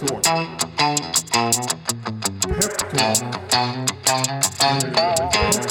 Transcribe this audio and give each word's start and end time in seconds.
Peptalk. 0.00 0.58
Peptalk. 2.48 3.18
Peptalk. 4.58 5.69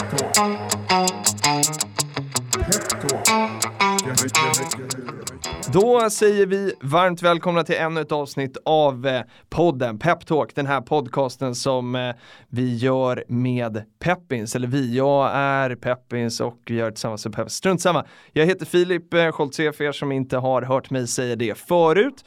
Då 5.73 6.09
säger 6.09 6.45
vi 6.45 6.73
varmt 6.81 7.21
välkomna 7.21 7.63
till 7.63 7.75
ännu 7.75 8.01
ett 8.01 8.11
avsnitt 8.11 8.57
av 8.65 9.07
eh, 9.07 9.21
podden 9.49 9.99
Peptalk, 9.99 10.55
den 10.55 10.65
här 10.65 10.81
podcasten 10.81 11.55
som 11.55 11.95
eh, 11.95 12.15
vi 12.47 12.77
gör 12.77 13.23
med 13.27 13.83
Peppins, 13.99 14.55
eller 14.55 14.67
vi, 14.67 14.97
jag 14.97 15.31
är 15.33 15.75
Peppins 15.75 16.39
och 16.41 16.57
vi 16.65 16.75
gör 16.75 16.85
det 16.85 16.91
tillsammans 16.91 17.25
med 17.25 17.35
Peppins. 17.35 17.53
Strunt 17.53 17.81
samma. 17.81 18.05
Jag 18.31 18.45
heter 18.45 18.65
Filip 18.65 19.13
eh, 19.13 19.31
Scholtze 19.31 19.71
för 19.71 19.83
er 19.83 19.91
som 19.91 20.11
inte 20.11 20.37
har 20.37 20.61
hört 20.61 20.89
mig 20.89 21.07
säga 21.07 21.35
det 21.35 21.57
förut. 21.57 22.25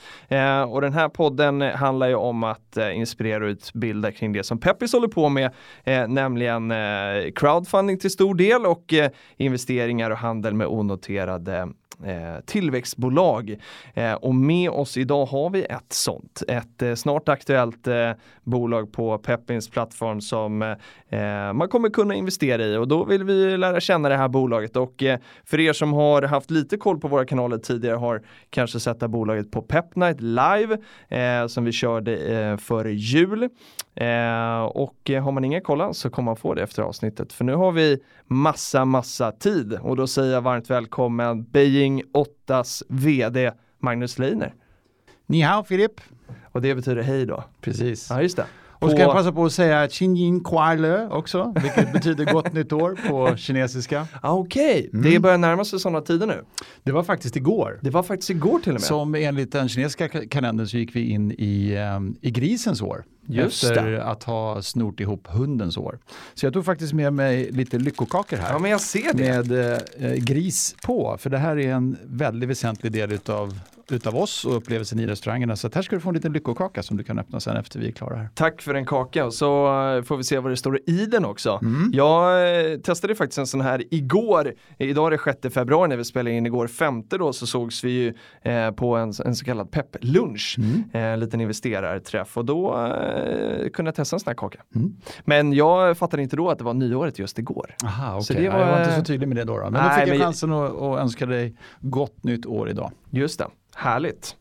Och 0.69 0.81
den 0.81 0.93
här 0.93 1.09
podden 1.09 1.61
handlar 1.61 2.09
ju 2.09 2.15
om 2.15 2.45
att 2.45 2.77
inspirera 2.95 3.45
och 3.45 3.49
utbilda 3.49 4.13
kring 4.13 4.33
det 4.33 4.45
som 4.45 4.59
Peppis 4.61 4.93
håller 4.93 5.09
på 5.09 5.29
med, 5.29 5.51
nämligen 6.09 6.73
crowdfunding 7.35 7.99
till 7.99 8.11
stor 8.11 8.35
del 8.35 8.67
och 8.67 8.95
investeringar 9.37 10.11
och 10.11 10.19
handel 10.19 10.55
med 10.55 10.67
onoterade 10.67 11.69
Eh, 12.05 12.41
tillväxtbolag. 12.45 13.57
Eh, 13.95 14.13
och 14.13 14.35
med 14.35 14.71
oss 14.71 14.97
idag 14.97 15.27
har 15.27 15.51
vi 15.51 15.65
ett 15.65 15.93
sånt, 15.93 16.43
ett 16.49 16.83
eh, 16.83 16.95
snart 16.95 17.29
aktuellt 17.29 17.87
eh, 17.87 18.11
bolag 18.43 18.93
på 18.93 19.19
Peppins 19.19 19.71
plattform 19.71 20.21
som 20.21 20.63
eh, 20.63 21.53
man 21.53 21.69
kommer 21.69 21.89
kunna 21.89 22.15
investera 22.15 22.65
i 22.65 22.77
och 22.77 22.89
då 22.89 23.05
vill 23.05 23.25
vi 23.25 23.57
lära 23.57 23.81
känna 23.81 24.09
det 24.09 24.17
här 24.17 24.29
bolaget 24.29 24.77
och 24.77 25.03
eh, 25.03 25.19
för 25.45 25.61
er 25.61 25.73
som 25.73 25.93
har 25.93 26.23
haft 26.23 26.51
lite 26.51 26.77
koll 26.77 27.01
på 27.01 27.09
våra 27.09 27.25
kanaler 27.25 27.59
tidigare 27.59 27.97
har 27.97 28.23
kanske 28.51 28.81
sett 28.81 29.01
det 29.01 29.07
här 29.07 29.09
bolaget 29.09 29.51
på 29.51 29.63
Pepnight 29.63 30.21
live 30.21 30.79
eh, 31.09 31.47
som 31.47 31.65
vi 31.65 31.73
körde 31.73 32.17
eh, 32.17 32.57
före 32.57 32.93
jul. 32.93 33.49
Eh, 33.95 34.63
och 34.63 35.11
har 35.23 35.33
man 35.33 35.45
inga 35.45 35.61
koll 35.61 35.95
så 35.95 36.11
kommer 36.11 36.25
man 36.25 36.37
få 36.37 36.55
det 36.55 36.63
efter 36.63 36.83
avsnittet 36.83 37.33
för 37.33 37.45
nu 37.45 37.55
har 37.55 37.73
vi 37.73 37.99
massa 38.27 38.85
massa 38.85 39.33
tid 39.33 39.79
och 39.83 39.97
då 39.97 40.07
säger 40.07 40.33
jag 40.33 40.41
varmt 40.41 40.71
välkommen 40.71 41.45
Beijing 41.45 42.03
8s 42.47 42.83
VD 42.89 43.53
Magnus 43.79 44.19
Leiner. 44.19 44.55
Ni 45.27 45.41
hao 45.41 45.65
Filip. 45.65 46.01
Och 46.53 46.63
det 46.63 46.75
betyder 46.75 47.03
hej 47.03 47.27
då. 47.27 47.45
Precis. 47.61 48.11
Ja 48.11 48.23
just 48.23 48.37
det. 48.37 48.47
Och 48.83 48.91
ska 48.91 49.01
jag 49.01 49.13
passa 49.13 49.33
på 49.33 49.45
att 49.45 49.53
säga 49.53 49.89
Xinjin 49.89 50.45
Kuai 50.45 51.07
också, 51.11 51.55
vilket 51.63 51.93
betyder 51.93 52.33
gott 52.33 52.53
nytt 52.53 52.73
år 52.73 52.99
på 53.09 53.37
kinesiska. 53.37 54.07
Ah, 54.23 54.33
Okej, 54.33 54.89
okay. 54.89 55.13
det 55.13 55.21
börjar 55.21 55.39
närma 55.39 55.65
sig 55.65 55.81
sådana 55.81 56.01
tider 56.01 56.27
nu. 56.27 56.45
Det 56.83 56.93
var 56.93 57.03
faktiskt 57.03 57.37
igår. 57.37 57.79
Det 57.83 57.91
var 57.91 58.03
faktiskt 58.03 58.31
igår 58.31 58.59
till 58.59 58.69
och 58.69 58.75
med. 58.75 58.83
Som 58.83 59.15
enligt 59.15 59.53
den 59.53 59.69
kinesiska 59.69 60.09
kalendern 60.09 60.67
så 60.67 60.77
gick 60.77 60.97
vi 60.97 61.11
in 61.11 61.33
i, 61.33 61.77
um, 61.97 62.17
i 62.21 62.31
grisens 62.31 62.83
år. 62.83 63.05
Just 63.27 63.65
efter 63.65 63.91
det. 63.91 64.05
att 64.05 64.23
ha 64.23 64.63
snort 64.63 65.01
ihop 65.01 65.27
hundens 65.27 65.77
år. 65.77 65.99
Så 66.35 66.47
jag 66.47 66.53
tog 66.53 66.65
faktiskt 66.65 66.93
med 66.93 67.13
mig 67.13 67.51
lite 67.51 67.79
lyckokakor 67.79 68.37
här. 68.37 68.53
Ja 68.53 68.59
men 68.59 68.71
jag 68.71 68.81
ser 68.81 69.13
det. 69.13 69.49
Med 69.49 69.73
eh, 69.99 70.15
gris 70.15 70.75
på, 70.83 71.17
för 71.19 71.31
det 71.31 71.39
här 71.39 71.59
är 71.59 71.73
en 71.73 71.97
väldigt 72.05 72.49
väsentlig 72.49 72.93
del 72.93 73.13
utav, 73.13 73.61
utav 73.91 74.17
oss 74.17 74.45
och 74.45 74.57
upplevelsen 74.57 74.99
i 75.01 75.07
restaurangerna. 75.07 75.57
Så 75.57 75.71
här 75.75 75.83
ska 75.83 75.97
du 75.97 76.01
få 76.01 76.09
en 76.09 76.15
liten 76.15 76.33
lyckokaka 76.33 76.83
som 76.83 76.97
du 76.97 77.05
kan 77.05 77.19
öppna 77.19 77.41
sen 77.41 77.57
efter 77.57 77.79
vi 77.81 77.89
är 77.89 77.93
klara 77.93 78.17
här. 78.17 78.29
Tack 78.35 78.63
för 78.63 78.75
en 78.75 78.87
kaka 78.87 79.25
och 79.27 79.35
så 79.35 79.67
eh, 79.97 80.03
får 80.03 80.17
vi 80.17 80.25
se 80.25 80.39
vad 80.39 80.53
det 80.53 80.57
står 80.57 80.79
i 80.87 81.07
den 81.07 81.25
också. 81.25 81.59
Mm. 81.63 81.91
Jag 81.93 82.51
eh, 82.73 82.79
testade 82.79 83.15
faktiskt 83.15 83.39
en 83.39 83.47
sån 83.47 83.61
här 83.61 83.83
igår, 83.91 84.53
idag 84.79 85.07
är 85.07 85.11
det 85.11 85.41
6 85.43 85.55
februari 85.55 85.89
när 85.89 85.97
vi 85.97 86.05
spelade 86.05 86.37
in 86.37 86.47
igår, 86.47 86.67
femte 86.67 87.19
då 87.19 87.33
så 87.33 87.47
sågs 87.47 87.85
vi 87.85 87.91
ju 87.91 88.15
eh, 88.53 88.71
på 88.71 88.97
en, 88.97 89.13
en 89.25 89.35
så 89.37 89.45
kallad 89.45 89.71
pepplunch, 89.71 90.57
Mm. 90.59 90.85
eh, 90.93 91.01
en 91.03 91.21
liten 91.21 91.41
investerarträff 91.41 92.37
och 92.37 92.45
då 92.45 92.87
eh, 92.87 93.69
kunde 93.69 93.89
jag 93.89 93.95
testa 93.95 94.17
en 94.17 94.21
sån 94.21 94.31
här 94.31 94.35
kaka. 94.35 94.61
Mm. 94.75 94.97
Men 95.25 95.53
jag 95.53 95.99
fattade 95.99 96.23
inte 96.23 96.37
då 96.37 96.51
att 96.51 96.59
det 96.59 96.65
var 96.65 96.75
nyåret 96.75 97.19
just 97.19 97.39
igår. 97.39 97.75
Aha, 97.85 98.13
okej. 98.15 98.23
Så 98.25 98.33
det 98.35 98.49
var- 98.49 98.59
Jag 98.59 98.67
var 98.67 98.81
inte 98.81 98.97
så 98.97 99.05
tydlig 99.05 99.29
med 99.29 99.37
det 99.37 99.45
då. 99.45 99.57
då. 99.59 99.63
Men 99.63 99.73
Nej, 99.73 99.83
då 99.83 99.95
fick 100.01 100.09
jag 100.15 100.19
men 100.19 100.27
chansen 100.27 100.53
att, 100.53 100.71
att 100.83 100.99
önska 101.01 101.27
dig 101.27 101.57
gott 101.81 102.25
nytt 102.25 102.47
år 102.47 102.71
idag. 102.71 102.91
Just 103.15 103.39
det, 103.39 103.49
härligt. 103.75 104.37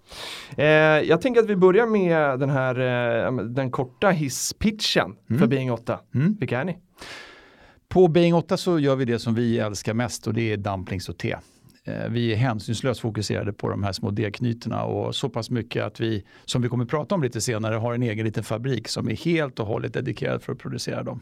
Eh, 0.57 0.65
jag 1.09 1.21
tänker 1.21 1.41
att 1.41 1.49
vi 1.49 1.55
börjar 1.55 1.85
med 1.87 2.39
den 2.39 2.49
här 2.49 2.79
eh, 3.25 3.33
den 3.35 3.71
korta 3.71 4.09
hisspitchen 4.09 5.15
för 5.39 5.47
Being 5.47 5.71
8. 5.71 5.99
Mm. 6.15 6.37
Vilka 6.39 6.59
är 6.59 6.65
ni? 6.65 6.77
På 7.89 8.07
Being 8.07 8.35
8 8.35 8.57
så 8.57 8.79
gör 8.79 8.95
vi 8.95 9.05
det 9.05 9.19
som 9.19 9.35
vi 9.35 9.59
älskar 9.59 9.93
mest 9.93 10.27
och 10.27 10.33
det 10.33 10.53
är 10.53 10.57
dumplings 10.57 11.09
och 11.09 11.17
te. 11.17 11.35
Eh, 11.85 12.09
Vi 12.09 12.31
är 12.33 12.35
hänsynslöst 12.37 12.99
fokuserade 13.01 13.53
på 13.53 13.69
de 13.69 13.83
här 13.83 13.91
små 13.91 14.11
degknytena 14.11 14.83
och 14.83 15.15
så 15.15 15.29
pass 15.29 15.49
mycket 15.49 15.83
att 15.83 15.99
vi, 15.99 16.25
som 16.45 16.61
vi 16.61 16.67
kommer 16.69 16.83
att 16.83 16.89
prata 16.89 17.15
om 17.15 17.23
lite 17.23 17.41
senare, 17.41 17.75
har 17.75 17.93
en 17.93 18.03
egen 18.03 18.25
liten 18.25 18.43
fabrik 18.43 18.87
som 18.87 19.09
är 19.09 19.15
helt 19.15 19.59
och 19.59 19.67
hållet 19.67 19.93
dedikerad 19.93 20.41
för 20.43 20.51
att 20.53 20.59
producera 20.59 21.03
dem. 21.03 21.21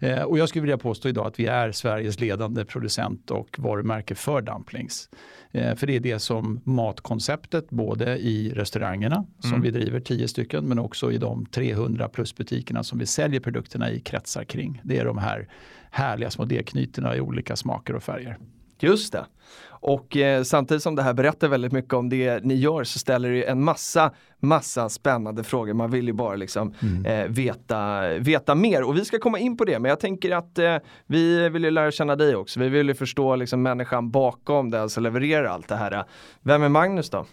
Eh, 0.00 0.22
Och 0.22 0.38
jag 0.38 0.48
skulle 0.48 0.62
vilja 0.62 0.78
påstå 0.78 1.08
idag 1.08 1.26
att 1.26 1.40
vi 1.40 1.46
är 1.46 1.72
Sveriges 1.72 2.20
ledande 2.20 2.64
producent 2.64 3.30
och 3.30 3.56
varumärke 3.58 4.14
för 4.14 4.42
dumplings. 4.42 5.08
Eh, 5.52 5.74
För 5.74 5.86
det 5.86 5.96
är 5.96 6.00
det 6.00 6.18
som 6.18 6.60
matkonceptet 6.64 7.70
både 7.70 8.18
i 8.18 8.50
restaurangerna 8.54 9.26
som 9.38 9.60
vi 9.62 9.70
driver 9.70 10.00
10 10.00 10.28
stycken 10.28 10.64
men 10.64 10.78
också 10.78 11.12
i 11.12 11.18
de 11.18 11.46
300 11.46 12.08
plus 12.08 12.36
butikerna 12.36 12.82
som 12.82 12.98
vi 12.98 13.06
säljer 13.06 13.40
produkterna 13.40 13.90
i 13.90 14.00
kretsar 14.00 14.44
kring. 14.44 14.80
Det 14.84 14.98
är 14.98 15.04
de 15.04 15.18
här 15.18 15.48
härliga 15.90 16.30
små 16.30 16.44
degknytena 16.44 17.16
i 17.16 17.20
olika 17.20 17.56
smaker 17.56 17.94
och 17.96 18.02
färger. 18.02 18.38
Just 18.78 19.12
det. 19.12 19.26
Och 19.68 20.16
eh, 20.16 20.42
samtidigt 20.42 20.82
som 20.82 20.94
det 20.94 21.02
här 21.02 21.12
berättar 21.12 21.48
väldigt 21.48 21.72
mycket 21.72 21.92
om 21.94 22.08
det 22.08 22.44
ni 22.44 22.54
gör 22.54 22.84
så 22.84 22.98
ställer 22.98 23.30
det 23.30 23.36
ju 23.36 23.44
en 23.44 23.64
massa, 23.64 24.12
massa 24.40 24.88
spännande 24.88 25.44
frågor. 25.44 25.72
Man 25.72 25.90
vill 25.90 26.06
ju 26.06 26.12
bara 26.12 26.36
liksom 26.36 26.74
eh, 27.06 27.24
veta, 27.28 28.08
veta 28.18 28.54
mer 28.54 28.82
och 28.82 28.96
vi 28.96 29.04
ska 29.04 29.18
komma 29.18 29.38
in 29.38 29.56
på 29.56 29.64
det. 29.64 29.78
Men 29.78 29.88
jag 29.88 30.00
tänker 30.00 30.30
att 30.30 30.58
eh, 30.58 30.76
vi 31.06 31.48
vill 31.48 31.64
ju 31.64 31.70
lära 31.70 31.90
känna 31.90 32.16
dig 32.16 32.36
också. 32.36 32.60
Vi 32.60 32.68
vill 32.68 32.88
ju 32.88 32.94
förstå 32.94 33.36
liksom 33.36 33.62
människan 33.62 34.10
bakom 34.10 34.70
det, 34.70 34.82
alltså 34.82 35.00
levererar 35.00 35.44
allt 35.44 35.68
det 35.68 35.76
här. 35.76 36.04
Vem 36.42 36.62
är 36.62 36.68
Magnus 36.68 37.10
då? 37.10 37.26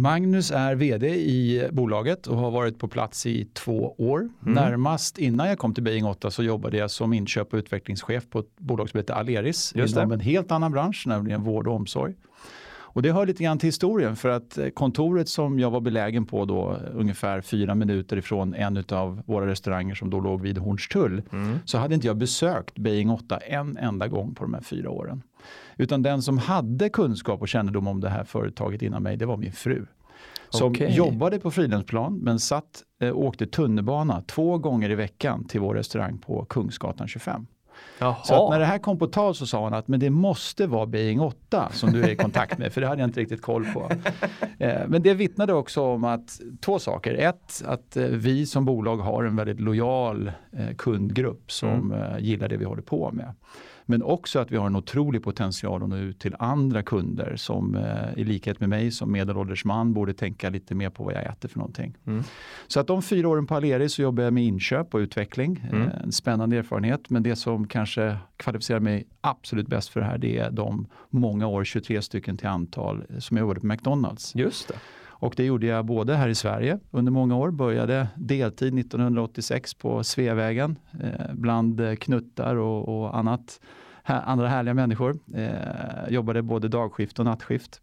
Magnus 0.00 0.50
är 0.50 0.74
vd 0.74 1.08
i 1.08 1.68
bolaget 1.72 2.26
och 2.26 2.36
har 2.36 2.50
varit 2.50 2.78
på 2.78 2.88
plats 2.88 3.26
i 3.26 3.44
två 3.44 3.94
år. 3.98 4.28
Närmast 4.40 5.18
innan 5.18 5.48
jag 5.48 5.58
kom 5.58 5.74
till 5.74 5.82
Beijing 5.82 6.06
8 6.06 6.30
så 6.30 6.42
jobbade 6.42 6.76
jag 6.76 6.90
som 6.90 7.12
inköp 7.12 7.52
och 7.52 7.56
utvecklingschef 7.56 8.30
på 8.30 8.38
ett 8.38 8.58
bolag 8.58 8.90
som 8.90 8.98
heter 8.98 9.14
Aleris 9.14 9.72
Just 9.74 9.96
inom 9.96 10.08
det. 10.08 10.14
en 10.14 10.20
helt 10.20 10.52
annan 10.52 10.72
bransch, 10.72 11.04
nämligen 11.06 11.42
vård 11.42 11.66
och 11.68 11.74
omsorg. 11.74 12.14
Och 12.90 13.02
det 13.02 13.12
hör 13.12 13.26
lite 13.26 13.44
grann 13.44 13.58
till 13.58 13.66
historien 13.66 14.16
för 14.16 14.28
att 14.28 14.58
eh, 14.58 14.68
kontoret 14.68 15.28
som 15.28 15.58
jag 15.60 15.70
var 15.70 15.80
belägen 15.80 16.26
på 16.26 16.44
då 16.44 16.76
ungefär 16.94 17.40
fyra 17.40 17.74
minuter 17.74 18.16
ifrån 18.16 18.54
en 18.54 18.84
av 18.90 19.22
våra 19.26 19.46
restauranger 19.46 19.94
som 19.94 20.10
då 20.10 20.20
låg 20.20 20.42
vid 20.42 20.58
Hornstull 20.58 21.22
så 21.64 21.78
hade 21.78 21.94
inte 21.94 22.06
jag 22.06 22.16
besökt 22.16 22.78
Beijing 22.78 23.10
8 23.10 23.36
en 23.36 23.76
enda 23.76 24.08
gång 24.08 24.34
på 24.34 24.44
de 24.44 24.54
här 24.54 24.60
fyra 24.60 24.90
åren. 24.90 25.22
Utan 25.78 26.02
den 26.02 26.22
som 26.22 26.38
hade 26.38 26.88
kunskap 26.88 27.40
och 27.40 27.48
kännedom 27.48 27.86
om 27.88 28.00
det 28.00 28.08
här 28.08 28.24
företaget 28.24 28.82
innan 28.82 29.02
mig 29.02 29.16
det 29.16 29.26
var 29.26 29.36
min 29.36 29.52
fru. 29.52 29.86
Som 30.50 30.70
Okej. 30.70 30.96
jobbade 30.96 31.38
på 31.38 31.50
Fridhemsplan 31.50 32.18
men 32.18 32.38
satt, 32.38 32.82
eh, 33.02 33.16
åkte 33.16 33.46
tunnelbana 33.46 34.22
två 34.26 34.58
gånger 34.58 34.90
i 34.90 34.94
veckan 34.94 35.44
till 35.44 35.60
vår 35.60 35.74
restaurang 35.74 36.18
på 36.18 36.44
Kungsgatan 36.44 37.08
25. 37.08 37.46
Jaha. 37.98 38.16
Så 38.24 38.50
när 38.50 38.58
det 38.58 38.64
här 38.64 38.78
kom 38.78 38.98
på 38.98 39.06
tal 39.06 39.34
så 39.34 39.46
sa 39.46 39.64
hon 39.64 39.74
att 39.74 39.88
men 39.88 40.00
det 40.00 40.10
måste 40.10 40.66
vara 40.66 40.86
Beijing 40.86 41.20
8 41.20 41.68
som 41.72 41.92
du 41.92 42.02
är 42.02 42.08
i 42.08 42.16
kontakt 42.16 42.58
med 42.58 42.72
för 42.72 42.80
det 42.80 42.86
hade 42.86 43.00
jag 43.00 43.08
inte 43.08 43.20
riktigt 43.20 43.42
koll 43.42 43.64
på. 43.64 43.90
Eh, 44.60 44.88
Men 44.88 45.02
det 45.02 45.14
vittnade 45.14 45.52
också 45.52 45.82
om 45.82 46.04
att 46.04 46.40
två 46.60 46.78
saker. 46.78 47.14
Ett, 47.14 47.62
att 47.66 47.96
eh, 47.96 48.04
vi 48.04 48.46
som 48.46 48.64
bolag 48.64 48.96
har 48.96 49.24
en 49.24 49.36
väldigt 49.36 49.60
lojal 49.60 50.32
eh, 50.52 50.74
kundgrupp 50.76 51.52
som 51.52 51.92
eh, 51.92 52.18
gillar 52.18 52.48
det 52.48 52.56
vi 52.56 52.64
håller 52.64 52.82
på 52.82 53.10
med. 53.12 53.34
Men 53.90 54.02
också 54.02 54.38
att 54.38 54.50
vi 54.52 54.56
har 54.56 54.66
en 54.66 54.76
otrolig 54.76 55.22
potential 55.22 55.82
att 55.82 55.88
nå 55.88 55.96
ut 55.96 56.18
till 56.18 56.34
andra 56.38 56.82
kunder 56.82 57.36
som 57.36 57.74
eh, 57.74 57.84
i 58.16 58.24
likhet 58.24 58.60
med 58.60 58.68
mig 58.68 58.90
som 58.90 59.12
medelålders 59.12 59.64
man 59.64 59.92
borde 59.92 60.14
tänka 60.14 60.50
lite 60.50 60.74
mer 60.74 60.90
på 60.90 61.04
vad 61.04 61.14
jag 61.14 61.26
äter 61.26 61.48
för 61.48 61.58
någonting. 61.58 61.96
Så 62.66 62.80
att 62.80 62.86
de 62.86 63.02
fyra 63.02 63.28
åren 63.28 63.46
på 63.46 63.54
Aleris 63.54 63.92
så 63.94 64.02
jobbar 64.02 64.22
jag 64.24 64.32
med 64.32 64.44
inköp 64.44 64.94
och 64.94 64.98
utveckling. 64.98 65.64
Eh, 65.72 66.02
En 66.04 66.12
spännande 66.12 66.56
erfarenhet 66.56 67.10
men 67.10 67.22
det 67.22 67.36
som 67.36 67.66
kanske 67.66 68.16
kvalificerar 68.36 68.80
mig 68.80 69.06
absolut 69.20 69.66
bäst 69.68 69.88
för 69.88 70.00
det 70.00 70.06
här 70.06 70.18
det 70.18 70.38
är 70.38 70.50
de 70.50 70.86
många 71.10 71.46
år, 71.46 71.64
23 71.64 72.02
stycken 72.02 72.36
till 72.36 72.48
antal, 72.48 73.04
eh, 73.10 73.18
som 73.18 73.36
jag 73.36 73.44
jobbade 73.44 73.60
på 73.60 73.66
McDonalds. 73.66 74.34
Just 74.34 74.68
det. 74.68 74.74
Och 75.20 75.34
det 75.36 75.44
gjorde 75.44 75.66
jag 75.66 75.84
både 75.84 76.14
här 76.14 76.28
i 76.28 76.34
Sverige 76.34 76.78
under 76.90 77.12
många 77.12 77.36
år, 77.36 77.50
började 77.50 78.08
deltid 78.14 78.78
1986 78.78 79.74
på 79.74 80.04
Sveavägen 80.04 80.76
eh, 81.02 81.32
bland 81.32 81.98
knuttar 82.00 82.56
och, 82.56 82.98
och 82.98 83.16
annat, 83.18 83.60
här, 84.02 84.22
andra 84.26 84.48
härliga 84.48 84.74
människor. 84.74 85.18
Eh, 85.34 86.08
jobbade 86.08 86.42
både 86.42 86.68
dagskift 86.68 87.18
och 87.18 87.24
nattskift. 87.24 87.80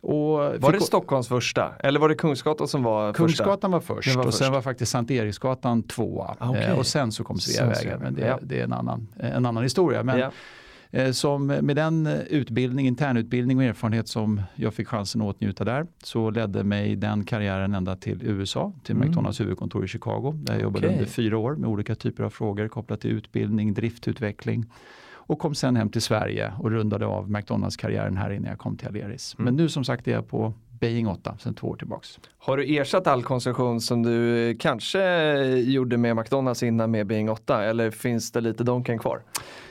Och 0.00 0.38
Var 0.38 0.72
det 0.72 0.80
Stockholms 0.80 1.28
första? 1.28 1.72
Eller 1.80 2.00
var 2.00 2.08
det 2.08 2.14
Kungsgatan 2.14 2.68
som 2.68 2.82
var 2.82 3.12
första? 3.12 3.18
Kungsgatan 3.18 3.70
var 3.70 3.80
först 3.80 4.16
var 4.16 4.26
och 4.26 4.34
sen 4.34 4.44
först. 4.44 4.52
var 4.52 4.62
faktiskt 4.62 4.92
Sankt 4.92 5.10
Eriksgatan 5.10 5.82
tvåa. 5.82 6.36
Ah, 6.38 6.50
okej. 6.50 6.64
Eh, 6.64 6.78
och 6.78 6.86
sen 6.86 7.12
så 7.12 7.24
kom 7.24 7.38
Sen. 7.38 7.74
Sveavägen, 7.74 8.00
Men 8.00 8.14
det, 8.14 8.26
ja. 8.26 8.38
det 8.42 8.60
är 8.60 8.64
en 8.64 8.72
annan, 8.72 9.08
en 9.16 9.46
annan 9.46 9.62
historia. 9.62 10.02
Men 10.02 10.18
Ja. 10.18 10.30
Eh, 10.94 11.10
som 11.10 11.46
med 11.46 11.76
den 11.76 12.06
utbildning, 12.30 12.86
internutbildning 12.86 13.58
och 13.58 13.64
erfarenhet 13.64 14.08
som 14.08 14.42
jag 14.54 14.74
fick 14.74 14.88
chansen 14.88 15.22
att 15.22 15.26
åtnjuta 15.36 15.64
där 15.64 15.86
så 16.02 16.30
ledde 16.30 16.64
mig 16.64 16.96
den 16.96 17.24
karriären 17.24 17.74
ända 17.74 17.96
till 17.96 18.20
USA, 18.22 18.72
till 18.82 18.94
Mm. 18.96 19.08
McDonalds 19.08 19.40
huvudkontor 19.40 19.84
i 19.84 19.88
Chicago. 19.88 20.32
Där 20.36 20.52
jag 20.54 20.62
jobbade 20.62 20.86
Okej. 20.86 20.98
under 20.98 21.10
fyra 21.10 21.38
år 21.38 21.56
med 21.56 21.70
olika 21.70 21.94
typer 21.94 22.24
av 22.24 22.30
frågor 22.30 22.68
kopplat 22.68 23.00
till 23.00 23.10
utbildning, 23.10 23.74
driftutveckling 23.74 24.66
och 25.26 25.38
kom 25.38 25.54
sen 25.54 25.76
hem 25.76 25.88
till 25.88 26.02
Sverige 26.02 26.52
och 26.58 26.70
rundade 26.70 27.06
av 27.06 27.30
McDonalds-karriären 27.30 28.16
här 28.16 28.30
innan 28.30 28.48
jag 28.50 28.58
kom 28.58 28.76
till 28.76 28.88
Aleris. 28.88 29.34
Mm. 29.38 29.44
Men 29.44 29.56
nu 29.56 29.68
som 29.68 29.84
sagt 29.84 30.08
är 30.08 30.12
jag 30.12 30.28
på 30.28 30.52
Beijing 30.80 31.08
8 31.08 31.36
sedan 31.38 31.54
två 31.54 31.68
år 31.68 31.76
tillbaks. 31.76 32.18
Har 32.38 32.56
du 32.56 32.76
ersatt 32.76 33.06
all 33.06 33.22
konsumtion 33.22 33.80
som 33.80 34.02
du 34.02 34.56
kanske 34.60 35.00
gjorde 35.46 35.96
med 35.96 36.16
McDonalds 36.16 36.62
innan 36.62 36.90
med 36.90 37.06
Bing 37.06 37.30
8 37.30 37.64
eller 37.64 37.90
finns 37.90 38.32
det 38.32 38.40
lite 38.40 38.64
Donken 38.64 38.98
kvar? 38.98 39.22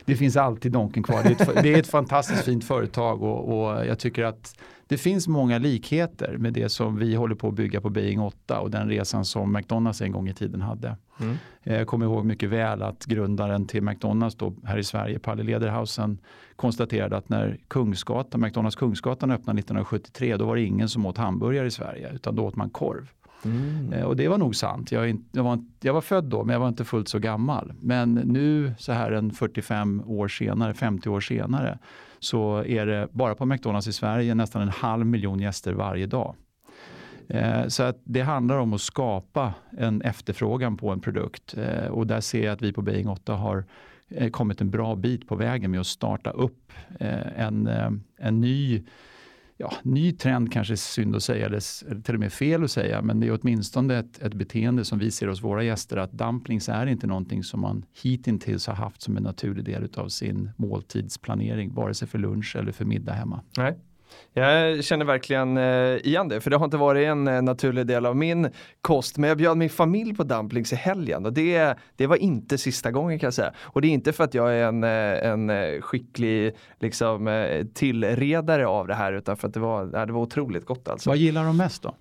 Det 0.05 0.15
finns 0.15 0.37
alltid 0.37 0.71
Donken 0.71 1.03
kvar. 1.03 1.23
Det 1.23 1.29
är 1.29 1.49
ett, 1.49 1.63
det 1.63 1.73
är 1.73 1.79
ett 1.79 1.87
fantastiskt 1.87 2.45
fint 2.45 2.63
företag 2.63 3.23
och, 3.23 3.67
och 3.67 3.85
jag 3.85 3.99
tycker 3.99 4.23
att 4.23 4.55
det 4.87 4.97
finns 4.97 5.27
många 5.27 5.57
likheter 5.57 6.37
med 6.37 6.53
det 6.53 6.69
som 6.69 6.97
vi 6.97 7.15
håller 7.15 7.35
på 7.35 7.47
att 7.47 7.53
bygga 7.53 7.81
på 7.81 7.89
Beijing 7.89 8.19
8 8.21 8.59
och 8.59 8.71
den 8.71 8.89
resan 8.89 9.25
som 9.25 9.53
McDonalds 9.53 10.01
en 10.01 10.11
gång 10.11 10.29
i 10.29 10.33
tiden 10.33 10.61
hade. 10.61 10.97
Mm. 11.19 11.37
Eh, 11.63 11.77
Jag 11.77 11.87
kommer 11.87 12.05
ihåg 12.05 12.25
mycket 12.25 12.49
väl 12.49 12.81
att 12.81 13.05
grundaren 13.05 13.67
till 13.67 13.83
McDonalds 13.83 14.35
då, 14.35 14.53
här 14.63 14.77
i 14.77 14.83
Sverige, 14.83 15.19
Palle 15.19 15.43
Lederhausen, 15.43 16.17
konstaterade 16.55 17.17
att 17.17 17.29
när 17.29 17.57
Kungsgatan, 17.67 18.41
McDonalds 18.41 18.75
Kungsgatan 18.75 19.31
öppnade 19.31 19.59
1973 19.59 20.37
då 20.37 20.45
var 20.45 20.55
det 20.55 20.61
ingen 20.61 20.89
som 20.89 21.05
åt 21.05 21.17
hamburgare 21.17 21.67
i 21.67 21.71
Sverige 21.71 22.11
utan 22.13 22.35
då 22.35 22.45
åt 22.45 22.55
man 22.55 22.69
korv. 22.69 23.09
Mm. 23.45 23.93
Eh, 23.93 24.03
och 24.03 24.15
det 24.15 24.27
var 24.27 24.37
nog 24.37 24.55
sant. 24.55 24.91
Jag, 24.91 25.17
jag, 25.31 25.43
var, 25.43 25.59
jag 25.81 25.93
var 25.93 26.01
född 26.01 26.23
då 26.23 26.43
men 26.43 26.53
jag 26.53 26.59
var 26.59 26.67
inte 26.67 26.85
fullt 26.85 27.07
så 27.07 27.19
gammal. 27.19 27.73
Men 27.79 28.13
nu 28.13 28.73
så 28.77 28.91
här 28.91 29.11
en 29.11 29.31
45 29.31 30.03
år 30.05 30.27
senare, 30.27 30.73
50 30.73 31.09
år 31.09 31.19
senare 31.19 31.79
så 32.19 32.63
är 32.65 32.85
det 32.85 33.07
bara 33.11 33.35
på 33.35 33.45
McDonalds 33.45 33.87
i 33.87 33.93
Sverige 33.93 34.35
nästan 34.35 34.61
en 34.61 34.69
halv 34.69 35.05
miljon 35.05 35.39
gäster 35.39 35.73
varje 35.73 36.05
dag. 36.05 36.35
Eh, 37.27 37.67
Så 37.67 37.83
att 37.83 38.01
det 38.03 38.21
handlar 38.21 38.57
om 38.57 38.73
att 38.73 38.81
skapa 38.81 39.53
en 39.77 40.01
efterfrågan 40.01 40.77
på 40.77 40.89
en 40.89 40.99
produkt 40.99 41.55
Eh, 41.57 41.87
och 41.87 42.07
där 42.07 42.21
ser 42.21 42.43
jag 42.45 42.53
att 42.53 42.61
vi 42.61 42.73
på 42.73 42.81
Beijing 42.81 43.09
8 43.09 43.33
har 43.33 43.65
eh, 44.09 44.29
kommit 44.29 44.61
en 44.61 44.69
bra 44.69 44.95
bit 44.95 45.27
på 45.27 45.35
vägen 45.35 45.71
med 45.71 45.79
att 45.79 45.87
starta 45.87 46.29
upp 46.29 46.71
eh, 46.99 47.39
en, 47.39 47.67
eh, 47.67 47.91
en 48.17 48.41
ny 48.41 48.83
ja, 49.63 49.73
ny 49.83 50.11
trend 50.11 50.51
kanske 50.53 50.73
är 50.73 50.75
synd 50.75 51.15
att 51.15 51.23
säga, 51.23 51.45
eller 51.45 52.01
till 52.01 52.13
och 52.13 52.19
med 52.19 52.33
fel 52.33 52.63
att 52.63 52.71
säga, 52.71 53.01
men 53.01 53.19
det 53.19 53.27
är 53.27 53.39
åtminstone 53.41 53.97
ett, 53.97 54.21
ett 54.21 54.33
beteende 54.33 54.85
som 54.85 54.99
vi 54.99 55.11
ser 55.11 55.27
hos 55.27 55.43
våra 55.43 55.63
gäster 55.63 55.97
att 55.97 56.11
dumplings 56.11 56.69
är 56.69 56.85
inte 56.85 57.07
någonting 57.07 57.43
som 57.43 57.61
man 57.61 57.85
hittills 58.03 58.67
har 58.67 58.75
haft 58.75 59.01
som 59.01 59.17
en 59.17 59.23
naturlig 59.23 59.65
del 59.65 59.89
av 59.95 60.07
sin 60.07 60.51
måltidsplanering, 60.57 61.73
vare 61.73 61.93
sig 61.93 62.07
för 62.07 62.19
lunch 62.19 62.55
eller 62.55 62.71
för 62.71 62.85
middag 62.85 63.13
hemma. 63.13 63.41
Nej. 63.57 63.77
Jag 64.33 64.83
känner 64.83 65.05
verkligen 65.05 65.57
eh, 65.57 65.97
igen 65.97 66.27
det, 66.27 66.41
för 66.41 66.49
det 66.49 66.57
har 66.57 66.65
inte 66.65 66.77
varit 66.77 67.07
en 67.07 67.27
eh, 67.27 67.41
naturlig 67.41 67.87
del 67.87 68.05
av 68.05 68.17
min 68.17 68.49
kost. 68.81 69.17
Men 69.17 69.27
jag 69.27 69.37
bjöd 69.37 69.57
min 69.57 69.69
familj 69.69 70.15
på 70.15 70.23
dumplings 70.23 70.73
i 70.73 70.75
helgen 70.75 71.25
och 71.25 71.33
det, 71.33 71.75
det 71.95 72.07
var 72.07 72.15
inte 72.15 72.57
sista 72.57 72.91
gången 72.91 73.19
kan 73.19 73.27
jag 73.27 73.33
säga. 73.33 73.53
Och 73.59 73.81
det 73.81 73.87
är 73.87 73.89
inte 73.89 74.13
för 74.13 74.23
att 74.23 74.33
jag 74.33 74.55
är 74.55 74.67
en, 74.67 74.83
eh, 74.83 75.29
en 75.31 75.81
skicklig 75.81 76.55
liksom, 76.79 77.45
tillredare 77.73 78.67
av 78.67 78.87
det 78.87 78.95
här, 78.95 79.13
utan 79.13 79.37
för 79.37 79.47
att 79.47 79.53
det 79.53 79.59
var, 79.59 80.05
det 80.05 80.13
var 80.13 80.21
otroligt 80.21 80.65
gott 80.65 80.87
alltså. 80.87 81.09
Vad 81.09 81.17
gillar 81.17 81.45
de 81.45 81.57
mest 81.57 81.83
då? 81.83 81.95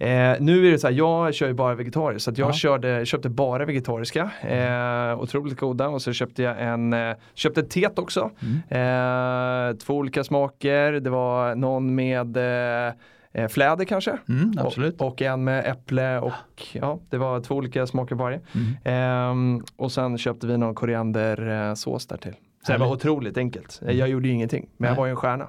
Eh, 0.00 0.36
nu 0.40 0.66
är 0.68 0.70
det 0.72 0.78
så 0.78 0.86
här, 0.86 0.94
jag 0.94 1.34
kör 1.34 1.46
ju 1.46 1.54
bara 1.54 1.74
vegetariskt 1.74 2.24
så 2.24 2.40
jag 2.40 2.48
Ja. 2.48 2.52
körde, 2.52 3.06
köpte 3.06 3.28
bara 3.28 3.64
vegetariska. 3.64 4.30
Eh, 4.42 5.20
otroligt 5.20 5.58
goda 5.60 5.88
och 5.88 6.02
så 6.02 6.12
köpte 6.12 6.42
jag 6.42 6.62
en, 6.62 6.92
eh, 6.92 7.16
köpte 7.34 7.60
ett 7.60 7.70
tet 7.70 7.98
också. 7.98 8.30
Eh, 8.68 9.76
två 9.76 9.94
olika 9.94 10.24
smaker, 10.24 10.92
det 10.92 11.10
var 11.10 11.54
någon 11.54 11.94
med 11.94 12.36
eh, 12.36 12.92
eh, 13.32 13.48
fläder 13.48 13.84
kanske. 13.84 14.18
Mm. 14.28 14.52
Och, 14.98 15.06
och 15.06 15.22
en 15.22 15.44
med 15.44 15.66
äpple 15.66 16.18
och 16.18 16.32
ja, 16.72 16.98
det 17.10 17.18
var 17.18 17.40
två 17.40 17.54
olika 17.54 17.86
smaker 17.86 18.14
varje. 18.14 18.40
Ehm, 18.84 19.62
och 19.76 19.92
sen 19.92 20.18
köpte 20.18 20.46
vi 20.46 20.58
någon 20.58 20.74
koriandersås 20.74 22.06
där 22.06 22.16
till. 22.16 22.34
Så 22.66 22.72
det 22.72 22.78
var 22.78 22.92
otroligt 22.92 23.38
enkelt. 23.38 23.80
Eh, 23.86 23.96
Jag 23.96 24.08
gjorde 24.08 24.28
ju 24.28 24.34
ingenting, 24.34 24.68
men 24.76 24.88
jag 24.88 24.92
Nej. 24.94 24.98
var 24.98 25.06
ju 25.06 25.10
en 25.10 25.16
stjärna. 25.16 25.48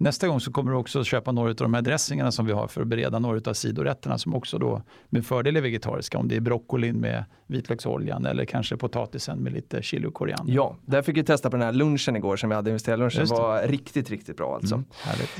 Nästa 0.00 0.28
gång 0.28 0.40
så 0.40 0.52
kommer 0.52 0.72
du 0.72 0.78
också 0.78 1.04
köpa 1.04 1.32
några 1.32 1.50
av 1.50 1.54
de 1.54 1.74
här 1.74 1.82
dressingarna 1.82 2.32
som 2.32 2.46
vi 2.46 2.52
har 2.52 2.68
för 2.68 2.80
att 2.82 2.86
bereda 2.86 3.18
några 3.18 3.50
av 3.50 3.54
sidorätterna 3.54 4.18
som 4.18 4.34
också 4.34 4.58
då 4.58 4.82
med 5.08 5.26
fördel 5.26 5.56
är 5.56 5.60
vegetariska. 5.60 6.18
Om 6.18 6.28
det 6.28 6.36
är 6.36 6.40
broccolin 6.40 6.96
med 6.96 7.24
vitlöksoljan 7.46 8.26
eller 8.26 8.44
kanske 8.44 8.76
potatisen 8.76 9.38
med 9.38 9.52
lite 9.52 9.82
chili 9.82 10.06
och 10.06 10.14
koriander. 10.14 10.52
Ja, 10.54 10.76
där 10.86 11.02
fick 11.02 11.16
jag 11.16 11.26
testa 11.26 11.50
på 11.50 11.56
den 11.56 11.66
här 11.66 11.72
lunchen 11.72 12.16
igår 12.16 12.36
som 12.36 12.48
vi 12.48 12.54
hade, 12.56 12.70
investerarlunchen. 12.70 13.26
Det. 13.26 13.34
var 13.34 13.62
riktigt, 13.62 14.10
riktigt 14.10 14.36
bra 14.36 14.54
alltså. 14.54 14.74
Mm. 14.74 14.86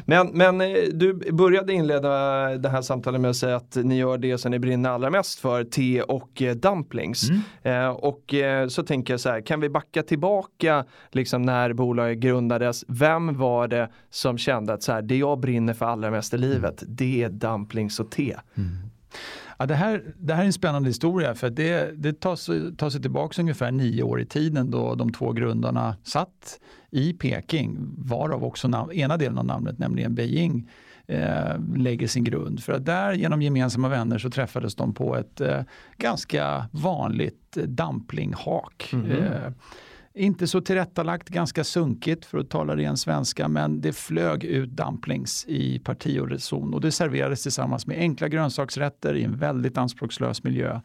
Men, 0.04 0.28
men 0.28 0.60
eh, 0.60 0.76
du 0.92 1.32
började 1.32 1.72
inleda 1.72 2.08
det 2.58 2.68
här 2.68 2.82
samtalet 2.82 3.20
med 3.20 3.30
att 3.30 3.36
säga 3.36 3.56
att 3.56 3.76
ni 3.76 3.96
gör 3.96 4.18
det 4.18 4.38
som 4.38 4.50
ni 4.50 4.58
brinner 4.58 4.90
allra 4.90 5.10
mest 5.10 5.38
för, 5.38 5.64
te 5.64 6.02
och 6.02 6.42
eh, 6.42 6.54
dumplings. 6.54 7.28
Mm. 7.30 7.42
Eh, 7.62 7.88
och 7.88 8.34
eh, 8.34 8.68
så 8.68 8.82
tänker 8.82 9.12
jag 9.12 9.20
så 9.20 9.28
här, 9.28 9.40
kan 9.40 9.60
vi 9.60 9.68
backa 9.68 10.02
tillbaka 10.02 10.84
liksom 11.10 11.42
när 11.42 11.72
bolaget 11.72 12.18
grundades? 12.18 12.84
Vem 12.88 13.38
var 13.38 13.68
det 13.68 13.88
som 14.10 14.38
kände 14.48 14.72
att 14.72 14.82
så 14.82 14.92
här, 14.92 15.02
det 15.02 15.16
jag 15.16 15.40
brinner 15.40 15.74
för 15.74 15.86
allra 15.86 16.10
mest 16.10 16.34
i 16.34 16.38
livet, 16.38 16.82
det 16.86 17.22
är 17.22 17.28
dumplings 17.28 18.00
och 18.00 18.10
te? 18.10 18.36
Ja, 19.58 19.66
det, 19.66 19.74
här, 19.74 20.02
det 20.18 20.34
här 20.34 20.42
är 20.42 20.46
en 20.46 20.52
spännande 20.52 20.88
historia 20.88 21.34
för 21.34 21.50
det, 21.50 22.02
det 22.02 22.20
tar, 22.20 22.36
sig, 22.36 22.76
tar 22.76 22.90
sig 22.90 23.02
tillbaka 23.02 23.42
ungefär 23.42 23.70
nio 23.70 24.02
år 24.02 24.20
i 24.20 24.26
tiden 24.26 24.70
då 24.70 24.94
de 24.94 25.12
två 25.12 25.32
grundarna 25.32 25.96
satt 26.02 26.60
i 26.90 27.12
Peking, 27.12 27.78
varav 27.98 28.44
också 28.44 28.68
nam- 28.68 28.92
ena 28.92 29.16
delen 29.16 29.38
av 29.38 29.44
namnet, 29.44 29.78
nämligen 29.78 30.14
Beijing, 30.14 30.70
eh, 31.06 31.58
lägger 31.76 32.06
sin 32.06 32.24
grund. 32.24 32.62
För 32.62 32.72
att 32.72 32.84
där 32.84 33.12
genom 33.12 33.42
gemensamma 33.42 33.88
vänner 33.88 34.18
så 34.18 34.30
träffades 34.30 34.74
de 34.74 34.94
på 34.94 35.16
ett 35.16 35.40
eh, 35.40 35.60
ganska 35.96 36.68
vanligt 36.72 37.56
eh, 37.56 37.62
dumplinghak. 37.62 38.90
Eh, 38.92 39.52
inte 40.14 40.46
så 40.46 40.60
tillrättalagt, 40.60 41.28
ganska 41.28 41.64
sunkigt 41.64 42.24
för 42.24 42.38
att 42.38 42.50
tala 42.50 42.76
ren 42.76 42.96
svenska, 42.96 43.48
men 43.48 43.80
det 43.80 43.92
flög 43.92 44.44
ut 44.44 44.70
dumplings 44.70 45.44
i 45.48 45.78
parti 45.78 46.20
och 46.20 46.28
reson 46.28 46.74
och 46.74 46.80
det 46.80 46.92
serverades 46.92 47.42
tillsammans 47.42 47.86
med 47.86 47.98
enkla 47.98 48.28
grönsaksrätter 48.28 49.14
i 49.14 49.24
en 49.24 49.36
väldigt 49.36 49.78
anspråkslös 49.78 50.44
miljö. 50.44 50.80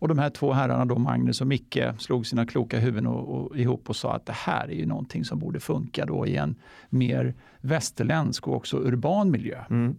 Och 0.00 0.08
de 0.08 0.18
här 0.18 0.30
två 0.30 0.52
herrarna, 0.52 0.84
då, 0.84 0.98
Magnus 0.98 1.40
och 1.40 1.46
Micke, 1.46 1.78
slog 1.98 2.26
sina 2.26 2.46
kloka 2.46 2.78
huvuden 2.78 3.06
och, 3.06 3.36
och, 3.36 3.56
ihop 3.56 3.88
och 3.88 3.96
sa 3.96 4.14
att 4.14 4.26
det 4.26 4.32
här 4.32 4.68
är 4.68 4.74
ju 4.74 4.86
någonting 4.86 5.24
som 5.24 5.38
borde 5.38 5.60
funka 5.60 6.06
då 6.06 6.26
i 6.26 6.36
en 6.36 6.54
mer 6.88 7.34
västerländsk 7.60 8.48
och 8.48 8.56
också 8.56 8.76
urban 8.76 9.30
miljö. 9.30 9.64
Mm. 9.70 9.96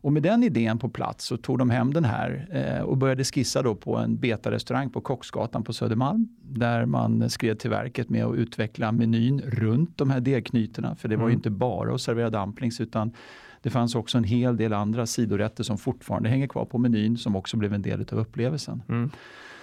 Och 0.00 0.12
med 0.12 0.22
den 0.22 0.42
idén 0.42 0.78
på 0.78 0.88
plats 0.88 1.24
så 1.24 1.36
tog 1.36 1.58
de 1.58 1.70
hem 1.70 1.92
den 1.92 2.04
här 2.04 2.48
eh, 2.50 2.82
och 2.82 2.96
började 2.96 3.24
skissa 3.24 3.62
då 3.62 3.74
på 3.74 3.96
en 3.96 4.16
betarestaurang 4.16 4.90
på 4.90 5.00
Kocksgatan 5.00 5.64
på 5.64 5.72
Södermalm 5.72 6.28
där 6.42 6.86
man 6.86 7.30
skred 7.30 7.58
till 7.58 7.70
verket 7.70 8.08
med 8.08 8.24
att 8.24 8.34
utveckla 8.34 8.92
menyn 8.92 9.40
runt 9.40 9.98
de 9.98 10.10
här 10.10 10.20
degknytena. 10.20 10.96
För 10.96 11.08
det 11.08 11.16
var 11.16 11.28
ju 11.28 11.34
inte 11.34 11.50
bara 11.50 11.94
att 11.94 12.00
servera 12.00 12.30
dumplings 12.30 12.80
utan 12.80 13.12
det 13.62 13.70
fanns 13.70 13.94
också 13.94 14.18
en 14.18 14.24
hel 14.24 14.56
del 14.56 14.72
andra 14.72 15.06
sidorätter 15.06 15.64
som 15.64 15.78
fortfarande 15.78 16.28
hänger 16.28 16.46
kvar 16.46 16.64
på 16.64 16.78
menyn 16.78 17.16
som 17.16 17.36
också 17.36 17.56
blev 17.56 17.74
en 17.74 17.82
del 17.82 18.06
av 18.12 18.18
upplevelsen. 18.18 18.82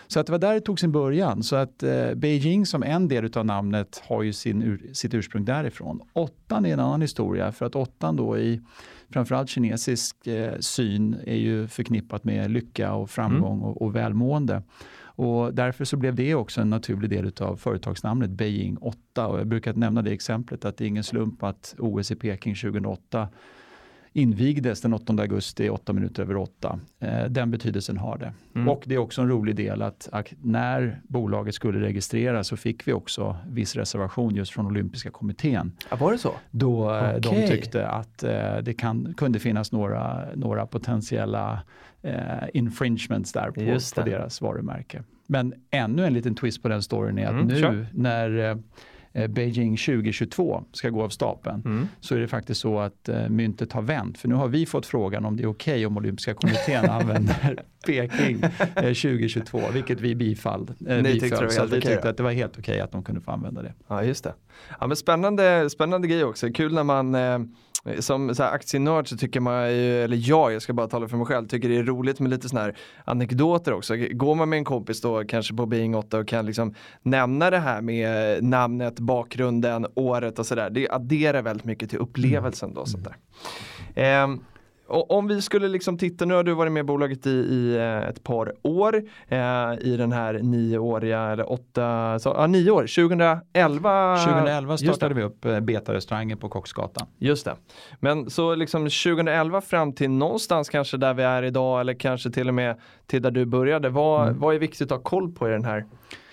Så 0.07 0.19
att 0.19 0.25
det 0.25 0.31
var 0.31 0.39
där 0.39 0.53
det 0.53 0.61
tog 0.61 0.79
sin 0.79 0.91
början. 0.91 1.43
Så 1.43 1.55
att 1.55 1.83
eh, 1.83 2.13
Beijing 2.15 2.65
som 2.65 2.83
en 2.83 3.07
del 3.07 3.37
av 3.37 3.45
namnet 3.45 4.03
har 4.07 4.23
ju 4.23 4.33
sin, 4.33 4.63
ur, 4.63 4.89
sitt 4.93 5.13
ursprung 5.13 5.45
därifrån. 5.45 6.01
Åttan 6.13 6.65
är 6.65 6.73
en 6.73 6.79
annan 6.79 7.01
historia 7.01 7.51
för 7.51 7.65
att 7.65 7.75
åttan 7.75 8.15
då 8.15 8.37
i 8.37 8.61
framförallt 9.13 9.49
kinesisk 9.49 10.27
eh, 10.27 10.59
syn 10.59 11.15
är 11.25 11.35
ju 11.35 11.67
förknippat 11.67 12.23
med 12.23 12.51
lycka 12.51 12.93
och 12.93 13.09
framgång 13.09 13.61
och, 13.61 13.81
och 13.81 13.95
välmående. 13.95 14.63
Och 15.15 15.53
därför 15.53 15.85
så 15.85 15.97
blev 15.97 16.15
det 16.15 16.35
också 16.35 16.61
en 16.61 16.69
naturlig 16.69 17.09
del 17.09 17.31
av 17.39 17.57
företagsnamnet 17.57 18.29
Beijing 18.29 18.77
8 18.77 19.27
och 19.27 19.39
jag 19.39 19.47
brukar 19.47 19.73
nämna 19.73 20.01
det 20.01 20.11
exemplet 20.11 20.65
att 20.65 20.77
det 20.77 20.85
är 20.85 20.87
ingen 20.87 21.03
slump 21.03 21.43
att 21.43 21.75
OS 21.79 22.11
i 22.11 22.15
Peking 22.15 22.55
2008 22.55 23.27
invigdes 24.13 24.81
den 24.81 24.93
8 24.93 25.13
augusti 25.13 25.69
8 25.69 25.93
minuter 25.93 26.23
över 26.23 26.37
8. 26.37 26.79
Eh, 26.99 27.23
den 27.29 27.51
betydelsen 27.51 27.97
har 27.97 28.17
det. 28.17 28.33
Och 28.69 28.83
det 28.85 28.95
är 28.95 28.99
också 28.99 29.21
en 29.21 29.29
rolig 29.29 29.55
del 29.55 29.81
att, 29.81 30.09
att 30.11 30.33
när 30.41 31.01
bolaget 31.03 31.55
skulle 31.55 31.79
registreras 31.79 32.47
så 32.47 32.57
fick 32.57 32.87
vi 32.87 32.93
också 32.93 33.37
viss 33.49 33.75
reservation 33.75 34.35
just 34.35 34.51
från 34.51 34.65
olympiska 34.65 35.09
kommittén. 35.11 35.71
Ja, 35.89 35.95
var 35.97 36.11
det 36.11 36.17
så? 36.17 36.31
Då 36.51 36.95
eh, 36.95 37.15
de 37.19 37.47
tyckte 37.47 37.87
att 37.87 38.23
eh, 38.23 38.57
det 38.57 38.73
kan, 38.73 39.13
kunde 39.17 39.39
finnas 39.39 39.71
några, 39.71 40.25
några 40.35 40.65
potentiella 40.65 41.63
eh, 42.01 42.15
infringements 42.53 43.33
där 43.33 43.51
på, 43.51 44.01
på 44.01 44.09
deras 44.09 44.41
varumärke. 44.41 45.03
Men 45.27 45.53
ännu 45.71 46.05
en 46.05 46.13
liten 46.13 46.35
twist 46.35 46.61
på 46.61 46.67
den 46.69 46.81
storyn 46.81 47.17
är 47.17 47.25
att 47.25 47.31
Mm, 47.33 47.47
nu 47.47 47.59
kör. 47.59 47.87
när 47.93 48.57
Beijing 49.29 49.77
2022 49.77 50.63
ska 50.71 50.89
gå 50.89 51.03
av 51.03 51.09
stapeln 51.09 51.61
Mm. 51.65 51.87
så 51.99 52.15
är 52.15 52.19
det 52.19 52.27
faktiskt 52.27 52.61
så 52.61 52.79
att 52.79 53.09
eh, 53.09 53.29
myntet 53.29 53.73
har 53.73 53.81
vänt. 53.81 54.17
För 54.17 54.27
nu 54.27 54.35
har 54.35 54.47
vi 54.47 54.65
fått 54.65 54.85
frågan 54.85 55.25
om 55.25 55.37
det 55.37 55.43
är 55.43 55.47
okej 55.47 55.85
om 55.85 55.97
olympiska 55.97 56.33
kommittén 56.33 56.89
använder 56.89 57.63
Peking 57.87 58.41
eh, 58.75 58.83
2022, 58.83 59.61
vilket 59.73 60.01
vi 60.01 60.15
bifall, 60.15 60.71
eh, 60.87 60.97
Ni 60.97 61.11
tyckte 61.19 61.29
det 61.29 61.45
var 61.45 61.49
Så 61.49 61.65
vi 61.65 61.81
tyckte 61.81 62.09
att 62.09 62.17
det 62.17 62.23
var 62.23 62.31
helt 62.31 62.57
okej 62.59 62.79
att 62.79 62.91
de 62.91 63.03
kunde 63.03 63.21
få 63.21 63.31
använda 63.31 63.61
det. 63.61 63.73
Ja, 63.87 64.03
just 64.03 64.23
det. 64.23 64.33
Ja, 64.79 64.87
men 64.87 64.97
spännande, 64.97 65.69
spännande 65.69 66.07
grej 66.07 66.23
också. 66.23 66.51
Kul 66.51 66.73
när 66.73 66.83
man 66.83 67.15
eh, 67.15 67.39
som 67.99 68.35
så 68.35 68.43
här, 68.43 68.51
aktienörd 68.51 69.07
så 69.09 69.17
tycker 69.17 69.39
man 69.39 69.73
ju, 69.75 70.03
eller 70.03 70.29
jag, 70.29 70.53
jag 70.53 70.61
ska 70.61 70.73
bara 70.73 70.87
tala 70.87 71.07
för 71.07 71.17
mig 71.17 71.25
själv, 71.25 71.47
tycker 71.47 71.69
det 71.69 71.77
är 71.77 71.83
roligt 71.83 72.19
med 72.19 72.29
lite 72.29 72.49
sådana 72.49 72.65
här 72.65 72.75
anekdoter 73.05 73.73
också. 73.73 73.95
Går 73.95 74.35
man 74.35 74.49
med 74.49 74.57
en 74.57 74.65
kompis 74.65 75.01
då 75.01 75.23
kanske 75.23 75.53
på 75.53 75.65
Being 75.65 75.95
8 75.95 76.17
och 76.19 76.27
kan 76.27 76.45
liksom 76.45 76.73
nämna 77.01 77.49
det 77.49 77.57
här 77.59 77.81
med 77.81 78.43
namnet, 78.43 78.99
bakgrunden, 79.05 79.87
året 79.95 80.39
och 80.39 80.45
sådär. 80.45 80.69
Det 80.69 80.89
adderar 80.89 81.41
väldigt 81.41 81.65
mycket 81.65 81.89
till 81.89 81.99
upplevelsen 81.99 82.73
då. 82.73 82.85
Sånt 82.85 83.03
där. 83.05 83.15
Ehm, 83.95 84.39
och 84.87 85.11
om 85.11 85.27
vi 85.27 85.41
skulle 85.41 85.67
liksom 85.67 85.97
titta, 85.97 86.25
nu 86.25 86.33
har 86.33 86.43
du 86.43 86.53
varit 86.53 86.71
med 86.71 86.81
i 86.81 86.83
bolaget 86.83 87.27
i, 87.27 87.29
i 87.29 87.75
eh, 87.75 88.09
ett 88.09 88.23
par 88.23 88.53
år 88.61 88.95
eh, 89.27 89.73
i 89.81 89.95
den 89.97 90.11
här 90.11 90.33
nioåriga, 90.33 91.19
eller 91.21 91.51
åtta, 91.51 92.19
så, 92.19 92.33
ja, 92.37 92.47
nio 92.47 92.71
år, 92.71 92.81
2011. 92.81 94.17
2011 94.17 94.73
Just 94.73 94.83
det. 94.85 94.89
startade 94.93 95.13
vi 95.15 95.23
upp 95.23 95.45
eh, 95.45 95.59
Beta-restaurangen 95.59 96.37
på 96.37 96.49
Kocksgatan. 96.49 97.07
Just 97.17 97.45
det. 97.45 97.55
Men 97.99 98.29
så 98.29 98.55
liksom 98.55 98.81
2011 98.83 99.61
fram 99.61 99.93
till 99.93 100.09
någonstans 100.09 100.69
kanske 100.69 100.97
där 100.97 101.13
vi 101.13 101.23
är 101.23 101.43
idag 101.43 101.81
eller 101.81 101.93
kanske 101.93 102.31
till 102.31 102.47
och 102.47 102.53
med 102.53 102.79
till 103.07 103.21
där 103.21 103.31
du 103.31 103.45
började. 103.45 103.89
Vad, 103.89 104.27
Mm. 104.27 104.39
vad 104.39 104.55
är 104.55 104.59
viktigt 104.59 104.91
att 104.91 104.97
ha 104.97 105.03
koll 105.03 105.31
på 105.31 105.47
i 105.47 105.51
den 105.51 105.65
här 105.65 105.85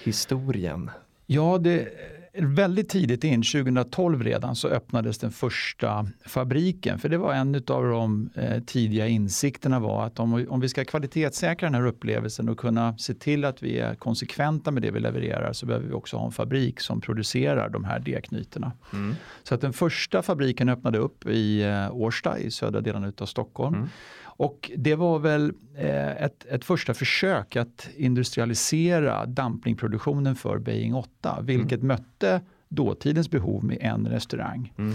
historien? 0.05 0.91
Ja, 1.27 1.59
det 1.59 1.89
väldigt 2.33 2.89
tidigt 2.89 3.25
in, 3.25 3.43
2012 3.43 4.23
redan, 4.23 4.57
så 4.57 4.69
öppnades 4.69 5.19
den 5.19 5.31
första 5.31 6.07
fabriken. 6.27 6.99
För 6.99 7.09
det 7.09 7.19
var 7.19 7.35
en 7.35 7.55
av 7.55 7.85
de 7.85 8.31
eh, 8.35 8.63
tidiga 8.63 9.07
insikterna 9.07 9.81
var 9.81 10.07
att 10.07 10.21
om, 10.21 10.47
om 10.49 10.61
vi 10.61 10.69
ska 10.69 10.85
kvalitetssäkra 10.85 11.67
den 11.67 11.75
här 11.75 11.87
upplevelsen 11.87 12.49
och 12.49 12.59
kunna 12.59 12.99
se 12.99 13.15
till 13.15 13.45
att 13.45 13.63
vi 13.63 13.79
är 13.79 13.95
konsekventa 13.95 14.71
med 14.71 14.83
det 14.83 14.91
vi 14.91 15.01
levererar 15.01 15.53
så 15.53 15.67
behöver 15.67 15.87
vi 15.87 15.93
också 15.93 16.17
ha 16.17 16.27
en 16.27 16.33
fabrik 16.33 16.81
som 16.81 17.01
producerar 17.01 17.69
de 17.69 17.85
här 17.85 18.01
D-knytorna. 18.01 18.73
Så 19.43 19.55
att 19.55 19.61
den 19.61 19.73
första 19.73 20.23
fabriken 20.23 20.69
öppnade 20.69 20.99
upp 20.99 21.27
i 21.27 21.63
eh, 21.63 21.97
Årsta 21.97 22.39
i 22.39 22.51
södra 22.51 22.81
delen 22.81 23.13
av 23.19 23.27
Stockholm. 23.27 23.75
Mm. 23.75 23.89
Och 24.41 24.71
det 24.77 24.95
var 24.95 25.19
väl 25.19 25.53
eh, 25.77 26.23
ett, 26.23 26.47
ett 26.47 26.65
första 26.65 26.95
försök 26.95 27.57
att 27.57 27.89
industrialisera 27.97 29.27
dumplingproduktionen 29.27 30.37
för 30.37 30.59
Beijing 30.59 30.95
8, 30.95 31.39
vilket 31.43 31.83
mötte 31.83 32.41
dåtidens 32.69 33.31
behov 33.31 33.65
med 33.65 33.79
en 33.81 34.07
restaurang. 34.07 34.73
Mm. 34.79 34.95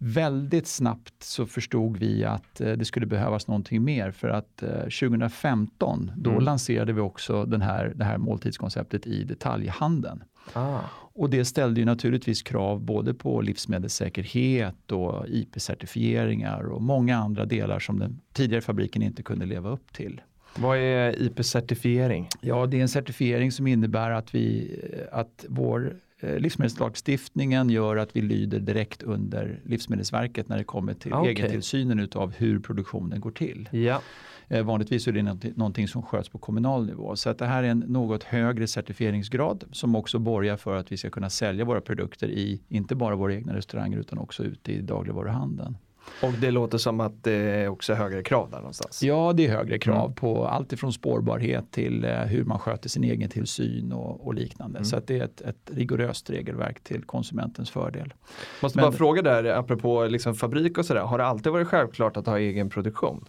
Väldigt 0.00 0.66
snabbt 0.66 1.22
så 1.22 1.46
förstod 1.46 1.96
vi 1.96 2.24
att 2.24 2.60
eh, 2.60 2.72
det 2.72 2.84
skulle 2.84 3.06
behövas 3.06 3.48
någonting 3.48 3.84
mer 3.84 4.10
för 4.10 4.28
att 4.28 4.62
eh, 4.62 4.68
2015 4.80 6.10
då 6.16 6.30
Mm. 6.30 6.44
lanserade 6.44 6.92
vi 6.92 7.00
också 7.00 7.44
den 7.44 7.62
här, 7.62 7.92
det 7.96 8.04
här 8.04 8.18
måltidskonceptet 8.18 9.06
i 9.06 9.24
detaljhandeln. 9.24 10.22
Ah. 10.52 10.78
Och 11.14 11.30
det 11.30 11.44
ställde 11.44 11.80
ju 11.80 11.86
naturligtvis 11.86 12.42
krav 12.42 12.80
både 12.80 13.14
på 13.14 13.40
livsmedelssäkerhet 13.40 14.92
och 14.92 15.26
IP-certifieringar 15.28 16.60
och 16.60 16.82
många 16.82 17.16
andra 17.16 17.44
delar 17.44 17.78
som 17.78 17.98
den 17.98 18.20
tidigare 18.32 18.62
fabriken 18.62 19.02
inte 19.02 19.22
kunde 19.22 19.46
leva 19.46 19.70
upp 19.70 19.92
till. 19.92 20.20
Vad 20.56 20.78
är 20.78 21.22
IP-certifiering? 21.22 22.26
Ja, 22.40 22.66
det 22.66 22.76
är 22.78 22.82
en 22.82 22.88
certifiering 22.88 23.52
som 23.52 23.66
innebär 23.66 24.10
att, 24.10 24.34
vi, 24.34 24.76
att 25.12 25.44
vår 25.48 25.86
eh, 25.86 25.92
livsmedelslagstiftningen 26.22 27.70
gör 27.70 27.96
att 27.96 28.16
vi 28.16 28.20
lyder 28.22 28.58
direkt 28.60 29.02
under 29.02 29.60
Livsmedelsverket 29.64 30.48
när 30.48 30.58
det 30.58 30.64
kommer 30.64 30.94
till 30.94 31.12
Ah, 31.12 31.20
okej. 31.20 31.32
egentillsynen 31.32 31.98
utav 32.00 32.32
hur 32.36 32.60
produktionen 32.60 33.20
går 33.20 33.30
till. 33.30 33.68
Ja. 33.72 34.02
Eh, 34.48 34.62
vanligtvis 34.64 35.06
är 35.08 35.12
det 35.12 35.56
någonting 35.56 35.88
som 35.88 36.02
sköts 36.02 36.28
på 36.28 36.38
kommunal 36.38 36.86
nivå. 36.86 37.16
Så 37.16 37.30
att 37.30 37.38
det 37.38 37.46
här 37.46 37.62
är 37.62 37.68
en 37.68 37.78
något 37.78 38.24
högre 38.24 38.66
certifieringsgrad 38.66 39.64
som 39.72 39.94
också 39.94 40.18
borgar 40.18 40.56
för 40.56 40.76
att 40.76 40.92
vi 40.92 40.96
ska 40.96 41.10
kunna 41.10 41.30
sälja 41.30 41.64
våra 41.64 41.80
produkter 41.80 42.28
i 42.28 42.60
inte 42.68 42.94
bara 42.94 43.16
våra 43.16 43.34
egna 43.34 43.56
restauranger 43.56 43.98
utan 43.98 44.18
också 44.18 44.44
ute 44.44 44.72
i 44.72 44.80
dagligvaruhandeln. 44.80 45.76
Och 46.22 46.32
det 46.40 46.50
låter 46.50 46.78
som 46.78 47.00
att 47.00 47.24
det 47.24 47.32
är 47.32 47.68
också 47.68 47.94
högre 47.94 48.22
krav 48.22 48.50
där 48.50 48.58
någonstans. 48.58 49.02
Ja, 49.02 49.32
det 49.36 49.46
är 49.46 49.50
högre 49.56 49.78
krav 49.78 50.04
Mm. 50.04 50.14
på 50.14 50.46
allt 50.46 50.72
ifrån 50.72 50.92
spårbarhet 50.92 51.70
till 51.70 52.04
eh, 52.04 52.10
hur 52.18 52.44
man 52.44 52.58
sköter 52.58 52.88
sin 52.88 53.04
egen 53.04 53.30
tillsyn 53.30 53.92
och, 53.92 54.26
och 54.26 54.34
liknande. 54.34 54.78
Mm. 54.78 54.84
Så 54.84 55.00
det 55.06 55.18
är 55.18 55.24
ett, 55.24 55.40
ett 55.40 55.70
rigoröst 55.74 56.30
regelverk 56.30 56.84
till 56.84 57.02
konsumentens 57.04 57.70
fördel. 57.70 58.14
Måste 58.62 58.78
Men- 58.78 58.84
bara 58.90 58.92
fråga 58.92 59.22
där, 59.22 59.44
apropå 59.44 60.06
liksom 60.06 60.34
fabrik 60.34 60.78
och 60.78 60.86
sådär, 60.86 61.00
har 61.00 61.18
det 61.18 61.24
alltid 61.24 61.52
varit 61.52 61.68
självklart 61.68 62.16
att 62.16 62.26
ha 62.26 62.38
egen 62.38 62.70
produktion? 62.70 63.24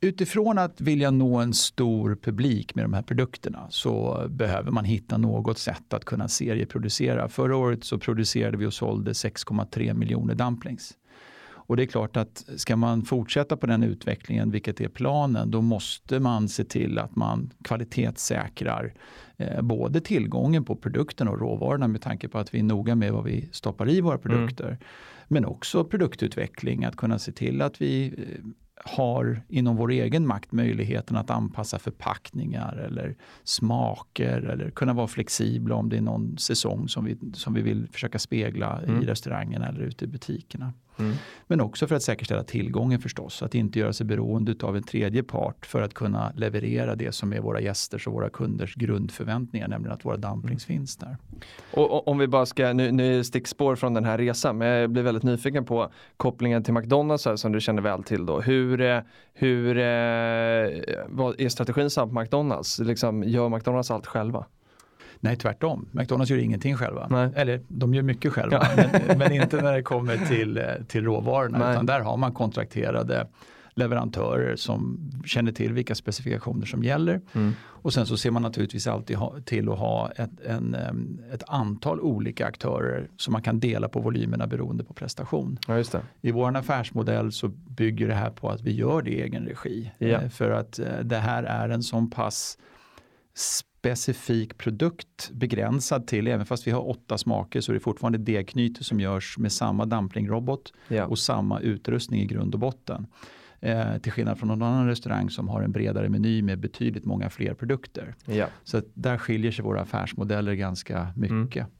Utifrån 0.00 0.58
att 0.58 0.80
vilja 0.80 1.10
nå 1.10 1.36
en 1.36 1.54
stor 1.54 2.18
publik 2.22 2.74
med 2.74 2.84
de 2.84 2.92
här 2.92 3.02
produkterna 3.02 3.66
så 3.70 4.24
behöver 4.28 4.70
man 4.70 4.84
hitta 4.84 5.18
något 5.18 5.58
sätt 5.58 5.92
att 5.94 6.04
kunna 6.04 6.28
serieproducera. 6.28 7.28
Förra 7.28 7.56
året 7.56 7.84
så 7.84 7.98
producerade 7.98 8.56
vi 8.56 8.66
och 8.66 8.72
sålde 8.74 9.12
6,3 9.12 9.94
miljoner 9.94 10.34
dumplings. 10.34 10.92
Och 11.68 11.76
det 11.76 11.82
är 11.82 11.86
klart 11.86 12.16
att 12.16 12.44
ska 12.56 12.76
man 12.76 13.02
fortsätta 13.02 13.56
på 13.56 13.66
den 13.66 13.82
utvecklingen, 13.82 14.50
vilket 14.50 14.80
är 14.80 14.88
planen, 14.88 15.50
då 15.50 15.62
måste 15.62 16.20
man 16.20 16.48
se 16.48 16.64
till 16.64 16.98
att 16.98 17.16
man 17.16 17.50
kvalitetssäkrar 17.64 18.94
eh, 19.36 19.62
både 19.62 20.00
tillgången 20.00 20.64
på 20.64 20.76
produkten 20.76 21.28
och 21.28 21.40
råvarorna 21.40 21.88
med 21.88 22.02
tanke 22.02 22.28
på 22.28 22.38
att 22.38 22.54
vi 22.54 22.58
är 22.58 22.62
noga 22.62 22.94
med 22.94 23.12
vad 23.12 23.24
vi 23.24 23.48
stoppar 23.52 23.88
i 23.88 24.00
våra 24.00 24.18
produkter. 24.18 24.78
Men 25.28 25.44
också 25.44 25.84
produktutveckling, 25.84 26.84
att 26.84 26.96
kunna 26.96 27.18
se 27.18 27.32
till 27.32 27.62
att 27.62 27.80
vi 27.80 28.06
eh, 28.06 28.44
har 28.84 29.42
inom 29.48 29.76
vår 29.76 29.90
egen 29.90 30.26
makt 30.26 30.52
möjligheten 30.52 31.16
att 31.16 31.30
anpassa 31.30 31.78
förpackningar 31.78 32.76
eller 32.76 33.16
smaker 33.44 34.42
eller 34.42 34.70
kunna 34.70 34.92
vara 34.92 35.06
flexibla 35.06 35.74
om 35.74 35.88
det 35.88 35.96
är 35.96 36.00
någon 36.00 36.38
säsong 36.38 36.88
som 36.88 37.04
vi, 37.04 37.18
som 37.34 37.54
vi 37.54 37.62
vill 37.62 37.88
försöka 37.92 38.18
spegla 38.18 38.80
Mm. 38.82 39.02
i 39.02 39.06
restaurangen 39.06 39.62
eller 39.62 39.80
ute 39.80 40.04
i 40.04 40.08
butikerna. 40.08 40.72
Mm. 40.98 41.14
Men 41.46 41.60
också 41.60 41.86
för 41.86 41.96
att 41.96 42.02
säkerställa 42.02 42.44
tillgången 42.44 43.00
förstås, 43.00 43.42
att 43.42 43.54
inte 43.54 43.78
göra 43.78 43.92
sig 43.92 44.06
beroende 44.06 44.54
av 44.62 44.76
en 44.76 44.82
tredje 44.82 45.22
part 45.22 45.66
för 45.66 45.82
att 45.82 45.94
kunna 45.94 46.32
leverera 46.36 46.94
det 46.94 47.12
som 47.12 47.32
är 47.32 47.40
våra 47.40 47.60
gästers 47.60 48.06
och 48.06 48.12
våra 48.12 48.30
kunders 48.30 48.74
grundförväntningar, 48.74 49.68
nämligen 49.68 49.94
att 49.94 50.04
våra 50.04 50.16
dumplings 50.16 50.64
finns 50.64 50.96
där. 50.96 51.16
Och, 51.72 51.90
och 51.90 52.08
om 52.08 52.18
vi 52.18 52.26
bara 52.26 52.46
ska, 52.46 52.72
nu, 52.72 52.92
nu 52.92 53.24
stickspår 53.24 53.76
från 53.76 53.94
den 53.94 54.04
här 54.04 54.18
resan, 54.18 54.58
men 54.58 54.68
jag 54.68 54.90
blir 54.90 55.02
väldigt 55.02 55.24
nyfiken 55.24 55.64
på 55.64 55.90
kopplingen 56.16 56.64
till 56.64 56.74
McDonalds 56.74 57.24
här, 57.24 57.36
som 57.36 57.52
du 57.52 57.60
känner 57.60 57.82
väl 57.82 58.02
till 58.02 58.26
då. 58.26 58.40
Hur, 58.40 58.80
eh, 58.80 59.00
hur 59.32 59.78
eh, 59.78 59.84
vad 61.08 61.40
är 61.40 61.48
strategin 61.48 61.90
samt 61.90 62.12
McDonalds? 62.12 62.78
Liksom, 62.78 63.22
gör 63.22 63.48
McDonalds 63.48 63.90
allt 63.90 64.06
själva? 64.06 64.46
Nej, 65.20 65.36
tvärtom. 65.36 65.88
McDonalds 65.92 66.30
gör 66.30 66.38
ingenting 66.38 66.76
själva. 66.76 67.06
Nej. 67.10 67.30
Eller 67.34 67.60
de 67.68 67.94
gör 67.94 68.02
mycket 68.02 68.32
själva, 68.32 68.66
men, 68.76 69.18
men 69.18 69.32
inte 69.32 69.62
när 69.62 69.72
det 69.72 69.82
kommer 69.82 70.16
till, 70.16 70.58
eh, 70.58 70.64
till 70.86 71.04
råvarorna. 71.04 71.58
Nej. 71.58 71.72
Utan 71.72 71.86
där 71.86 72.00
har 72.00 72.16
man 72.16 72.32
kontrakterade 72.32 73.26
leverantörer 73.78 74.56
som 74.56 75.10
känner 75.24 75.52
till 75.52 75.72
vilka 75.72 75.94
specifikationer 75.94 76.66
som 76.66 76.84
gäller. 76.84 77.20
Mm. 77.32 77.52
Och 77.64 77.92
sen 77.92 78.06
så 78.06 78.16
ser 78.16 78.30
man 78.30 78.42
naturligtvis 78.42 78.86
alltid 78.86 79.16
ha, 79.16 79.34
till 79.44 79.68
att 79.68 79.78
ha 79.78 80.10
ett, 80.10 80.40
en, 80.46 80.76
ett 81.32 81.42
antal 81.46 82.00
olika 82.00 82.46
aktörer 82.46 83.08
som 83.16 83.32
man 83.32 83.42
kan 83.42 83.60
dela 83.60 83.88
på 83.88 84.00
volymerna 84.00 84.46
beroende 84.46 84.84
på 84.84 84.94
prestation. 84.94 85.58
Ja. 85.68 85.82
I 86.20 86.30
vår 86.30 86.56
affärsmodell 86.56 87.32
så 87.32 87.48
bygger 87.48 88.08
det 88.08 88.14
här 88.14 88.30
på 88.30 88.50
att 88.50 88.60
vi 88.60 88.72
gör 88.72 89.02
det 89.02 89.10
i 89.10 89.22
egen 89.22 89.46
regi. 89.46 89.92
Ja. 89.98 90.06
Eh, 90.06 90.28
För 90.28 90.50
att 90.50 90.78
eh, 90.78 90.98
det 91.02 91.18
här 91.18 91.42
är 91.42 91.68
en 91.68 91.82
sån 91.82 92.10
pass 92.10 92.58
specifik 93.82 94.58
produkt 94.58 95.30
begränsad 95.32 96.06
till, 96.06 96.26
även 96.26 96.46
fast 96.46 96.66
vi 96.66 96.70
har 96.70 96.88
åtta 96.88 97.18
smaker 97.18 97.60
så 97.60 97.72
är 97.72 97.74
det 97.74 97.80
fortfarande 97.80 98.18
degknyte 98.18 98.84
som 98.84 99.00
görs 99.00 99.38
med 99.38 99.52
samma 99.52 99.86
dumplingrobot 99.86 100.72
Ja. 100.88 101.06
och 101.06 101.18
samma 101.18 101.60
utrustning 101.60 102.20
i 102.20 102.26
grund 102.26 102.54
och 102.54 102.60
botten. 102.60 103.06
Eh, 103.60 103.98
till 103.98 104.12
skillnad 104.12 104.38
från 104.38 104.48
någon 104.48 104.62
annan 104.62 104.86
restaurang 104.86 105.30
som 105.30 105.48
har 105.48 105.62
en 105.62 105.72
bredare 105.72 106.08
meny 106.08 106.42
med 106.42 106.58
betydligt 106.58 107.04
många 107.04 107.30
fler 107.30 107.54
produkter. 107.54 108.14
Ja. 108.26 108.46
Så 108.64 108.82
där 108.94 109.18
skiljer 109.18 109.52
sig 109.52 109.64
våra 109.64 109.80
affärsmodeller 109.80 110.54
ganska 110.54 111.08
mycket. 111.16 111.56
Mm. 111.56 111.70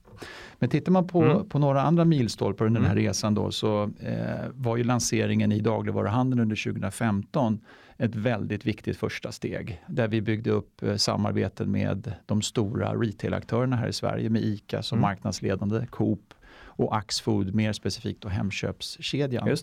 Men 0.59 0.69
tittar 0.71 0.93
man 0.93 1.07
på, 1.07 1.23
Mm. 1.23 1.49
på 1.49 1.59
några 1.59 1.83
andra 1.83 2.05
milstolpar 2.05 2.67
under 2.67 2.81
den 2.81 2.87
här 2.89 2.97
Mm. 2.97 3.05
resan 3.05 3.35
då 3.35 3.51
så 3.51 3.83
eh, 4.01 4.47
var 4.55 4.77
ju 4.77 4.85
lanseringen 4.85 5.53
i 5.53 5.61
dagligvaruhandeln 5.61 6.41
under 6.43 6.57
2015 6.57 7.61
ett 7.99 8.15
väldigt 8.15 8.67
viktigt 8.67 8.97
första 8.97 9.33
steg. 9.33 9.83
Där 9.87 10.09
vi 10.09 10.21
byggde 10.21 10.51
upp 10.51 10.83
eh, 10.83 10.97
samarbeten 10.97 11.71
med 11.71 12.13
de 12.27 12.43
stora 12.43 12.95
retailaktörerna 12.95 13.77
här 13.77 13.89
i 13.89 13.93
Sverige 13.93 14.31
med 14.31 14.43
ICA 14.43 14.83
som 14.83 14.99
Mm. 14.99 15.09
marknadsledande, 15.09 15.87
Coop 15.87 16.35
och 16.61 16.97
Axfood, 16.97 17.55
mer 17.55 17.73
specifikt 17.73 18.23
då 18.23 18.29
Hemköpskedjan 18.29 19.57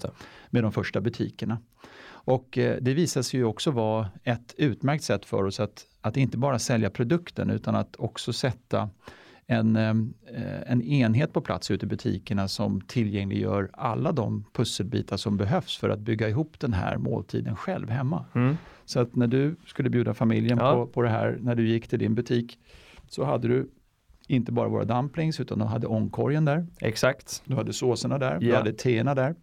med 0.49 0.63
de 0.63 0.71
första 0.71 1.01
butikerna. 1.01 1.57
Och 2.07 2.57
eh, 2.57 2.77
det 2.81 2.93
visar 2.93 3.21
sig 3.21 3.39
ju 3.39 3.45
också 3.45 3.71
vara 3.71 4.09
ett 4.23 4.55
utmärkt 4.57 5.03
sätt 5.03 5.25
för 5.25 5.43
oss 5.43 5.59
att, 5.59 5.85
att 6.01 6.17
inte 6.17 6.37
bara 6.37 6.59
sälja 6.59 6.89
produkten 6.89 7.49
utan 7.49 7.75
att 7.75 7.95
också 7.95 8.33
sätta 8.33 8.89
en, 9.47 9.75
eh, 9.75 10.71
en 10.71 10.81
enhet 10.81 11.33
på 11.33 11.41
plats 11.41 11.71
ute 11.71 11.85
i 11.85 11.89
butikerna 11.89 12.47
som 12.47 12.81
tillgängliggör 12.81 13.69
alla 13.73 14.11
de 14.11 14.45
pusselbitar 14.53 15.17
som 15.17 15.37
behövs 15.37 15.77
för 15.77 15.89
att 15.89 15.99
bygga 15.99 16.29
ihop 16.29 16.59
den 16.59 16.73
här 16.73 16.97
måltiden 16.97 17.55
själv 17.55 17.89
hemma. 17.89 18.25
Mm. 18.35 18.57
Så 18.85 18.99
att 18.99 19.15
när 19.15 19.27
du 19.27 19.55
skulle 19.65 19.89
bjuda 19.89 20.13
familjen 20.13 20.57
Ja. 20.57 20.73
på, 20.73 20.87
på 20.87 21.01
det 21.01 21.09
här, 21.09 21.37
när 21.41 21.55
du 21.55 21.67
gick 21.67 21.87
till 21.87 21.99
din 21.99 22.15
butik, 22.15 22.59
så 23.09 23.23
hade 23.23 23.47
du 23.47 23.69
inte 24.27 24.51
bara 24.51 24.69
våra 24.69 24.85
dumplings 24.85 25.39
utan 25.39 25.59
du 25.59 25.65
hade 25.65 25.87
ångkorgen 25.87 26.45
där, 26.45 26.67
Exakt. 26.79 27.41
du 27.45 27.55
hade 27.55 27.73
såserna 27.73 28.17
där, 28.17 28.39
du 28.39 28.47
Ja. 28.47 28.57
hade 28.57 28.73
teerna 28.73 29.15
där 29.15 29.35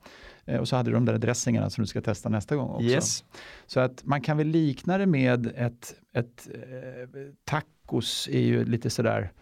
eh, 0.45 0.61
och 0.61 0.69
så 0.69 0.77
hade 0.77 0.91
du 0.91 0.95
de 0.95 1.05
där 1.05 1.19
dressingarna 1.19 1.71
som 1.71 1.83
du 1.83 1.87
ska 1.89 2.01
testa 2.01 2.29
nästa 2.29 2.57
gång 2.57 2.69
också. 2.71 2.85
Yes. 2.85 3.25
Så 3.67 3.81
att 3.81 4.05
man 4.05 4.21
kan 4.21 4.37
väl 4.37 4.47
likna 4.47 4.99
det 4.99 5.07
med 5.07 5.47
ett, 5.57 5.95
ett 6.13 6.49
eh, 6.55 7.19
tacos 7.45 8.29
är 8.33 8.41
ju 8.41 8.65
lite 8.65 8.91
sådär 8.91 9.33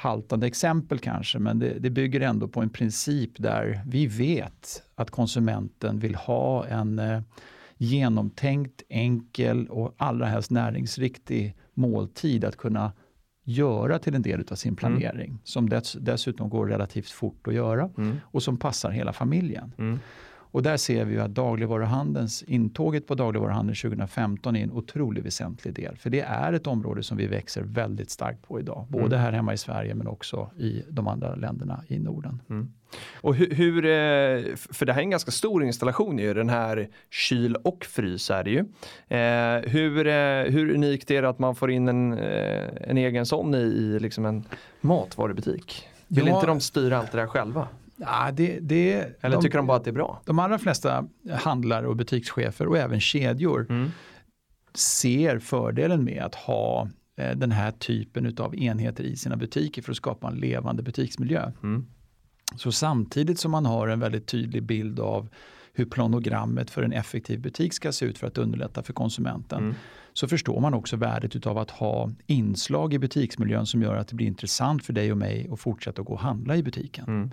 haltande 0.00 0.46
exempel 0.46 0.98
kanske, 0.98 1.38
men 1.38 1.58
det, 1.58 1.78
det 1.78 1.90
bygger 1.90 2.20
ändå 2.20 2.48
på 2.48 2.60
en 2.60 2.70
princip 2.70 3.30
där 3.36 3.80
vi 3.86 4.06
vet 4.06 4.82
att 4.94 5.10
konsumenten 5.10 5.98
vill 5.98 6.14
ha 6.14 6.66
en 6.66 6.98
eh, 6.98 7.20
genomtänkt, 7.76 8.82
enkel 8.88 9.68
och 9.68 9.94
allra 9.96 10.26
helst 10.26 10.50
näringsriktig 10.50 11.56
måltid 11.74 12.44
att 12.44 12.56
kunna 12.56 12.92
göra 13.44 13.98
till 13.98 14.14
en 14.14 14.22
del 14.22 14.44
av 14.50 14.54
sin 14.54 14.76
planering, 14.76 15.38
som 15.44 15.68
dess, 15.68 15.92
dessutom 15.92 16.48
går 16.48 16.66
relativt 16.66 17.10
fort 17.10 17.46
att 17.46 17.54
göra 17.54 17.90
Mm. 17.96 18.16
och 18.24 18.42
som 18.42 18.56
passar 18.56 18.90
hela 18.90 19.12
familjen. 19.12 19.72
Mm. 19.78 19.98
Och 20.50 20.62
där 20.62 20.76
ser 20.76 21.04
vi 21.04 21.18
att 21.18 21.34
dagligvaruhandelns, 21.34 22.42
intåget 22.42 23.06
på 23.06 23.14
dagligvaruhandeln 23.14 23.76
2015 23.76 24.56
är 24.56 24.62
en 24.62 24.72
otroligt 24.72 25.24
väsentlig 25.26 25.74
del. 25.74 25.96
För 25.96 26.10
det 26.10 26.20
är 26.20 26.52
ett 26.52 26.66
område 26.66 27.02
som 27.02 27.16
vi 27.16 27.26
växer 27.26 27.62
väldigt 27.62 28.10
starkt 28.10 28.42
på 28.48 28.60
idag. 28.60 28.86
Både 28.88 29.06
Mm. 29.06 29.18
här 29.20 29.32
hemma 29.32 29.52
i 29.54 29.56
Sverige 29.58 29.94
men 29.94 30.06
också 30.06 30.50
i 30.58 30.82
de 30.90 31.08
andra 31.08 31.34
länderna 31.34 31.82
i 31.88 31.98
Norden. 31.98 32.40
Och 33.20 33.34
hur, 33.34 33.50
hur, 33.54 33.84
eh, 33.84 34.54
för 34.56 34.86
det 34.86 34.92
här 34.92 35.00
är 35.00 35.04
en 35.04 35.10
ganska 35.10 35.30
stor 35.30 35.64
installation 35.64 36.18
ju, 36.18 36.34
den 36.34 36.48
här 36.48 36.88
kyl 37.10 37.54
och 37.56 37.84
frys 37.84 38.30
är 38.30 38.44
det 38.44 38.50
ju. 38.50 38.58
Eh, 39.18 39.70
hur, 39.70 40.06
eh, 40.06 40.42
hur 40.52 40.74
unikt 40.74 41.10
är 41.10 41.22
det 41.22 41.28
att 41.28 41.38
man 41.38 41.54
får 41.54 41.70
in 41.70 41.88
en, 41.88 42.12
en 42.12 42.96
egen 42.98 43.26
sån 43.26 43.54
i, 43.54 43.58
i 43.58 43.98
liksom 44.00 44.26
en 44.26 44.44
matvarubutik? 44.80 45.88
Vill 46.08 46.26
Ja. 46.26 46.34
inte 46.34 46.46
de 46.46 46.60
styra 46.60 46.98
allt 46.98 47.12
det 47.12 47.18
där 47.18 47.26
själva? 47.26 47.68
Ja, 48.00 48.30
det, 48.32 48.58
det, 48.60 48.92
Eller 49.20 49.36
de, 49.36 49.42
tycker 49.42 49.58
de 49.58 49.66
bara 49.66 49.76
att 49.76 49.84
det 49.84 49.90
är 49.90 49.92
bra? 49.92 50.22
de 50.24 50.38
allra 50.38 50.58
flesta 50.58 51.08
handlare 51.30 51.86
och 51.86 51.96
butikschefer 51.96 52.66
och 52.66 52.78
även 52.78 53.00
kedjor 53.00 53.66
Mm. 53.70 53.90
ser 54.74 55.38
fördelen 55.38 56.04
med 56.04 56.22
att 56.22 56.34
ha 56.34 56.88
eh, 57.16 57.36
den 57.36 57.52
här 57.52 57.70
typen 57.70 58.36
av 58.38 58.56
enheter 58.56 59.04
i 59.04 59.16
sina 59.16 59.36
butiker 59.36 59.82
för 59.82 59.90
att 59.90 59.96
skapa 59.96 60.28
en 60.28 60.34
levande 60.34 60.82
butiksmiljö. 60.82 61.52
Mm. 61.62 61.86
Så 62.56 62.72
samtidigt 62.72 63.38
som 63.40 63.50
man 63.50 63.66
har 63.66 63.88
en 63.88 64.00
väldigt 64.00 64.26
tydlig 64.26 64.62
bild 64.62 65.00
av 65.00 65.28
hur 65.72 65.84
planogrammet 65.84 66.70
för 66.70 66.82
en 66.82 66.92
effektiv 66.92 67.40
butik 67.40 67.72
ska 67.72 67.92
se 67.92 68.06
ut 68.06 68.18
för 68.18 68.26
att 68.26 68.38
underlätta 68.38 68.82
för 68.82 68.92
konsumenten 68.92 69.58
Mm. 69.62 69.74
så 70.12 70.28
förstår 70.28 70.60
man 70.60 70.74
också 70.74 70.96
värdet 70.96 71.46
av 71.46 71.58
att 71.58 71.70
ha 71.70 72.10
inslag 72.26 72.94
i 72.94 72.98
butiksmiljön 72.98 73.66
som 73.66 73.82
gör 73.82 73.96
att 73.96 74.08
det 74.08 74.14
blir 74.14 74.26
intressant 74.26 74.84
för 74.84 74.92
dig 74.92 75.12
och 75.12 75.18
mig 75.18 75.48
att 75.52 75.60
fortsätta 75.60 76.00
att 76.00 76.06
gå 76.06 76.12
och 76.14 76.20
handla 76.20 76.56
i 76.56 76.62
butiken. 76.62 77.04
Mm. 77.08 77.30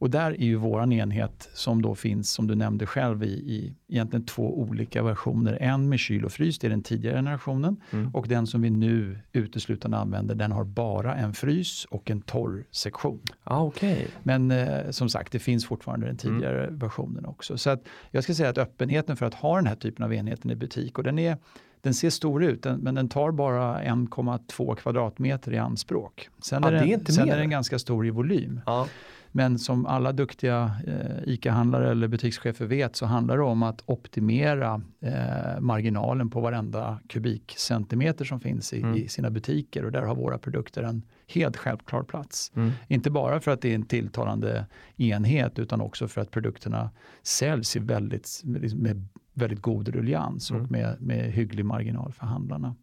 Och 0.00 0.10
där 0.10 0.30
är 0.30 0.44
ju 0.44 0.56
våran 0.56 0.92
enhet 0.92 1.50
som 1.54 1.82
då 1.82 1.94
finns, 1.94 2.30
som 2.30 2.46
du 2.46 2.54
nämnde 2.54 2.86
själv, 2.86 3.22
i, 3.22 3.26
i 3.26 3.74
egentligen 3.88 4.26
två 4.26 4.58
olika 4.58 5.02
versioner. 5.02 5.58
En 5.60 5.88
med 5.88 5.98
kyl 5.98 6.24
och 6.24 6.32
frys, 6.32 6.58
det 6.58 6.66
är 6.66 6.70
den 6.70 6.82
tidigare 6.82 7.16
generationen. 7.16 7.76
Mm. 7.90 8.14
Och 8.14 8.28
den 8.28 8.46
som 8.46 8.62
vi 8.62 8.70
nu 8.70 9.18
uteslutande 9.32 9.96
använder, 9.96 10.34
den 10.34 10.52
har 10.52 10.64
bara 10.64 11.14
en 11.14 11.34
frys 11.34 11.84
och 11.84 12.10
en 12.10 12.20
torr 12.20 12.64
sektion. 12.70 13.20
Ah, 13.44 13.62
Okej. 13.62 14.06
Men 14.22 14.50
eh, 14.50 14.90
som 14.90 15.08
sagt, 15.08 15.32
det 15.32 15.38
finns 15.38 15.66
fortfarande 15.66 16.06
den 16.06 16.16
tidigare 16.16 16.68
versionen 16.70 17.26
också. 17.26 17.58
Så 17.58 17.70
att 17.70 17.82
jag 18.10 18.24
ska 18.24 18.34
säga 18.34 18.48
att 18.48 18.58
öppenheten 18.58 19.16
för 19.16 19.26
att 19.26 19.34
ha 19.34 19.56
den 19.56 19.66
här 19.66 19.76
typen 19.76 20.04
av 20.04 20.14
enheten 20.14 20.50
i 20.50 20.56
butik 20.56 20.98
och 20.98 21.04
den, 21.04 21.18
är, 21.18 21.36
den 21.80 21.94
ser 21.94 22.10
stor 22.10 22.44
ut 22.44 22.62
den, 22.62 22.80
men 22.80 22.94
den 22.94 23.08
tar 23.08 23.32
bara 23.32 23.82
1,2 23.82 24.74
kvadratmeter 24.74 25.52
i 25.52 25.58
anspråk. 25.58 26.28
Sen, 26.42 26.62
Ja, 26.62 26.68
är, 26.68 26.72
det 26.72 26.78
är 26.78 26.80
den, 26.80 26.92
inte 26.92 27.12
sen 27.12 27.30
är 27.30 27.36
den 27.36 27.50
ganska 27.50 27.78
stor 27.78 28.06
i 28.06 28.10
volym. 28.10 28.60
Ja. 28.66 28.86
Men 29.32 29.58
som 29.58 29.86
alla 29.86 30.12
duktiga 30.12 30.72
eh, 30.86 31.32
ICA-handlare 31.32 31.90
eller 31.90 32.08
butikschefer 32.08 32.66
vet 32.66 32.96
så 32.96 33.06
handlar 33.06 33.36
det 33.36 33.42
om 33.42 33.62
att 33.62 33.82
optimera 33.86 34.82
eh, 35.00 35.60
marginalen 35.60 36.30
på 36.30 36.40
varenda 36.40 37.00
kubikcentimeter 37.08 38.24
som 38.24 38.40
finns 38.40 38.72
i, 38.72 38.80
Mm. 38.82 38.96
i 38.96 39.08
sina 39.08 39.30
butiker 39.30 39.84
och 39.84 39.92
där 39.92 40.02
har 40.02 40.14
våra 40.14 40.38
produkter 40.38 40.82
en 40.82 41.02
helt 41.28 41.56
självklar 41.56 42.02
plats. 42.02 42.52
Mm. 42.56 42.70
Inte 42.88 43.10
bara 43.10 43.40
för 43.40 43.50
att 43.50 43.60
det 43.60 43.70
är 43.70 43.74
en 43.74 43.86
tilltalande 43.86 44.66
enhet 44.96 45.58
utan 45.58 45.80
också 45.80 46.08
för 46.08 46.20
att 46.20 46.30
produkterna 46.30 46.90
säljs 47.22 47.76
i 47.76 47.78
väldigt, 47.78 48.40
med 48.74 49.06
väldigt 49.34 49.62
god 49.62 49.88
ruljans 49.88 50.50
Mm. 50.50 50.62
och 50.62 50.70
med, 50.70 50.96
med 51.00 51.32
hygglig 51.32 51.64
marginal 51.64 52.12
för 52.12 52.26
handlarna. 52.26 52.74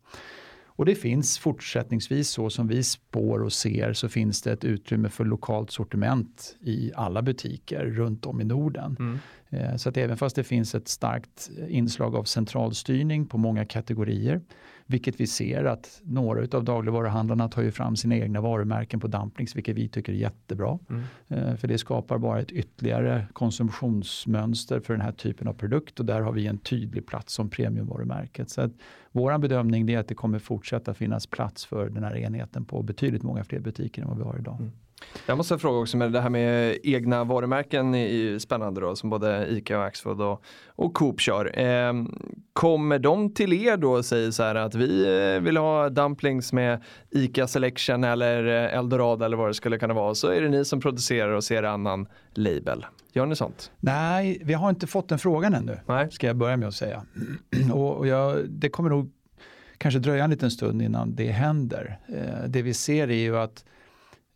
Och 0.77 0.85
det 0.85 0.95
finns 0.95 1.39
fortsättningsvis 1.39 2.29
så 2.29 2.49
som 2.49 2.67
vi 2.67 2.83
spår 2.83 3.43
och 3.43 3.53
ser 3.53 3.93
så 3.93 4.09
finns 4.09 4.41
det 4.41 4.51
ett 4.51 4.63
utrymme 4.63 5.09
för 5.09 5.25
lokalt 5.25 5.71
sortiment 5.71 6.55
i 6.61 6.91
alla 6.95 7.21
butiker 7.21 7.85
runt 7.85 8.25
om 8.25 8.41
i 8.41 8.43
Norden. 8.43 8.95
Mm. 8.99 9.19
Eh, 9.49 9.75
Så 9.75 9.89
att 9.89 9.97
även 9.97 10.17
fast 10.17 10.35
det 10.35 10.43
finns 10.43 10.75
ett 10.75 10.87
starkt 10.87 11.49
inslag 11.67 12.15
av 12.15 12.23
centralstyrning 12.23 13.25
på 13.25 13.37
många 13.37 13.65
kategorier, 13.65 14.41
vilket 14.87 15.19
vi 15.19 15.27
ser 15.27 15.65
att 15.65 16.01
några 16.03 16.57
av 16.57 16.63
dagligvaruhandlarna 16.63 17.49
tar 17.49 17.61
ju 17.61 17.71
fram 17.71 17.95
sina 17.95 18.15
egna 18.15 18.41
varumärken 18.41 18.99
på 18.99 19.07
dumplings, 19.07 19.55
vilket 19.55 19.75
vi 19.75 19.89
tycker 19.89 20.13
är 20.13 20.17
jättebra. 20.17 20.79
Mm. 20.89 21.03
Eh, 21.27 21.55
För 21.55 21.67
det 21.67 21.77
skapar 21.77 22.17
bara 22.17 22.39
ett 22.39 22.51
ytterligare 22.51 23.27
konsumtionsmönster 23.33 24.79
för 24.79 24.93
den 24.93 25.01
här 25.01 25.11
typen 25.11 25.47
av 25.47 25.53
produkt 25.53 25.99
och 25.99 26.05
där 26.05 26.21
har 26.21 26.31
vi 26.31 26.47
en 26.47 26.57
tydlig 26.57 27.07
plats 27.07 27.33
som 27.33 27.49
premiumvarumärket. 27.49 28.49
Så 28.49 28.61
att 28.61 28.71
vår 29.11 29.37
bedömning 29.37 29.89
är 29.89 29.99
att 29.99 30.07
det 30.07 30.15
kommer 30.15 30.39
fortsätta 30.39 30.93
finnas 30.93 31.27
plats 31.27 31.65
för 31.65 31.89
den 31.89 32.03
här 32.03 32.15
enheten 32.17 32.65
på 32.65 32.83
betydligt 32.83 33.23
många 33.23 33.43
fler 33.43 33.59
butiker 33.59 34.01
än 34.01 34.07
vad 34.07 34.17
vi 34.17 34.23
har 34.23 34.37
idag. 34.39 34.57
Mm. 34.59 34.71
Jag 35.25 35.37
måste 35.37 35.57
fråga 35.57 35.79
också 35.79 35.97
med 35.97 36.11
det 36.11 36.21
här 36.21 36.29
med 36.29 36.77
egna 36.83 37.23
varumärken 37.23 37.95
är 37.95 38.07
ju 38.07 38.39
spännande 38.39 38.81
då 38.81 38.95
som 38.95 39.09
både 39.09 39.47
ICA 39.49 39.77
och 39.77 39.85
Axfood 39.85 40.21
och, 40.21 40.43
och 40.67 40.93
Coop 40.93 41.19
kör. 41.19 41.59
Eh, 41.59 41.93
kommer 42.53 42.99
de 42.99 43.33
till 43.33 43.53
er 43.53 43.77
då 43.77 43.91
och 43.91 44.05
säger 44.05 44.31
så 44.31 44.43
här 44.43 44.55
att 44.55 44.75
vi 44.75 45.21
eh, 45.35 45.41
vill 45.41 45.57
ha 45.57 45.89
dumplings 45.89 46.53
med 46.53 46.83
ICA 47.09 47.47
Selection 47.47 48.03
eller 48.03 48.45
eh, 48.45 48.77
Eldorado 48.77 49.25
eller 49.25 49.37
vad 49.37 49.49
det 49.49 49.53
skulle 49.53 49.79
kunna 49.79 49.93
vara 49.93 50.15
så 50.15 50.27
är 50.27 50.41
det 50.41 50.49
ni 50.49 50.65
som 50.65 50.81
producerar 50.81 51.31
och 51.31 51.43
ser 51.43 51.63
annan 51.63 52.07
label. 52.33 52.85
Gör 53.13 53.25
ni 53.25 53.35
sånt? 53.35 53.71
Nej, 53.79 54.41
vi 54.43 54.53
har 54.53 54.69
inte 54.69 54.87
fått 54.87 55.09
den 55.09 55.19
frågan 55.19 55.53
ännu. 55.53 55.79
Nej. 55.85 56.11
ska 56.11 56.27
jag 56.27 56.35
börja 56.35 56.57
med 56.57 56.67
att 56.67 56.73
säga. 56.73 57.03
Och, 57.73 57.97
och 57.97 58.07
jag, 58.07 58.49
det 58.49 58.69
kommer 58.69 58.89
nog 58.89 59.11
kanske 59.77 59.99
dröja 59.99 60.23
en 60.23 60.29
liten 60.29 60.51
stund 60.51 60.81
innan 60.81 61.15
det 61.15 61.31
händer. 61.31 61.99
Eh, 62.07 62.49
det 62.49 62.61
vi 62.61 62.73
ser 62.73 63.07
är 63.07 63.15
ju 63.15 63.37
att 63.37 63.65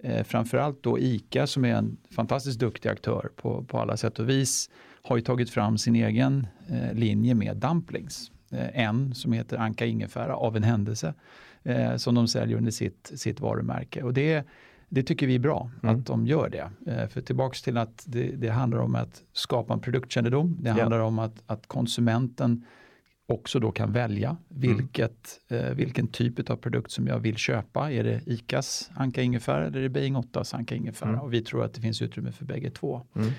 eh, 0.04 0.24
framförallt 0.24 0.84
då 0.84 1.00
ICA 1.00 1.48
som 1.48 1.66
är 1.66 1.76
en 1.76 1.98
fantastiskt 2.16 2.60
duktig 2.60 2.90
aktör 2.90 3.30
på, 3.36 3.64
på 3.64 3.80
alla 3.80 3.98
sätt 3.98 4.20
och 4.20 4.30
vis 4.30 4.70
har 5.04 5.16
ju 5.16 5.22
tagit 5.22 5.50
fram 5.50 5.78
sin 5.78 5.96
egen 5.96 6.48
eh, 6.70 6.94
linje 6.94 7.36
med 7.36 7.58
dumplings. 7.58 8.32
Eh, 8.52 8.80
en 8.80 9.16
som 9.16 9.34
heter 9.34 9.58
Anka 9.58 9.86
ingefära 9.86 10.36
av 10.36 10.58
en 10.58 10.64
händelse 10.64 11.14
eh, 11.64 11.96
som 11.96 12.16
de 12.16 12.28
säljer 12.28 12.58
under 12.58 12.72
sitt, 12.72 13.12
sitt 13.16 13.40
varumärke. 13.40 14.04
Och 14.04 14.14
det, 14.14 14.48
det 14.90 15.04
tycker 15.04 15.28
vi 15.28 15.36
är 15.36 15.40
bra 15.40 15.72
Mm. 15.84 15.96
att 15.96 16.06
de 16.06 16.28
gör 16.28 16.50
det. 16.50 16.92
Eh, 16.92 17.08
för 17.08 17.22
tillbaks 17.22 17.62
till 17.62 17.78
att 17.78 18.04
det, 18.08 18.32
det 18.36 18.50
handlar 18.50 18.80
om 18.80 18.96
att 18.96 19.22
skapa 19.34 19.74
en 19.74 19.80
produktkännedom. 19.80 20.58
Det 20.62 20.70
handlar 20.70 21.00
om 21.00 21.20
att, 21.20 21.44
att 21.46 21.68
konsumenten 21.68 22.66
också 23.32 23.60
då 23.60 23.72
kan 23.72 23.92
välja 23.92 24.38
vilket, 24.50 25.40
eh, 25.50 25.70
vilken 25.70 26.08
typ 26.08 26.50
av 26.50 26.56
produkt 26.56 26.92
som 26.92 27.08
jag 27.08 27.20
vill 27.20 27.38
köpa. 27.38 27.92
Är 27.92 28.04
det 28.04 28.22
ICAs 28.26 28.92
Anka 28.96 29.22
ingefära 29.22 29.66
eller 29.68 29.78
är 29.80 29.84
det 29.84 29.90
Being 29.90 30.16
8s 30.16 30.54
Anka 30.56 30.76
ingefära? 30.76 31.10
Mm. 31.10 31.22
Och 31.22 31.34
vi 31.34 31.42
tror 31.42 31.66
att 31.66 31.74
det 31.74 31.82
finns 31.82 32.02
utrymme 32.02 32.32
för 32.32 32.46
bägge 32.46 32.70
två. 32.70 33.02
Mm. 33.16 33.32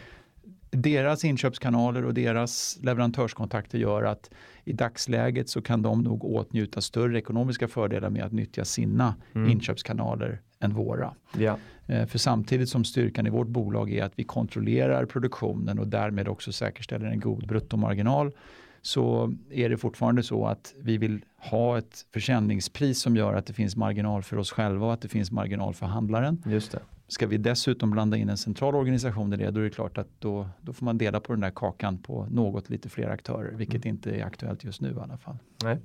Deras 0.71 1.25
inköpskanaler 1.25 2.05
och 2.05 2.15
deras 2.15 2.79
leverantörskontakter 2.83 3.79
gör 3.79 4.03
att 4.03 4.31
i 4.65 4.73
dagsläget 4.73 5.49
så 5.49 5.63
kan 5.63 5.83
de 5.83 6.03
nog 6.03 6.25
åtnjuta 6.25 6.81
större 6.81 7.19
ekonomiska 7.19 7.69
fördelar 7.69 8.11
med 8.11 8.25
att 8.25 8.33
nyttja 8.33 8.65
sina 8.65 9.15
Mm. 9.35 9.51
inköpskanaler 9.51 10.41
än 10.61 10.75
våra. 10.75 11.15
Ja. 11.39 11.59
Eh, 11.87 12.07
För 12.07 12.19
samtidigt 12.19 12.69
som 12.69 12.85
styrkan 12.85 13.27
i 13.27 13.31
vårt 13.31 13.49
bolag 13.49 13.91
är 13.93 14.05
att 14.05 14.13
vi 14.17 14.25
kontrollerar 14.25 15.05
produktionen 15.07 15.79
och 15.79 15.89
därmed 15.89 16.29
också 16.29 16.53
säkerställer 16.53 17.07
en 17.07 17.21
god 17.21 17.47
bruttomarginal 17.47 18.33
så 18.83 19.35
är 19.51 19.69
det 19.69 19.77
fortfarande 19.77 20.23
så 20.23 20.47
att 20.47 20.75
vi 20.79 20.99
vill 20.99 21.25
ha 21.37 21.79
ett 21.79 22.07
försäljningspris 22.13 23.01
som 23.01 23.17
gör 23.17 23.35
att 23.35 23.47
det 23.47 23.53
finns 23.53 23.77
marginal 23.77 24.23
för 24.23 24.37
oss 24.37 24.51
själva 24.51 24.87
och 24.87 24.93
att 24.93 25.01
det 25.01 25.09
finns 25.09 25.31
marginal 25.31 25.75
för 25.75 25.87
handlaren. 25.87 26.43
Just 26.47 26.73
det. 26.73 26.81
Ska 27.09 27.27
vi 27.27 27.37
dessutom 27.37 27.91
blanda 27.91 28.17
in 28.17 28.29
en 28.29 28.37
central 28.37 28.75
organisation 28.75 29.33
i 29.33 29.37
det, 29.37 29.51
då 29.51 29.61
är 29.61 29.65
det 29.65 29.71
klart 29.71 29.99
att 29.99 30.09
då, 30.19 30.49
då 30.61 30.73
får 30.73 30.85
man 30.85 30.99
dela 30.99 31.21
på 31.21 31.33
den 31.33 31.41
där 31.41 31.51
kakan 31.51 31.99
på 31.99 32.27
något 32.31 32.71
lite 32.71 32.89
fler 32.89 33.09
aktörer, 33.09 33.53
vilket 33.53 33.85
inte 33.85 34.11
är 34.11 34.25
aktuellt 34.25 34.65
just 34.65 34.81
nu 34.81 34.91
i 34.91 35.01
alla 35.01 35.19
fall. 35.19 35.39
Nej. 35.63 35.79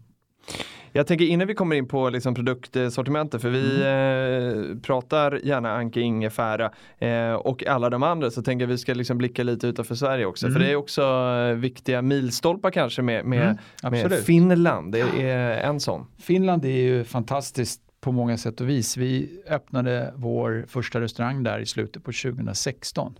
Jag 0.92 1.08
tänker 1.08 1.26
innan 1.26 1.48
vi 1.48 1.54
kommer 1.54 1.76
in 1.76 1.88
på 1.88 2.10
liksom 2.10 2.36
produktsortimentet, 2.36 3.42
för 3.42 3.50
vi 3.50 3.82
Mm. 3.82 4.72
eh, 4.72 4.78
pratar 4.82 5.40
gärna 5.46 5.72
Anke 5.76 6.02
Ingefära 6.02 6.72
eh, 7.00 7.34
och 7.34 7.68
alla 7.68 7.90
de 7.90 8.04
andra, 8.04 8.32
så 8.32 8.42
tänker 8.42 8.64
jag 8.64 8.68
vi 8.68 8.78
ska 8.78 8.94
liksom 8.94 9.18
blicka 9.18 9.44
lite 9.44 9.68
utanför 9.68 9.96
Sverige 9.96 10.26
också. 10.26 10.46
För 10.48 10.52
Mm. 10.56 10.62
det 10.62 10.72
är 10.72 10.76
också 10.76 11.02
eh, 11.02 11.56
viktiga 11.56 12.02
milstolpar 12.02 12.72
kanske 12.72 13.02
med, 13.02 13.26
med, 13.26 13.58
Mm, 13.84 14.10
med. 14.10 14.14
Finland, 14.24 14.92
det 14.92 15.00
är 15.22 15.58
en 15.58 15.80
sån. 15.80 16.06
Finland 16.18 16.66
är 16.66 16.70
ju 16.70 17.04
fantastiskt 17.04 17.82
på 18.02 18.12
många 18.12 18.38
sätt 18.38 18.62
och 18.62 18.70
vis. 18.70 18.98
Vi 18.98 19.42
öppnade 19.50 20.14
vår 20.16 20.66
första 20.68 21.02
restaurang 21.02 21.44
där 21.44 21.60
i 21.60 21.66
slutet 21.66 22.04
på 22.04 22.12
2016. 22.12 23.14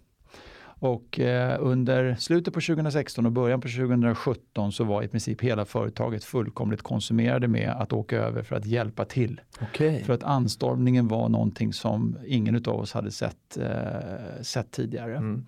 Och 0.80 1.20
eh, 1.20 1.58
under 1.60 2.16
slutet 2.16 2.54
på 2.54 2.62
2016 2.62 3.26
och 3.26 3.32
början 3.32 3.62
på 3.62 3.68
2017 3.68 4.72
så 4.72 4.84
var 4.84 5.04
i 5.04 5.08
princip 5.08 5.42
hela 5.42 5.66
företaget 5.66 6.24
fullkomligt 6.24 6.82
konsumerade 6.82 7.48
med 7.48 7.70
att 7.70 7.94
åka 7.94 8.18
över 8.18 8.44
för 8.44 8.56
att 8.56 8.66
hjälpa 8.66 9.06
till. 9.06 9.42
Okej. 9.62 10.04
För 10.04 10.14
att 10.14 10.24
anstormningen 10.24 11.08
var 11.08 11.30
någonting 11.30 11.74
som 11.74 12.18
ingen 12.26 12.56
av 12.56 12.80
oss 12.80 12.94
hade 12.94 13.12
sett, 13.12 13.58
eh, 13.58 14.42
sett 14.42 14.72
tidigare. 14.72 15.18
Mm. 15.18 15.46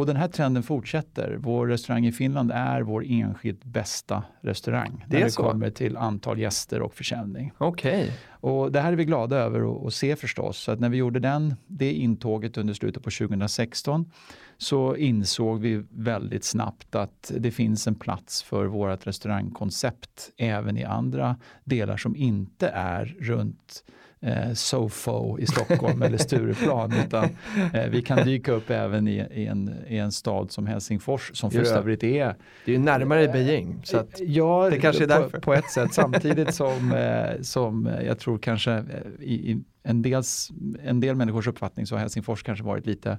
Och 0.00 0.06
den 0.06 0.16
här 0.16 0.28
trenden 0.28 0.62
fortsätter. 0.62 1.36
Vår 1.40 1.66
restaurang 1.66 2.06
i 2.06 2.12
Finland 2.12 2.50
är 2.54 2.80
vår 2.80 3.04
enskilt 3.06 3.64
bästa 3.64 4.22
restaurang. 4.40 5.04
Det 5.08 5.16
är 5.16 5.20
när 5.20 5.26
det 5.26 5.32
så? 5.32 5.42
kommer 5.42 5.70
till 5.70 5.96
antal 5.96 6.38
gäster 6.38 6.82
och 6.82 6.94
försäljning. 6.94 7.52
Okej. 7.58 8.12
Och 8.30 8.72
det 8.72 8.80
här 8.80 8.92
är 8.92 8.96
vi 8.96 9.04
glada 9.04 9.36
över 9.36 9.60
att- 9.80 9.86
att 9.86 9.94
se 9.94 10.16
förstås. 10.16 10.58
Så 10.58 10.72
att 10.72 10.80
när 10.80 10.88
vi 10.88 10.96
gjorde 10.96 11.20
den, 11.20 11.54
det 11.66 11.92
intåget 11.92 12.58
under 12.58 12.74
slutet 12.74 13.02
på 13.02 13.10
2016 13.10 14.10
så 14.58 14.96
insåg 14.96 15.60
vi 15.60 15.82
väldigt 15.90 16.44
snabbt 16.44 16.94
att 16.94 17.32
det 17.38 17.50
finns 17.50 17.86
en 17.86 17.94
plats 17.94 18.42
för 18.42 18.64
vårt 18.66 19.06
restaurangkoncept 19.06 20.30
även 20.36 20.76
i 20.78 20.84
andra 20.84 21.36
delar 21.64 21.96
som 21.96 22.16
inte 22.16 22.68
är 22.68 23.16
runt 23.20 23.84
eh, 24.22 24.52
Sofo 24.52 25.38
i 25.38 25.46
Stockholm 25.46 26.02
eller 26.02 26.18
Stureplan 26.18 26.92
utan 27.06 27.24
eh, 27.74 27.86
vi 27.90 28.02
kan 28.02 28.24
dyka 28.24 28.52
upp 28.52 28.70
även 28.70 29.08
i, 29.08 29.26
i, 29.30 29.46
en, 29.46 29.74
i 29.88 29.96
en 29.96 30.12
stad 30.12 30.52
som 30.52 30.66
Helsingfors 30.66 31.30
som 31.34 31.50
för 31.50 31.72
övrigt 31.72 32.04
är 32.04 32.34
Det 32.64 32.72
är 32.72 32.76
ju 32.76 32.78
närmare 32.78 33.28
Beijing. 33.28 33.80
Så 33.84 33.98
att, 33.98 34.20
ja, 34.20 34.68
det 34.70 34.78
kanske 34.78 35.04
är 35.04 35.08
på, 35.08 35.22
därför. 35.22 35.40
På 35.40 35.54
ett 35.54 35.70
sätt, 35.70 35.94
samtidigt 35.94 36.54
som, 36.60 36.92
eh, 36.92 37.40
som 37.42 37.86
eh, 37.86 38.06
jag 38.06 38.18
tror 38.18 38.38
kanske 38.38 38.72
eh, 38.72 38.84
i, 39.20 39.50
i 39.50 39.62
en, 39.82 40.02
dels, 40.02 40.50
en 40.84 41.00
del 41.00 41.16
människors 41.16 41.46
uppfattning 41.46 41.86
så 41.86 41.94
har 41.94 42.00
Helsingfors 42.00 42.42
kanske 42.42 42.64
varit 42.64 42.86
lite 42.86 43.18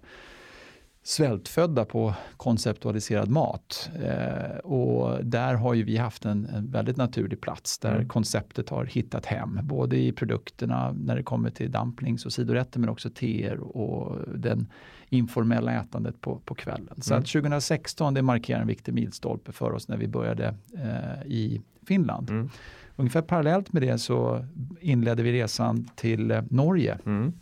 svältfödda 1.04 1.86
på 1.86 2.14
konceptualiserad 2.38 3.30
mat. 3.30 3.90
Eh, 4.04 4.58
och 4.58 5.26
där 5.26 5.54
har 5.54 5.74
ju 5.74 5.84
vi 5.84 5.98
haft 5.98 6.26
en, 6.26 6.46
en 6.46 6.72
väldigt 6.72 6.98
naturlig 6.98 7.42
plats 7.42 7.80
där 7.80 7.96
Mm. 7.96 8.08
konceptet 8.08 8.70
har 8.70 8.86
hittat 8.86 9.26
hem. 9.26 9.60
Både 9.64 9.98
i 9.98 10.12
produkterna 10.12 10.92
när 10.92 11.16
det 11.16 11.24
kommer 11.24 11.50
till 11.50 11.72
dumplings 11.72 12.26
och 12.26 12.34
sidorätter 12.34 12.80
men 12.80 12.90
också 12.90 13.10
teer 13.10 13.60
och 13.60 14.18
den 14.40 14.68
informella 15.10 15.74
ätandet 15.74 16.22
på, 16.22 16.40
på 16.46 16.56
kvällen. 16.56 17.02
Så 17.02 17.14
Mm. 17.14 17.22
att 17.24 17.28
2016 17.28 18.14
det 18.14 18.22
markerar 18.22 18.62
en 18.62 18.68
viktig 18.68 18.94
milstolpe 18.94 19.52
för 19.52 19.72
oss 19.74 19.88
när 19.88 19.98
vi 19.98 20.08
började 20.08 20.56
eh, 20.78 21.28
i 21.32 21.62
Finland. 21.88 22.30
mm. 22.30 22.50
Ungefär 22.96 23.22
parallellt 23.22 23.74
med 23.74 23.82
det 23.82 23.98
så 23.98 24.46
inledde 24.80 25.24
vi 25.24 25.32
resan 25.32 25.90
till 25.96 26.32
eh, 26.32 26.42
Norge 26.50 26.98
Mm. 27.06 27.34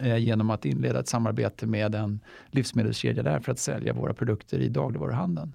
Eh, 0.00 0.16
genom 0.16 0.50
att 0.50 0.64
inleda 0.64 1.00
ett 1.00 1.08
samarbete 1.08 1.66
med 1.66 1.94
en 1.94 2.20
livsmedelskedja 2.50 3.22
där 3.22 3.40
för 3.40 3.52
att 3.52 3.58
sälja 3.58 3.92
våra 3.92 4.14
produkter 4.14 4.58
i 4.58 4.68
dagligvaruhandeln. 4.68 5.54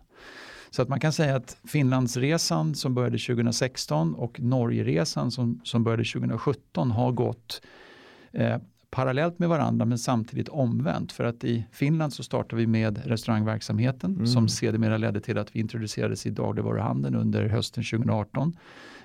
Så 0.70 0.82
att 0.82 0.90
man 0.90 1.00
kan 1.00 1.14
säga 1.14 1.36
att 1.36 1.58
Finlandsresan 1.68 2.76
som 2.76 2.94
började 2.94 3.18
2016 3.18 4.16
och 4.16 4.40
Norgeresan 4.40 5.32
som, 5.32 5.62
som 5.64 5.84
började 5.84 6.04
2017 6.04 6.92
har 6.92 7.12
gått 7.12 7.62
eh, 8.32 8.58
parallellt 8.90 9.40
med 9.40 9.50
varandra 9.50 9.86
men 9.86 9.98
samtidigt 9.98 10.50
omvänt. 10.50 11.12
För 11.12 11.24
att 11.24 11.44
i 11.44 11.66
Finland 11.72 12.14
så 12.14 12.24
startade 12.24 12.56
vi 12.56 12.68
med 12.68 13.06
restaurangverksamheten 13.06 14.16
Mm. 14.16 14.28
som 14.28 14.48
sedermera 14.48 14.98
ledde 14.98 15.22
till 15.22 15.38
att 15.38 15.56
vi 15.56 15.60
introducerades 15.60 16.26
i 16.26 16.30
dagligvaruhandeln 16.30 17.16
under 17.16 17.48
hösten 17.48 17.84
2018. 17.84 18.58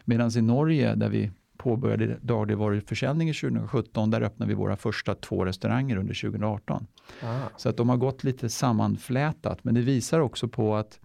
Medan 0.05 0.31
i 0.39 0.43
Norge 0.43 0.95
där 0.95 1.09
vi 1.09 1.31
påbörjade 1.57 2.19
dagligvaruförsäljningen 2.23 3.35
2017 3.35 4.11
där 4.11 4.21
öppnade 4.21 4.49
vi 4.49 4.55
våra 4.55 4.77
första 4.77 5.15
två 5.15 5.45
restauranger 5.45 5.97
under 5.97 6.15
2018. 6.15 6.87
Ah. 7.23 7.39
Så 7.57 7.69
att 7.69 7.77
de 7.77 7.89
har 7.89 7.97
gått 7.97 8.25
lite 8.25 8.49
sammanflätat 8.49 9.65
men 9.65 9.75
det 9.75 9.81
visar 9.81 10.21
också 10.21 10.49
på 10.49 10.75
att 10.75 11.01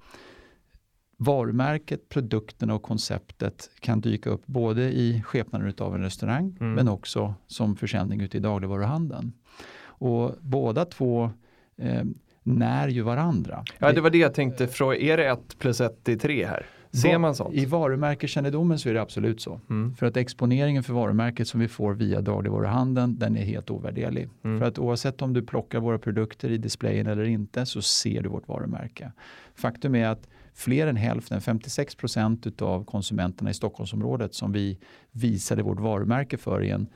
varumärket, 1.18 2.10
produkterna 2.10 2.74
och 2.74 2.84
konceptet 2.84 3.70
kan 3.80 4.02
dyka 4.02 4.30
upp 4.30 4.46
både 4.46 4.82
i 4.82 5.22
skepnaden 5.26 5.74
av 5.78 5.96
en 5.96 6.02
restaurang 6.02 6.58
Mm. 6.60 6.74
men 6.74 6.88
också 6.88 7.34
som 7.48 7.76
försäljning 7.76 8.22
ute 8.22 8.38
i 8.38 8.40
dagligvaruhandeln. 8.40 9.34
Och 9.82 10.36
båda 10.42 10.86
två 10.86 11.32
eh, 11.78 12.04
när 12.44 12.88
ju 12.88 13.02
varandra. 13.02 13.64
Ja, 13.80 13.92
det 13.92 14.02
var 14.02 14.10
det 14.10 14.18
jag 14.18 14.34
tänkte 14.34 14.68
fråga. 14.68 14.98
Är 14.98 15.18
det 15.18 15.30
ett 15.30 15.60
plus 15.60 15.82
ett 15.82 16.10
i 16.10 16.18
tre 16.18 16.46
här? 16.46 16.66
Ser 16.92 17.18
man 17.18 17.36
sånt? 17.36 17.56
I 17.56 17.66
varumärkeskännedomen 17.66 18.80
så 18.80 18.90
är 18.90 18.94
det 18.94 19.02
absolut 19.02 19.42
så. 19.42 19.62
Mm. 19.70 19.96
För 19.96 20.06
att 20.06 20.18
exponeringen 20.18 20.84
för 20.84 20.94
varumärket 20.94 21.48
som 21.48 21.60
vi 21.60 21.68
får 21.68 21.94
via 21.94 22.22
dagligvaruhandeln 22.22 23.20
den 23.20 23.38
är 23.38 23.44
helt 23.44 23.70
ovärderlig. 23.70 24.30
Mm. 24.44 24.60
För 24.60 24.66
att 24.66 24.80
oavsett 24.80 25.22
om 25.22 25.34
du 25.34 25.42
plockar 25.42 25.80
våra 25.80 26.00
produkter 26.00 26.50
i 26.52 26.58
displayen 26.58 27.08
eller 27.08 27.24
inte 27.24 27.66
så 27.66 27.82
ser 27.82 28.22
du 28.22 28.30
vårt 28.30 28.48
varumärke. 28.48 29.12
Faktum 29.56 29.96
är 29.96 30.08
att 30.08 30.28
fler 30.54 30.88
än 30.88 30.96
hälften, 30.96 31.42
56 31.42 31.96
procent 31.96 32.62
av 32.62 32.86
konsumenterna 32.86 33.50
i 33.50 33.54
Stockholmsområdet 33.54 34.34
som 34.34 34.52
vi 34.52 34.80
visade 35.12 35.64
vårt 35.64 35.80
varumärke 35.80 36.38
för 36.38 36.64
i 36.64 36.70
en 36.70 36.88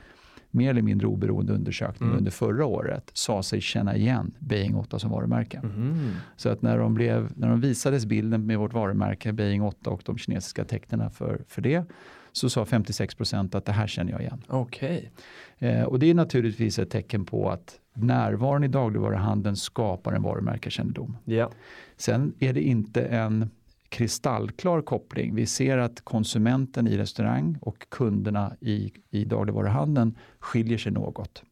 mer 0.54 0.70
eller 0.70 0.82
mindre 0.82 1.08
oberoende 1.08 1.54
undersökning 1.54 2.10
Mm. 2.10 2.18
under 2.18 2.32
förra 2.32 2.66
året 2.66 3.12
sa 3.14 3.44
sig 3.44 3.62
känna 3.62 3.96
igen 3.96 4.32
Beijing 4.40 4.76
8 4.76 5.00
som 5.00 5.12
varumärke. 5.12 5.62
Mhm. 5.64 6.12
Så 6.36 6.50
att 6.50 6.62
när 6.62 6.78
de, 6.78 6.94
blev, 6.94 7.32
när 7.36 7.50
de 7.50 7.62
visades 7.62 8.06
bilden 8.06 8.46
med 8.46 8.58
vårt 8.60 8.74
varumärke 8.74 9.34
Beijing 9.34 9.62
8 9.64 9.90
och 9.90 10.02
de 10.06 10.18
kinesiska 10.18 10.66
tecknen 10.66 11.12
för, 11.12 11.42
för 11.48 11.62
det 11.62 11.86
så 12.32 12.50
sa 12.50 12.66
56 12.66 13.16
procent 13.16 13.56
att 13.56 13.66
det 13.66 13.72
här 13.72 13.88
känner 13.88 14.12
jag 14.12 14.22
igen. 14.22 14.42
Okej. 14.48 15.12
Eh, 15.58 15.84
och 15.84 16.00
det 16.00 16.10
är 16.10 16.14
naturligtvis 16.14 16.80
ett 16.80 16.90
tecken 16.90 17.26
på 17.26 17.50
att 17.50 17.80
närvaron 17.94 18.64
i 18.64 18.68
dagligvaruhandeln 18.68 19.56
skapar 19.56 20.14
en 20.14 20.22
varumärkeskännedom. 20.22 21.18
Ja. 21.26 21.50
Sen 21.98 22.34
är 22.40 22.54
det 22.54 22.62
inte 22.62 23.02
en 23.02 23.50
kristallklar 23.98 24.82
koppling. 24.82 25.36
Vi 25.36 25.46
ser 25.46 25.78
att 25.78 26.02
konsumenten 26.04 26.88
i 26.88 26.98
restaurang 26.98 27.58
och 27.62 27.90
kunderna 27.90 28.56
i, 28.60 28.92
i 29.10 29.26
dagligvaruhandeln 29.26 30.18
skiljer 30.40 30.78
sig 30.78 30.92
något. 30.92 31.44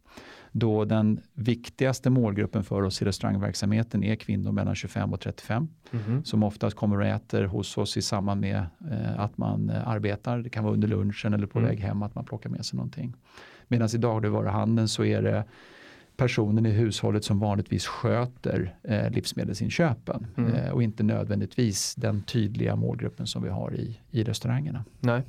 Då 0.52 0.86
den 0.86 1.20
viktigaste 1.34 2.10
målgruppen 2.10 2.64
för 2.64 2.82
oss 2.82 3.02
i 3.02 3.06
restaurangverksamheten 3.06 4.04
är 4.04 4.16
kvinnor 4.16 4.52
mellan 4.52 4.76
25 4.76 5.14
och 5.14 5.20
35 5.20 5.68
Mhm. 5.92 6.24
som 6.24 6.44
oftast 6.44 6.76
kommer 6.76 6.98
och 7.00 7.06
äter 7.06 7.44
hos 7.44 7.78
oss 7.78 7.98
i 7.98 8.02
samband 8.02 8.42
med 8.42 8.66
eh, 8.92 9.20
att 9.20 9.38
man 9.38 9.70
eh, 9.70 9.88
arbetar. 9.88 10.38
Det 10.40 10.50
kan 10.50 10.64
vara 10.64 10.74
under 10.74 10.88
lunchen 10.88 11.34
eller 11.34 11.48
på 11.48 11.60
Mm. 11.60 11.70
väg 11.70 11.80
hem 11.80 12.04
att 12.04 12.16
man 12.16 12.26
plockar 12.26 12.50
med 12.50 12.66
sig 12.66 12.78
någonting. 12.78 13.14
Medan 13.68 13.90
i 13.94 13.98
dagligvaruhandeln 13.98 14.88
så 14.88 15.04
är 15.04 15.22
det 15.22 15.44
personen 16.18 16.66
i 16.66 16.70
hushållet 16.70 17.24
som 17.24 17.40
vanligtvis 17.40 17.86
sköter 17.88 18.76
eh, 18.84 19.10
livsmedelsinköpen 19.10 20.28
Mm. 20.38 20.54
eh, 20.54 20.72
och 20.72 20.84
inte 20.84 21.04
nödvändigtvis 21.04 21.96
den 21.96 22.22
tydliga 22.24 22.76
målgruppen 22.76 23.28
som 23.28 23.44
vi 23.44 23.50
har 23.50 23.76
i, 23.76 24.00
i 24.12 24.24
restaurangerna. 24.24 24.86
Nej. 25.00 25.22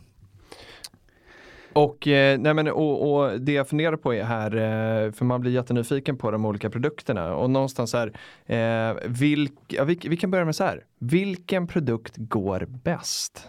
Och, 1.73 2.09
eh, 2.09 2.39
nej 2.39 2.55
men, 2.55 2.69
och, 2.69 3.13
och 3.13 3.41
det 3.41 3.53
jag 3.53 3.69
funderar 3.69 3.97
på 3.97 4.15
är 4.15 4.25
här, 4.25 4.57
eh, 4.57 5.13
för 5.13 5.25
man 5.25 5.41
blir 5.41 5.51
jättenyfiken 5.53 6.17
på 6.17 6.31
de 6.31 6.45
olika 6.45 6.71
produkterna 6.71 7.35
och 7.35 7.51
någonstans 7.51 7.93
här, 7.95 8.13
eh, 8.47 8.97
vilk, 9.09 9.53
ja, 9.69 9.85
vi, 9.85 9.99
vi 10.05 10.17
kan 10.17 10.31
börja 10.31 10.45
med 10.45 10.57
så 10.57 10.65
här, 10.65 10.85
vilken 10.99 11.67
produkt 11.67 12.15
går 12.17 12.67
bäst? 12.69 13.49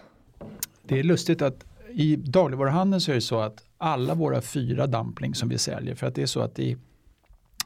Det 0.84 1.00
är 1.00 1.04
lustigt 1.04 1.42
att 1.42 1.66
i 1.94 2.16
dagligvaruhandeln 2.16 3.02
så 3.02 3.12
är 3.12 3.16
det 3.16 3.22
så 3.22 3.40
att 3.40 3.64
alla 3.78 4.14
våra 4.16 4.42
fyra 4.42 4.88
dumplings 4.88 5.38
som 5.38 5.50
vi 5.50 5.58
säljer, 5.58 5.96
för 5.96 6.08
att 6.08 6.16
det 6.16 6.22
är 6.22 6.26
så 6.26 6.42
att 6.42 6.60
i 6.60 6.78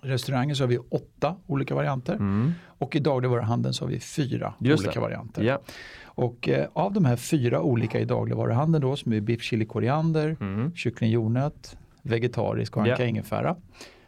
restaurangen 0.02 0.56
så 0.56 0.64
har 0.64 0.68
vi 0.68 0.78
åtta 0.78 1.36
olika 1.48 1.76
varianter 1.76 2.14
Mm. 2.16 2.52
och 2.68 2.96
i 2.96 3.00
dagligvaruhandeln 3.00 3.74
så 3.74 3.86
har 3.86 3.90
vi 3.90 4.00
fyra 4.00 4.54
Just 4.60 4.84
olika 4.84 5.00
det. 5.00 5.04
varianter. 5.04 5.44
Ja. 5.44 5.60
Och 6.04 6.50
eh, 6.50 6.68
av 6.74 6.94
de 6.94 7.06
här 7.06 7.16
fyra 7.16 7.62
olika 7.62 8.00
i 8.00 8.06
dagligvaruhandeln 8.06 8.82
då 8.82 8.96
som 8.96 9.14
är 9.14 9.20
biff 9.22 9.42
chili 9.42 9.66
koriander, 9.66 10.38
Mm. 10.40 10.76
kyckling 10.76 11.10
jordnöt, 11.12 11.78
vegetarisk 12.02 12.78
och 12.78 12.84
anka 12.84 12.96
Ja. 13.04 13.06
ingefära 13.10 13.56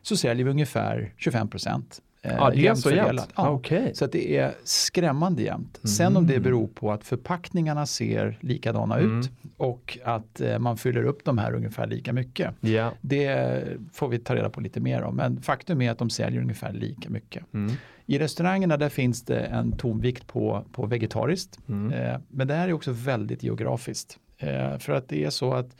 så 0.01 0.17
säljer 0.17 0.45
vi 0.45 0.51
ungefär 0.51 1.13
25 1.17 1.47
procent. 1.49 2.01
Eh, 2.21 2.35
Ja, 2.37 2.49
det 2.55 2.67
är 2.67 2.75
så 2.75 2.91
jämnt? 2.91 3.27
Ja. 3.35 3.49
Okej. 3.49 3.91
Så 3.95 4.05
att 4.05 4.11
det 4.11 4.37
är 4.37 4.53
skrämmande 4.63 5.41
jämnt. 5.43 5.79
Sen 5.97 6.17
om 6.17 6.27
det 6.27 6.33
Mm. 6.33 6.43
beror 6.43 6.67
på 6.67 6.91
att 6.91 7.03
förpackningarna 7.03 7.85
ser 7.85 8.37
likadana 8.41 8.97
Mm. 8.99 9.19
ut 9.19 9.31
och 9.57 9.97
att 10.05 10.41
eh, 10.41 10.59
man 10.59 10.77
fyller 10.77 11.03
upp 11.03 11.23
de 11.25 11.37
här 11.37 11.53
ungefär 11.53 11.87
lika 11.87 12.13
mycket. 12.13 12.53
Ja. 12.59 12.91
Det 13.01 13.63
får 13.93 14.07
vi 14.07 14.19
ta 14.19 14.35
reda 14.35 14.49
på 14.49 14.61
lite 14.61 14.79
mer 14.79 15.01
om. 15.03 15.15
Men 15.15 15.41
faktum 15.41 15.81
är 15.81 15.91
att 15.91 15.97
de 15.97 16.09
säljer 16.09 16.41
ungefär 16.41 16.73
lika 16.73 17.09
mycket. 17.09 17.53
Mm. 17.53 17.71
I 18.05 18.19
restaurangerna 18.19 18.77
där 18.77 18.89
finns 18.89 19.21
det 19.25 19.39
en 19.39 19.71
tonvikt 19.71 20.27
på, 20.27 20.65
på 20.71 20.85
vegetariskt. 20.85 21.59
Mm. 21.69 21.93
Eh, 21.93 22.17
men 22.27 22.47
det 22.47 22.53
här 22.53 22.67
är 22.67 22.73
också 22.73 22.91
väldigt 22.91 23.43
geografiskt. 23.43 24.17
Eh, 24.37 24.77
för 24.77 24.93
att 24.93 25.07
det 25.09 25.23
är 25.25 25.29
så 25.29 25.53
att 25.53 25.75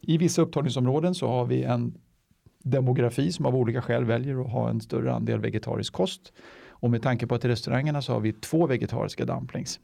i 0.00 0.18
vissa 0.18 0.42
upptagningsområden 0.42 1.14
så 1.14 1.28
har 1.28 1.44
vi 1.46 1.62
en 1.62 1.94
demografi 2.62 3.32
som 3.32 3.46
av 3.46 3.56
olika 3.56 3.82
skäl 3.82 4.04
väljer 4.04 4.40
att 4.40 4.50
ha 4.50 4.70
en 4.70 4.80
större 4.80 5.12
andel 5.12 5.40
vegetarisk 5.40 5.92
kost. 5.92 6.32
Och 6.68 6.90
med 6.90 7.02
tanke 7.02 7.26
på 7.26 7.34
att 7.34 7.44
i 7.44 7.48
restaurangerna 7.48 8.02
så 8.02 8.12
har 8.12 8.20
vi 8.20 8.32
två 8.32 8.66
vegetariska 8.66 9.24
dumplings 9.24 9.80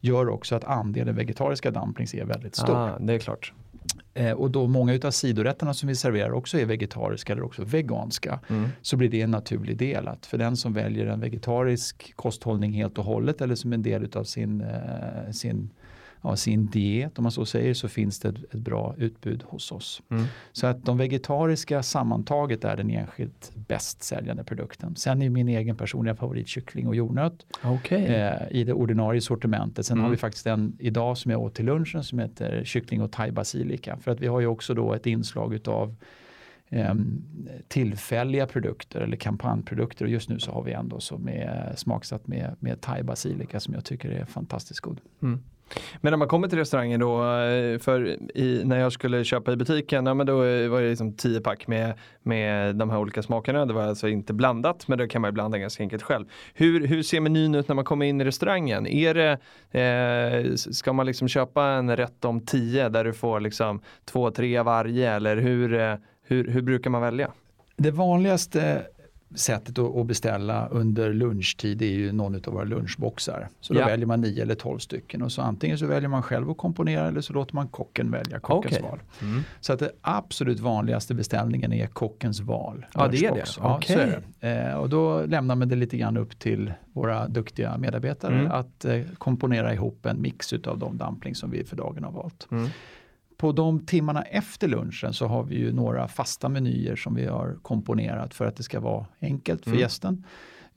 gör 0.00 0.28
också 0.28 0.54
att 0.54 0.64
andelen 0.64 1.14
vegetariska 1.14 1.70
dumplings 1.70 2.14
är 2.14 2.24
väldigt 2.24 2.56
stor. 2.56 2.76
Ah, 2.76 2.98
det 2.98 3.14
är 3.14 3.18
klart. 3.18 3.52
Eh, 4.14 4.32
och 4.32 4.50
då 4.50 4.66
många 4.66 4.98
av 5.04 5.10
sidorätterna 5.10 5.74
som 5.74 5.88
vi 5.88 5.94
serverar 5.94 6.32
också 6.32 6.58
är 6.58 6.64
vegetariska 6.64 7.32
eller 7.32 7.42
också 7.44 7.64
veganska 7.64 8.40
Mm. 8.48 8.68
så 8.82 8.96
blir 8.96 9.08
det 9.08 9.20
en 9.20 9.30
naturlig 9.30 9.76
del 9.76 10.08
att 10.08 10.26
för 10.26 10.38
den 10.38 10.56
som 10.56 10.72
väljer 10.72 11.06
en 11.06 11.20
vegetarisk 11.20 12.12
kosthållning 12.16 12.72
helt 12.72 12.98
och 12.98 13.04
hållet 13.04 13.40
eller 13.40 13.54
som 13.54 13.72
en 13.72 13.82
del 13.82 14.08
av 14.14 14.24
sin, 14.24 14.60
eh, 14.60 15.30
sin, 15.32 15.70
ja, 16.26 16.36
sin 16.36 16.66
diet 16.66 17.18
om 17.18 17.22
man 17.22 17.32
så 17.32 17.46
säger 17.46 17.74
så 17.74 17.88
finns 17.88 18.18
det 18.20 18.28
ett, 18.28 18.52
bra 18.54 18.94
utbud 18.98 19.42
hos 19.42 19.72
oss. 19.72 20.02
Mm. 20.10 20.24
Så 20.52 20.66
att 20.66 20.84
de 20.84 20.98
vegetariska 20.98 21.82
sammantaget 21.82 22.64
är 22.64 22.76
den 22.76 22.90
enskilt 22.90 23.52
bäst 23.54 24.02
säljande 24.02 24.44
produkten. 24.44 24.96
Sen 24.96 25.22
är 25.22 25.30
min 25.30 25.48
egen 25.48 25.76
personliga 25.76 26.14
favorit 26.16 26.48
kyckling 26.48 26.86
och 26.88 26.94
jordnöt 26.96 27.46
Okej. 27.64 28.04
eh, 28.06 28.32
i 28.50 28.64
det 28.64 28.72
ordinarie 28.72 29.20
sortimentet. 29.20 29.86
Sen 29.86 29.94
Mm. 29.96 30.04
har 30.04 30.10
vi 30.10 30.16
faktiskt 30.16 30.46
en 30.46 30.76
idag 30.78 31.18
som 31.18 31.30
jag 31.30 31.40
åt 31.40 31.54
till 31.54 31.64
lunchen 31.66 32.04
som 32.04 32.18
heter 32.18 32.64
kyckling 32.64 33.02
och 33.02 33.12
thai 33.12 33.30
basilika. 33.30 33.96
För 33.96 34.10
att 34.10 34.20
vi 34.20 34.26
har 34.26 34.40
ju 34.40 34.46
också 34.46 34.74
då 34.74 34.94
ett 34.94 35.06
inslag 35.06 35.54
utav 35.54 35.94
ehm, 36.68 37.22
tillfälliga 37.68 38.46
produkter 38.46 39.00
eller 39.00 39.16
kampanjprodukter 39.16 40.04
och 40.04 40.10
just 40.10 40.28
nu 40.28 40.38
så 40.38 40.52
har 40.52 40.62
vi 40.62 40.72
en 40.72 40.88
då 40.88 41.00
som 41.00 41.28
är 41.28 41.72
smaksatt 41.76 42.26
med, 42.26 42.56
med 42.60 42.80
thai 42.80 43.02
basilika 43.02 43.60
som 43.60 43.74
jag 43.74 43.84
tycker 43.84 44.08
är 44.10 44.24
fantastiskt 44.24 44.80
god. 44.80 45.00
Mm. 45.22 45.40
Men 46.00 46.10
när 46.10 46.16
man 46.16 46.28
kommer 46.28 46.48
till 46.48 46.58
restaurangen 46.58 47.00
då, 47.00 47.22
eh, 47.22 47.78
för 47.78 48.18
i, 48.38 48.62
när 48.64 48.78
jag 48.78 48.92
skulle 48.92 49.24
köpa 49.24 49.52
i 49.52 49.56
butiken, 49.56 50.06
ja, 50.06 50.14
men 50.14 50.26
då 50.26 50.44
eh, 50.44 50.68
var 50.68 50.82
det 50.82 50.88
liksom 50.88 51.12
tio 51.12 51.40
pack 51.40 51.66
med, 51.66 51.94
med 52.22 52.76
de 52.76 52.90
här 52.90 52.98
olika 52.98 53.22
smakerna. 53.22 53.66
Det 53.66 53.72
var 53.72 53.82
alltså 53.82 54.08
inte 54.08 54.32
blandat, 54.32 54.88
men 54.88 54.98
det 54.98 55.08
kan 55.08 55.22
man 55.22 55.28
ju 55.28 55.32
blanda 55.32 55.58
ganska 55.58 55.82
enkelt 55.82 56.02
själv. 56.02 56.26
Hur, 56.54 56.86
hur 56.86 57.02
ser 57.02 57.20
menyn 57.20 57.54
ut 57.54 57.68
när 57.68 57.74
man 57.74 57.84
kommer 57.84 58.06
in 58.06 58.20
i 58.20 58.24
restaurangen? 58.24 58.86
Är 58.86 59.14
det, 59.14 59.38
eh, 59.80 60.54
ska 60.54 60.92
man 60.92 61.06
liksom 61.06 61.28
köpa 61.28 61.64
en 61.64 61.96
rätt 61.96 62.24
om 62.24 62.40
tio 62.40 62.88
där 62.88 63.04
du 63.04 63.12
får 63.12 63.40
liksom 63.40 63.80
två, 64.04 64.30
tre 64.30 64.62
varje 64.62 65.10
eller 65.10 65.36
hur, 65.36 65.74
eh, 65.74 65.94
hur, 66.22 66.48
hur 66.48 66.62
brukar 66.62 66.90
man 66.90 67.02
välja? 67.02 67.30
Det 67.76 67.90
vanligaste 67.90 68.82
sättet 69.34 69.78
att 69.78 70.06
beställa 70.06 70.68
under 70.68 71.12
lunchtid 71.12 71.82
är 71.82 71.86
ju 71.86 72.12
någon 72.12 72.34
av 72.34 72.52
våra 72.52 72.64
lunchboxar. 72.64 73.48
Så 73.60 73.74
då 73.74 73.80
Ja. 73.80 73.86
väljer 73.86 74.06
man 74.06 74.20
9 74.20 74.42
eller 74.42 74.54
12 74.54 74.78
stycken 74.78 75.22
och 75.22 75.32
så 75.32 75.42
antingen 75.42 75.78
så 75.78 75.86
väljer 75.86 76.08
man 76.08 76.22
själv 76.22 76.50
att 76.50 76.56
komponera 76.56 77.08
eller 77.08 77.20
så 77.20 77.32
låter 77.32 77.54
man 77.54 77.68
kocken 77.68 78.10
välja 78.10 78.40
kockens 78.40 78.74
Okej. 78.76 78.88
val. 78.90 78.98
Mm. 79.22 79.42
Så 79.60 79.72
att 79.72 79.78
det 79.78 79.90
absolut 80.00 80.60
vanligaste 80.60 81.14
beställningen 81.14 81.72
är 81.72 81.86
kockens 81.86 82.40
val. 82.40 82.86
Ja, 82.94 83.08
det 83.08 83.16
är 83.24 83.32
det. 83.34 83.44
Ja, 83.60 83.80
så 83.86 83.92
är 83.92 84.22
det. 84.40 84.48
Eh, 84.48 84.74
och 84.74 84.88
då 84.88 85.26
lämnar 85.26 85.54
man 85.54 85.68
det 85.68 85.76
lite 85.76 85.96
grann 85.96 86.16
upp 86.16 86.38
till 86.38 86.72
våra 86.92 87.28
duktiga 87.28 87.78
medarbetare 87.78 88.34
Mm. 88.38 88.52
att 88.52 88.84
eh, 88.84 89.00
komponera 89.18 89.74
ihop 89.74 90.06
en 90.06 90.22
mix 90.22 90.52
av 90.52 90.78
de 90.78 90.96
dumplings 90.98 91.38
som 91.38 91.50
vi 91.50 91.64
för 91.64 91.76
dagen 91.76 92.04
har 92.04 92.12
valt. 92.12 92.48
Mm. 92.50 92.68
På 93.36 93.52
de 93.52 93.86
timmarna 93.86 94.22
efter 94.22 94.68
lunchen 94.68 95.12
så 95.12 95.26
har 95.26 95.42
vi 95.42 95.58
ju 95.58 95.72
några 95.72 96.08
fasta 96.08 96.48
menyer 96.48 96.96
som 96.96 97.14
vi 97.14 97.26
har 97.26 97.56
komponerat 97.62 98.34
för 98.34 98.46
att 98.46 98.56
det 98.56 98.62
ska 98.62 98.80
vara 98.80 99.06
enkelt 99.20 99.62
för 99.64 99.70
Mm. 99.70 99.80
gästen. 99.80 100.24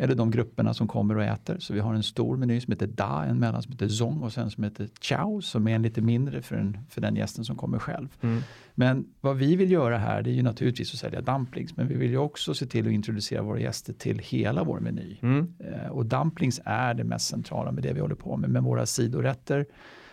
Eller 0.01 0.15
de 0.15 0.31
grupperna 0.31 0.73
som 0.73 0.87
kommer 0.87 1.17
och 1.17 1.23
äter. 1.23 1.57
Så 1.59 1.73
vi 1.73 1.79
har 1.79 1.93
en 1.93 2.03
stor 2.03 2.37
meny 2.37 2.61
som 2.61 2.71
heter 2.71 2.87
Da, 2.87 3.25
en 3.25 3.39
mellan 3.39 3.63
som 3.63 3.71
heter 3.71 3.87
Zong 3.87 4.21
och 4.23 4.33
sen 4.33 4.51
som 4.51 4.63
heter 4.63 4.89
Chow 5.01 5.41
som 5.41 5.67
är 5.67 5.75
en 5.75 5.81
lite 5.81 6.01
mindre 6.01 6.41
för, 6.41 6.55
en, 6.55 6.77
för 6.89 7.01
den 7.01 7.15
gästen 7.15 7.45
som 7.45 7.55
kommer 7.55 7.79
själv. 7.79 8.07
Mm. 8.21 8.41
Men 8.75 9.05
vad 9.21 9.37
vi 9.37 9.55
vill 9.55 9.71
göra 9.71 9.97
här 9.97 10.21
det 10.21 10.29
är 10.29 10.33
ju 10.33 10.41
naturligtvis 10.41 10.93
att 10.93 10.99
sälja 10.99 11.21
dumplings 11.21 11.77
men 11.77 11.87
vi 11.87 11.95
vill 11.95 12.09
ju 12.11 12.17
också 12.17 12.53
se 12.53 12.65
till 12.65 12.87
att 12.87 12.93
introducera 12.93 13.41
våra 13.41 13.59
gäster 13.59 13.93
till 13.93 14.19
hela 14.19 14.63
vår 14.63 14.79
meny. 14.79 15.17
Mm. 15.21 15.53
Eh, 15.59 15.89
Och 15.91 16.05
dumplings 16.05 16.61
är 16.65 16.93
det 16.93 17.03
mest 17.03 17.27
centrala 17.27 17.71
med 17.71 17.83
det 17.83 17.93
vi 17.93 17.99
håller 17.99 18.15
på 18.15 18.37
med. 18.37 18.49
Med 18.49 18.63
våra 18.63 18.85
sidorätter 18.85 19.65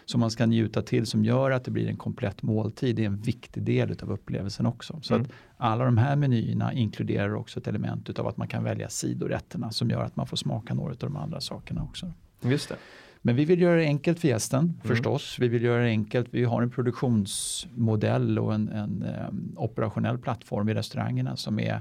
som 0.09 0.21
man 0.21 0.31
ska 0.31 0.47
njuta 0.47 0.83
till 0.83 1.07
som 1.07 1.25
gör 1.25 1.51
att 1.51 1.65
det 1.65 1.71
blir 1.71 1.89
en 1.89 1.97
komplett 1.97 2.43
måltid. 2.43 2.97
Det 2.97 3.03
är 3.03 3.07
en 3.07 3.17
viktig 3.21 3.63
del 3.63 3.97
av 4.03 4.13
upplevelsen 4.13 4.67
också. 4.67 4.99
Så 5.03 5.15
Mm. 5.15 5.27
att 5.27 5.33
alla 5.57 5.85
de 5.85 5.99
här 5.99 6.17
menyerna 6.17 6.73
inkluderar 6.73 7.35
också 7.35 7.61
ett 7.61 7.69
element 7.69 8.19
av 8.19 8.27
att 8.27 8.37
man 8.37 8.49
kan 8.49 8.65
välja 8.65 8.89
sidorätterna 8.89 9.71
som 9.71 9.91
gör 9.91 10.05
att 10.05 10.17
man 10.17 10.27
får 10.27 10.37
smaka 10.37 10.75
några 10.75 10.91
av 10.91 10.97
de 10.99 11.17
andra 11.17 11.41
sakerna 11.41 11.83
också. 11.83 12.13
Just 12.43 12.69
det. 12.69 12.77
Men 13.23 13.37
vi 13.37 13.45
vill 13.45 13.61
göra 13.61 13.77
det 13.77 13.85
enkelt 13.85 14.19
för 14.21 14.29
gästen 14.29 14.61
Mm. 14.65 14.75
förstås. 14.83 15.37
Vi 15.41 15.49
vill 15.49 15.63
göra 15.63 15.83
det 15.83 15.89
enkelt. 15.89 16.29
Vi 16.31 16.45
har 16.45 16.63
en 16.63 16.71
produktionsmodell 16.71 18.39
och 18.39 18.55
en, 18.55 18.69
en 18.69 19.05
um, 19.29 19.53
operationell 19.57 20.19
plattform 20.19 20.69
i 20.69 20.75
restaurangerna 20.75 21.37
som 21.37 21.59
är 21.61 21.81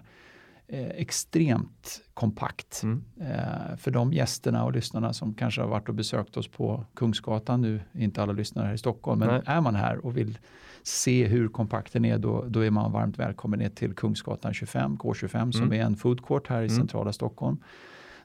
eh, 0.67 0.87
extremt 0.89 2.01
kompakt. 2.13 2.81
Mm. 2.83 3.03
Eh, 3.21 3.77
för 3.77 3.91
de 3.91 4.13
gästerna 4.13 4.63
och 4.65 4.71
lyssnarna 4.73 5.13
som 5.13 5.33
kanske 5.33 5.61
har 5.61 5.67
varit 5.67 5.89
och 5.89 5.95
besökt 5.95 6.37
oss 6.37 6.47
på 6.47 6.85
Kungsgatan 6.93 7.61
nu, 7.61 7.79
inte 7.93 8.21
alla 8.23 8.33
lyssnare 8.33 8.67
här 8.67 8.73
i 8.73 8.77
Stockholm, 8.77 9.19
men 9.19 9.27
Nej. 9.27 9.41
är 9.45 9.61
man 9.61 9.75
här 9.75 10.05
och 10.05 10.17
vill 10.17 10.37
se 10.83 11.25
hur 11.27 11.47
kompakt 11.47 11.93
den 11.93 12.05
är 12.05 12.17
då, 12.17 12.45
då 12.47 12.59
är 12.59 12.71
man 12.71 12.91
varmt 12.91 13.19
välkommen 13.19 13.59
ner 13.59 13.69
till 13.69 13.93
Kungsgatan 13.93 14.53
25, 14.53 14.97
K25 14.97 15.51
som 15.51 15.61
Mm. 15.63 15.81
är 15.81 15.85
en 15.85 15.95
food 15.95 16.25
court 16.25 16.47
här 16.47 16.61
i 16.61 16.65
Mm. 16.65 16.77
centrala 16.77 17.13
Stockholm. 17.13 17.57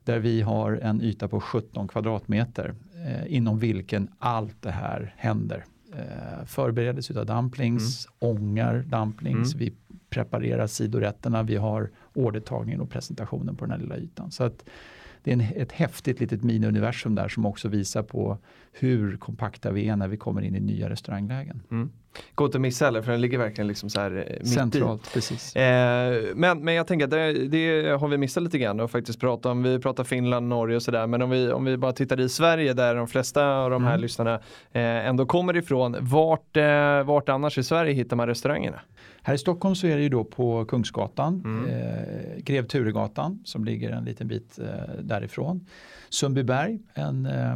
Där 0.04 0.18
vi 0.18 0.42
har 0.42 0.72
en 0.72 1.02
yta 1.02 1.28
på 1.28 1.40
17 1.40 1.88
kvadratmeter 1.88 2.74
eh, 3.06 3.34
inom 3.36 3.58
vilken 3.58 4.08
allt 4.18 4.62
det 4.62 4.70
här 4.70 5.14
händer. 5.16 5.64
Eh, 5.94 6.44
förberedelse 6.46 7.20
av 7.20 7.26
dumplings, 7.26 8.08
ångar 8.18 8.84
dumplings, 8.88 9.54
Mm. 9.54 9.58
vi 9.66 9.72
preparerar 10.10 10.66
sidorätterna, 10.66 11.42
vi 11.42 11.56
har 11.56 11.90
ordertagningen 12.14 12.80
och 12.80 12.90
presentationen 12.90 13.56
på 13.56 13.64
den 13.64 13.72
här 13.72 13.78
lilla 13.78 13.96
ytan. 13.96 14.30
Så 14.30 14.44
att 14.44 14.64
det 15.22 15.30
är 15.30 15.32
en, 15.32 15.40
ett 15.40 15.72
häftigt 15.72 16.20
litet 16.20 16.42
mini-universum 16.42 17.14
där 17.14 17.28
som 17.28 17.46
också 17.46 17.68
visar 17.68 18.02
på 18.02 18.38
hur 18.72 19.16
kompakta 19.16 19.70
vi 19.70 19.88
är 19.88 19.96
när 19.96 20.08
vi 20.08 20.16
kommer 20.16 20.42
in 20.42 20.56
i 20.56 20.60
nya 20.60 20.90
restauranglägen. 20.90 21.62
Mm. 21.70 21.90
Gå 22.34 22.44
inte 22.44 22.58
att 22.58 22.62
missa 22.62 22.84
heller 22.84 23.02
för 23.02 23.12
den 23.12 23.20
ligger 23.20 23.38
verkligen 23.38 23.68
liksom 23.68 23.90
så 23.90 24.00
här 24.00 24.10
eh, 24.10 24.38
mitt 24.38 24.42
i. 24.42 24.46
Centralt, 24.46 25.12
precis. 25.14 25.56
Eh, 25.56 26.24
men, 26.34 26.64
men 26.64 26.74
jag 26.74 26.86
tänker 26.86 27.04
att 27.04 27.10
det, 27.10 27.32
det 27.32 27.90
har 27.90 28.08
vi 28.08 28.18
missat 28.18 28.42
lite 28.42 28.58
grann 28.58 28.80
och 28.80 28.90
faktiskt 28.90 29.20
prata 29.20 29.50
om, 29.50 29.62
vi 29.62 29.78
pratar 29.78 30.04
Finland, 30.04 30.48
Norge 30.48 30.76
och 30.76 30.82
sådär 30.82 31.06
men 31.06 31.22
om 31.22 31.30
vi, 31.30 31.52
om 31.52 31.64
vi 31.64 31.76
bara 31.76 31.92
tittar 31.92 32.20
i 32.20 32.28
Sverige 32.28 32.72
där 32.72 32.94
de 32.94 33.08
flesta 33.08 33.46
av 33.46 33.70
de 33.70 33.84
här 33.84 33.90
Mm. 33.90 34.00
lyssnarna 34.00 34.34
eh, 34.72 35.08
ändå 35.08 35.26
kommer 35.26 35.56
ifrån, 35.56 35.96
vart, 36.00 36.56
eh, 36.56 37.02
vart 37.02 37.28
annars 37.28 37.58
i 37.58 37.62
Sverige 37.62 37.92
hittar 37.92 38.16
man 38.16 38.26
restaurangerna? 38.26 38.80
Här 39.22 39.34
i 39.34 39.38
Stockholm 39.38 39.74
så 39.74 39.86
är 39.86 39.96
det 39.96 40.02
ju 40.02 40.08
då 40.08 40.24
på 40.24 40.64
Kungsgatan, 40.64 41.42
Mm. 41.44 41.64
eh, 41.70 42.36
Grev 42.38 42.66
Turegatan 42.66 43.42
som 43.44 43.64
ligger 43.64 43.90
en 43.90 44.04
liten 44.04 44.28
bit 44.28 44.58
eh, 44.58 44.94
därifrån. 45.02 45.66
Sundbyberg, 46.08 46.78
en, 46.94 47.26
eh, 47.26 47.52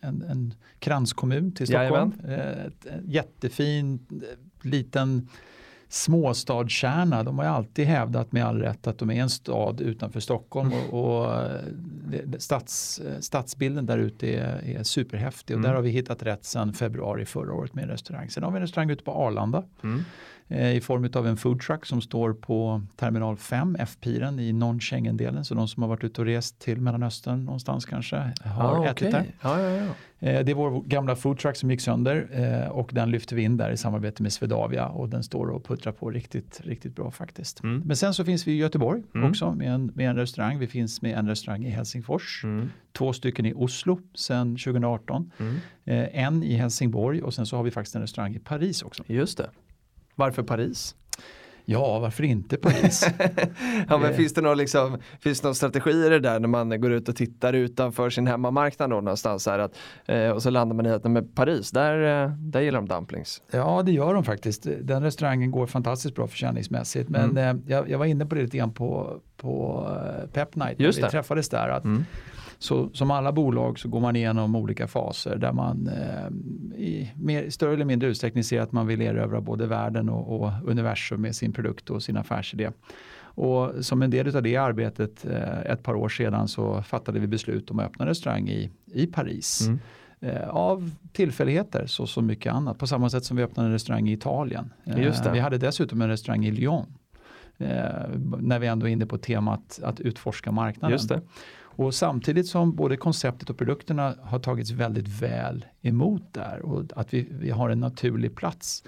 en, 0.00 0.22
en 0.22 0.54
kranskommun 0.78 1.52
till 1.52 1.66
Stockholm. 1.66 2.12
Eh, 2.28 2.66
jättefin 3.04 3.98
eh, 4.10 4.68
liten 4.70 5.28
småstadskärna. 5.88 7.22
De 7.22 7.38
har 7.38 7.44
ju 7.44 7.50
alltid 7.50 7.86
hävdat 7.86 8.32
med 8.32 8.44
all 8.46 8.58
rätt 8.60 8.86
att 8.86 8.98
de 8.98 9.10
är 9.10 9.14
en 9.22 9.30
stad 9.30 9.80
utanför 9.80 10.20
Stockholm 10.20 10.72
och, 10.90 11.18
och 11.24 11.34
eh, 11.34 11.60
stads, 12.38 13.00
stadsbilden 13.20 13.86
där 13.86 13.98
ute 13.98 14.26
är, 14.34 14.62
är 14.78 14.82
superhäftig 14.82 15.56
och 15.56 15.58
Mm. 15.58 15.68
där 15.70 15.74
har 15.76 15.82
vi 15.82 15.90
hittat 15.90 16.22
rätt 16.22 16.44
sedan 16.44 16.72
februari 16.72 17.24
förra 17.24 17.54
året 17.54 17.74
med 17.74 17.84
en 17.84 17.90
restaurang. 17.90 18.30
Sen 18.30 18.42
har 18.42 18.50
vi 18.50 18.56
en 18.56 18.62
restaurang 18.62 18.90
ute 18.90 19.04
på 19.04 19.12
Arlanda 19.12 19.64
Mm. 19.82 20.02
Eh, 20.48 20.76
i 20.76 20.80
form 20.80 21.08
av 21.14 21.26
en 21.26 21.36
food 21.36 21.60
truck 21.60 21.86
som 21.86 22.00
står 22.00 22.32
på 22.32 22.82
terminal 22.96 23.36
5, 23.36 23.76
F-piren 23.78 24.38
i 24.38 24.52
non-Schengen-delen. 24.52 25.44
Så 25.44 25.54
de 25.54 25.68
som 25.68 25.82
har 25.82 25.88
varit 25.90 26.04
ute 26.04 26.20
och 26.20 26.26
rest 26.26 26.58
till 26.58 26.80
Mellanöstern 26.80 27.44
någonstans 27.44 27.84
kanske 27.86 28.16
har 28.44 28.76
Ah, 28.76 28.84
ätit 28.86 28.92
okej. 29.08 29.10
där. 29.12 29.34
Ja, 29.42 29.60
ja, 29.60 29.70
ja. 29.76 29.94
Eh, 30.28 30.44
det 30.44 30.52
är 30.52 30.54
vår 30.54 30.82
gamla 30.82 31.16
food 31.16 31.38
truck 31.38 31.56
som 31.56 31.70
gick 31.70 31.80
sönder 31.80 32.28
eh, 32.32 32.68
och 32.68 32.90
den 32.92 33.10
lyfter 33.10 33.36
vi 33.36 33.42
in 33.42 33.56
där 33.56 33.70
i 33.70 33.76
samarbete 33.76 34.22
med 34.22 34.32
Swedavia 34.32 34.88
och 34.88 35.08
den 35.08 35.22
står 35.22 35.46
och 35.50 35.64
puttrar 35.64 35.92
på 35.92 36.10
riktigt, 36.10 36.60
riktigt 36.64 36.96
bra 36.96 37.10
faktiskt. 37.10 37.62
Mm. 37.62 37.82
Men 37.86 37.96
sen 37.96 38.14
så 38.14 38.24
finns 38.24 38.46
vi 38.46 38.52
i 38.52 38.56
Göteborg 38.56 39.02
Mm. 39.14 39.30
också 39.30 39.52
med 39.54 39.74
en, 39.74 39.92
med 39.94 40.10
en 40.10 40.16
restaurang. 40.16 40.58
Vi 40.58 40.66
finns 40.66 41.02
med 41.02 41.18
en 41.18 41.28
restaurang 41.28 41.64
i 41.64 41.68
Helsingfors, 41.70 42.40
Mm. 42.44 42.70
två 42.92 43.12
stycken 43.12 43.46
i 43.46 43.52
Oslo 43.56 43.98
sedan 44.14 44.56
2018, 44.56 45.30
Mm. 45.38 45.56
en 46.12 46.42
i 46.42 46.54
Helsingborg 46.54 47.22
och 47.22 47.34
sen 47.34 47.46
så 47.46 47.56
har 47.56 47.62
vi 47.64 47.70
faktiskt 47.70 47.94
en 47.96 48.02
restaurang 48.02 48.34
i 48.34 48.38
Paris 48.38 48.82
också. 48.82 49.02
Just 49.06 49.38
det. 49.38 49.50
Varför 50.14 50.42
Paris? 50.42 50.94
Ja, 51.64 51.98
varför 51.98 52.22
inte 52.24 52.56
Paris? 52.56 53.06
ja, 53.88 53.98
men 53.98 54.10
Eh. 54.10 54.16
finns 54.16 54.34
det 54.34 54.40
någon, 54.40 54.58
liksom, 54.58 54.98
finns 55.20 55.40
det 55.40 55.46
någon 55.48 55.54
strategi 55.54 55.90
i 55.90 56.08
det 56.08 56.18
där 56.18 56.40
när 56.40 56.48
man 56.48 56.80
går 56.80 56.92
ut 56.92 57.08
och 57.08 57.16
tittar 57.16 57.52
utanför 57.52 58.10
sin 58.10 58.26
hemmamarknad 58.26 58.90
då 58.90 58.96
någonstans 59.00 59.46
här 59.46 59.58
att, 59.58 59.76
eh, 60.06 60.28
och 60.30 60.42
så 60.42 60.50
landar 60.50 60.76
man 60.76 60.86
i 60.86 60.90
att 60.90 61.04
men 61.04 61.28
Paris, 61.28 61.70
där, 61.70 62.24
eh, 62.24 62.30
där 62.30 62.60
gillar 62.60 62.78
de 62.80 62.88
dumplings. 62.88 63.42
Ja, 63.50 63.82
det 63.86 63.92
gör 63.92 64.14
de 64.14 64.24
faktiskt. 64.24 64.66
Den 64.80 65.02
restaurangen 65.02 65.50
går 65.50 65.66
fantastiskt 65.66 66.14
bra 66.14 66.26
försäljningsmässigt. 66.26 67.08
Men 67.08 67.30
Mm. 67.30 67.56
eh, 67.56 67.62
jag, 67.72 67.90
jag 67.90 67.98
var 67.98 68.06
inne 68.06 68.26
på 68.26 68.34
det 68.34 68.42
lite 68.42 68.56
grann 68.56 68.72
på, 68.72 69.20
på 69.36 69.86
eh, 70.22 70.26
Pep 70.30 70.56
Night. 70.56 70.80
Just 70.80 70.98
vi 70.98 71.02
det. 71.02 71.10
träffades 71.10 71.48
där. 71.48 71.68
Att 71.68 71.84
Mm. 71.84 72.04
Så 72.62 72.90
som 72.92 73.10
alla 73.10 73.32
bolag 73.32 73.78
så 73.78 73.88
går 73.88 74.00
man 74.00 74.16
igenom 74.16 74.56
olika 74.56 74.86
faser 74.86 75.36
där 75.36 75.52
man 75.52 75.88
eh, 75.88 76.26
i 76.80 77.12
mer, 77.16 77.50
större 77.50 77.72
eller 77.72 77.84
mindre 77.84 78.08
utsträckning 78.08 78.44
ser 78.44 78.60
att 78.60 78.72
man 78.72 78.86
vill 78.86 79.02
erövra 79.02 79.40
både 79.40 79.66
världen 79.66 80.08
och, 80.08 80.40
och 80.40 80.52
universum 80.64 81.20
med 81.20 81.36
sin 81.36 81.52
produkt 81.52 81.90
och 81.90 82.02
sin 82.02 82.16
affärsidé. 82.16 82.70
Och 83.34 83.84
som 83.84 84.02
en 84.02 84.10
del 84.10 84.36
av 84.36 84.42
det 84.42 84.56
arbetet 84.56 85.24
eh, 85.24 85.60
ett 85.60 85.82
par 85.82 85.94
år 85.94 86.08
sedan 86.08 86.48
så 86.48 86.82
fattade 86.82 87.20
vi 87.20 87.26
beslut 87.26 87.70
om 87.70 87.78
att 87.78 87.86
öppna 87.86 88.06
restaurang 88.06 88.48
i, 88.48 88.70
i 88.92 89.06
Paris. 89.06 89.66
Mm. 89.66 89.78
Eh, 90.20 90.48
av 90.48 90.90
tillfälligheter 91.12 91.86
så 91.86 92.06
som 92.06 92.26
mycket 92.26 92.52
annat. 92.52 92.78
På 92.78 92.86
samma 92.86 93.10
sätt 93.10 93.24
som 93.24 93.36
vi 93.36 93.42
öppnade 93.42 93.66
en 93.66 93.72
restaurang 93.72 94.08
i 94.08 94.12
Italien. 94.12 94.72
Eh, 94.84 95.02
Just 95.02 95.24
det. 95.24 95.32
Vi 95.32 95.38
hade 95.38 95.58
dessutom 95.58 96.02
en 96.02 96.08
restaurang 96.08 96.44
i 96.44 96.50
Lyon. 96.50 96.86
Eh, 97.58 98.08
när 98.40 98.58
vi 98.58 98.66
ändå 98.66 98.86
är 98.86 98.90
inne 98.90 99.06
på 99.06 99.18
temat 99.18 99.80
att 99.82 100.00
utforska 100.00 100.52
marknaden. 100.52 100.98
Och 101.74 101.94
samtidigt 101.94 102.46
som 102.46 102.74
både 102.74 102.96
konceptet 102.96 103.50
och 103.50 103.58
produkterna 103.58 104.14
har 104.22 104.38
tagits 104.38 104.70
väldigt 104.70 105.08
väl 105.08 105.64
emot 105.82 106.22
där 106.32 106.62
och 106.62 106.84
att 106.96 107.14
vi, 107.14 107.28
vi 107.30 107.50
har 107.50 107.70
en 107.70 107.80
naturlig 107.80 108.36
plats 108.36 108.82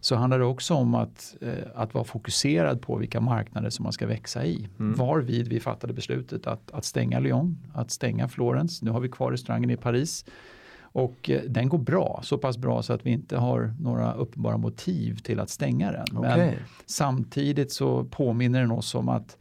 så 0.00 0.16
handlar 0.16 0.38
det 0.38 0.44
också 0.44 0.74
om 0.74 0.94
att, 0.94 1.36
eh, 1.40 1.52
att 1.74 1.94
vara 1.94 2.04
fokuserad 2.04 2.82
på 2.82 2.96
vilka 2.96 3.20
marknader 3.20 3.70
som 3.70 3.82
man 3.82 3.92
ska 3.92 4.06
växa 4.06 4.44
i. 4.44 4.68
Mm. 4.78 4.94
Varvid 4.94 5.48
vi 5.48 5.60
fattade 5.60 5.92
beslutet 5.92 6.46
att, 6.46 6.70
att 6.70 6.84
stänga 6.84 7.18
Lyon, 7.18 7.58
att 7.74 7.90
stänga 7.90 8.28
Florens. 8.28 8.82
Nu 8.82 8.90
har 8.90 9.00
vi 9.00 9.08
kvar 9.08 9.30
restaurangen 9.30 9.70
i 9.70 9.76
Paris. 9.76 10.24
Och 10.92 11.30
eh, 11.30 11.42
den 11.48 11.68
går 11.68 11.78
bra, 11.78 12.20
så 12.22 12.38
pass 12.38 12.58
bra 12.58 12.82
så 12.82 12.92
att 12.92 13.06
vi 13.06 13.10
inte 13.10 13.36
har 13.36 13.74
några 13.80 14.12
uppenbara 14.14 14.56
motiv 14.56 15.16
till 15.16 15.40
att 15.40 15.50
stänga 15.50 15.92
den. 15.92 16.06
Men 16.12 16.32
Okej. 16.32 16.58
samtidigt 16.86 17.72
så 17.72 18.04
påminner 18.04 18.60
den 18.60 18.70
oss 18.70 18.94
om 18.94 19.08
att 19.08 19.36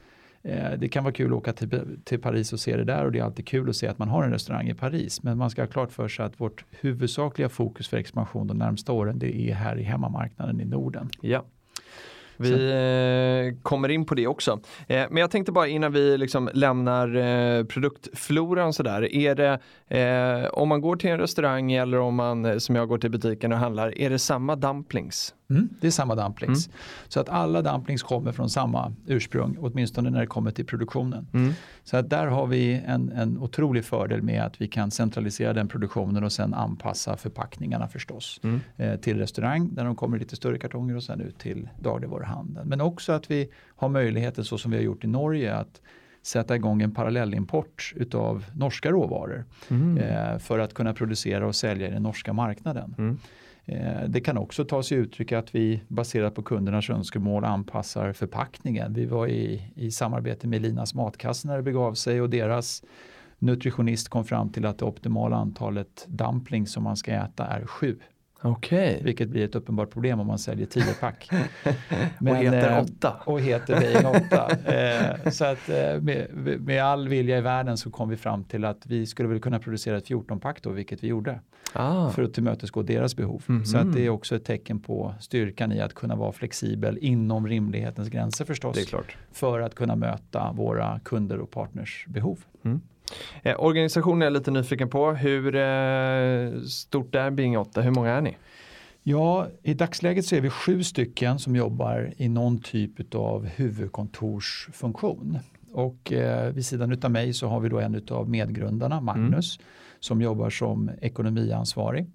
det 0.77 0.89
kan 0.89 1.03
vara 1.03 1.13
kul 1.13 1.31
att 1.31 1.37
åka 1.37 1.53
till, 1.53 1.99
till 2.03 2.19
Paris 2.19 2.53
och 2.53 2.59
se 2.59 2.77
det 2.77 2.83
där 2.83 3.05
och 3.05 3.11
det 3.11 3.19
är 3.19 3.23
alltid 3.23 3.47
kul 3.47 3.69
att 3.69 3.75
se 3.75 3.87
att 3.87 3.99
man 3.99 4.07
har 4.07 4.23
en 4.23 4.31
restaurang 4.31 4.67
i 4.67 4.73
Paris. 4.73 5.23
Men 5.23 5.37
man 5.37 5.49
ska 5.49 5.61
ha 5.61 5.67
klart 5.67 5.91
för 5.91 6.07
sig 6.07 6.25
att 6.25 6.41
vårt 6.41 6.65
huvudsakliga 6.69 7.49
fokus 7.49 7.87
för 7.87 7.97
expansion 7.97 8.47
de 8.47 8.57
närmsta 8.57 8.91
åren 8.91 9.19
det 9.19 9.49
är 9.49 9.53
här 9.53 9.79
i 9.79 9.83
hemmamarknaden 9.83 10.61
i 10.61 10.65
Norden. 10.65 11.09
Ja. 11.21 11.45
Vi 12.41 12.51
eh, 12.51 13.61
kommer 13.61 13.89
in 13.89 14.05
på 14.05 14.15
det 14.15 14.27
också. 14.27 14.59
Eh, 14.87 15.05
men 15.09 15.17
jag 15.17 15.31
tänkte 15.31 15.51
bara 15.51 15.67
innan 15.67 15.91
vi 15.91 16.17
liksom 16.17 16.49
lämnar 16.53 17.15
eh, 17.15 17.63
produktfloran 17.63 18.73
sådär. 18.73 19.15
Är 19.15 19.35
det, 19.35 19.59
eh, 19.87 20.49
om 20.49 20.69
man 20.69 20.81
går 20.81 20.95
till 20.95 21.09
en 21.09 21.19
restaurang 21.19 21.71
eller 21.71 21.99
om 21.99 22.15
man 22.15 22.45
eh, 22.45 22.57
som 22.57 22.75
jag 22.75 22.87
går 22.87 22.97
till 22.97 23.11
butiken 23.11 23.51
och 23.51 23.57
handlar, 23.57 23.97
är 23.97 24.09
det 24.09 24.19
samma 24.19 24.55
dumplings? 24.55 25.33
Mm, 25.49 25.69
det 25.81 25.87
är 25.87 25.91
samma 25.91 26.15
dumplings. 26.15 26.69
Så 27.07 27.19
att 27.19 27.29
alla 27.29 27.61
dumplings 27.61 28.03
kommer 28.03 28.31
från 28.31 28.49
samma 28.49 28.93
ursprung, 29.07 29.57
åtminstone 29.59 30.09
när 30.09 30.19
det 30.19 30.27
kommer 30.27 30.51
till 30.51 30.65
produktionen. 30.65 31.27
Mm. 31.33 31.53
Så 31.83 31.97
att 31.97 32.09
där 32.09 32.27
har 32.27 32.47
vi 32.47 32.81
en, 32.85 33.11
en 33.11 33.37
otrolig 33.37 33.85
fördel 33.85 34.21
med 34.21 34.43
att 34.43 34.61
vi 34.61 34.67
kan 34.67 34.91
centralisera 34.91 35.53
den 35.53 35.67
produktionen 35.67 36.23
och 36.23 36.31
sen 36.31 36.53
anpassa 36.53 37.17
förpackningarna 37.17 37.87
förstås 37.87 38.39
Mm. 38.43 38.59
eh, 38.77 38.95
till 38.99 39.17
restaurang 39.17 39.75
där 39.75 39.85
de 39.85 39.95
kommer 39.95 40.17
i 40.17 40.19
lite 40.19 40.35
större 40.35 40.57
kartonger 40.59 40.95
och 40.95 41.03
sen 41.03 41.21
ut 41.21 41.37
till 41.39 41.69
dagligvaruhandeln. 41.81 42.69
Men 42.69 42.81
också 42.81 43.11
att 43.11 43.31
vi 43.31 43.49
har 43.75 43.89
möjligheten 43.89 44.43
så 44.43 44.57
som 44.57 44.71
vi 44.71 44.77
har 44.77 44.83
gjort 44.83 45.03
i 45.03 45.07
Norge 45.07 45.55
att 45.55 45.81
sätta 46.21 46.55
igång 46.55 46.81
en 46.81 46.91
parallellimport 46.91 47.93
utav 47.95 48.45
norska 48.55 48.91
råvaror 48.91 49.45
Mm. 49.69 49.97
eh, 49.97 50.37
för 50.39 50.59
att 50.59 50.73
kunna 50.73 50.93
producera 50.93 51.47
och 51.47 51.55
sälja 51.55 51.87
i 51.87 51.91
den 51.91 52.03
norska 52.03 52.33
marknaden. 52.33 53.17
Eh, 53.71 54.09
det 54.09 54.21
kan 54.21 54.37
också 54.37 54.65
ta 54.65 54.83
sig 54.83 54.97
uttryck 54.97 55.31
att 55.31 55.55
vi 55.55 55.81
baserat 55.87 56.35
på 56.35 56.43
kundernas 56.43 56.89
önskemål 56.89 57.43
anpassar 57.43 58.13
förpackningen. 58.13 58.93
Vi 58.93 59.05
var 59.05 59.27
i, 59.27 59.71
i 59.75 59.91
samarbete 59.91 60.47
med 60.47 60.61
Linas 60.61 60.93
matkasse 60.93 61.47
när 61.47 61.57
det 61.57 61.63
begav 61.63 61.93
sig 61.93 62.21
och 62.21 62.29
deras 62.29 62.83
nutritionist 63.39 64.09
kom 64.09 64.25
fram 64.25 64.49
till 64.49 64.65
att 64.65 64.77
det 64.77 64.85
optimala 64.85 65.35
antalet 65.35 66.05
dumplings 66.07 66.71
som 66.71 66.83
man 66.83 66.97
ska 66.97 67.11
äta 67.11 67.45
är 67.45 67.65
sju. 67.65 67.97
Okej. 68.41 69.01
Vilket 69.03 69.29
blir 69.29 69.45
ett 69.45 69.55
uppenbart 69.55 69.89
problem 69.89 70.19
om 70.19 70.27
man 70.27 70.39
säljer 70.39 70.65
10 70.65 70.83
pack. 70.99 71.29
Och 72.19 72.35
heter 72.35 72.77
eh, 72.77 72.83
åtta. 72.83 73.15
Och 73.25 73.41
heter 73.41 73.79
Being 73.79 74.05
8. 74.05 74.49
eh, 75.25 75.31
så 75.31 75.45
att 75.45 75.69
eh, 75.69 76.01
med, 76.01 76.27
med 76.59 76.83
all 76.83 77.07
vilja 77.07 77.37
i 77.37 77.41
världen 77.41 77.77
så 77.77 77.91
kom 77.91 78.09
vi 78.09 78.17
fram 78.17 78.43
till 78.43 78.65
att 78.65 78.85
vi 78.85 79.05
skulle 79.05 79.29
väl 79.29 79.39
kunna 79.39 79.59
producera 79.59 79.97
ett 79.97 80.07
14 80.07 80.39
pack 80.39 80.61
då, 80.61 80.69
vilket 80.69 81.03
vi 81.03 81.07
gjorde 81.07 81.39
Ah. 81.73 82.09
för 82.09 82.23
att 82.23 82.33
tillmötesgå 82.33 82.81
deras 82.81 83.15
behov. 83.15 83.43
Mhm. 83.45 83.65
Så 83.65 83.77
att 83.77 83.93
det 83.93 84.05
är 84.05 84.09
också 84.09 84.35
ett 84.35 84.45
tecken 84.45 84.79
på 84.79 85.13
styrkan 85.19 85.71
i 85.71 85.81
att 85.81 85.93
kunna 85.93 86.15
vara 86.15 86.31
flexibel 86.31 86.97
inom 86.97 87.47
rimlighetens 87.47 88.09
gränser 88.09 88.45
förstås. 88.45 88.75
För 89.31 89.59
att 89.59 89.75
kunna 89.75 89.95
möta 89.95 90.51
våra 90.51 90.99
kunder 90.99 91.39
och 91.39 91.51
partners 91.51 92.05
behov. 92.07 92.39
Eh, 93.43 93.55
organisationen 93.59 94.21
är 94.21 94.25
jag 94.25 94.33
lite 94.33 94.51
nyfiken 94.51 94.89
på. 94.89 95.11
Hur 95.11 95.55
eh, 95.55 96.61
stort 96.61 97.15
är 97.15 97.31
Bing 97.31 97.57
8? 97.57 97.81
Hur 97.81 97.91
många 97.91 98.11
är 98.11 98.21
ni? 98.21 98.37
Ja, 99.03 99.47
i 99.63 99.73
dagsläget 99.73 100.25
så 100.25 100.35
är 100.35 100.41
vi 100.41 100.49
sju 100.49 100.83
stycken 100.83 101.39
som 101.39 101.55
jobbar 101.55 102.13
i 102.17 102.29
någon 102.29 102.61
typ 102.61 103.15
av 103.15 103.45
huvudkontorsfunktion. 103.45 105.39
Och 105.71 106.11
eh, 106.11 106.53
vid 106.53 106.65
sidan 106.65 106.97
av 107.03 107.11
mig 107.11 107.33
så 107.33 107.47
har 107.47 107.59
vi 107.59 107.69
då 107.69 107.79
en 107.79 108.01
av 108.11 108.29
medgrundarna, 108.29 109.01
Magnus, 109.01 109.59
som 109.99 110.21
jobbar 110.21 110.49
som 110.49 110.91
ekonomiansvarig. 111.01 112.07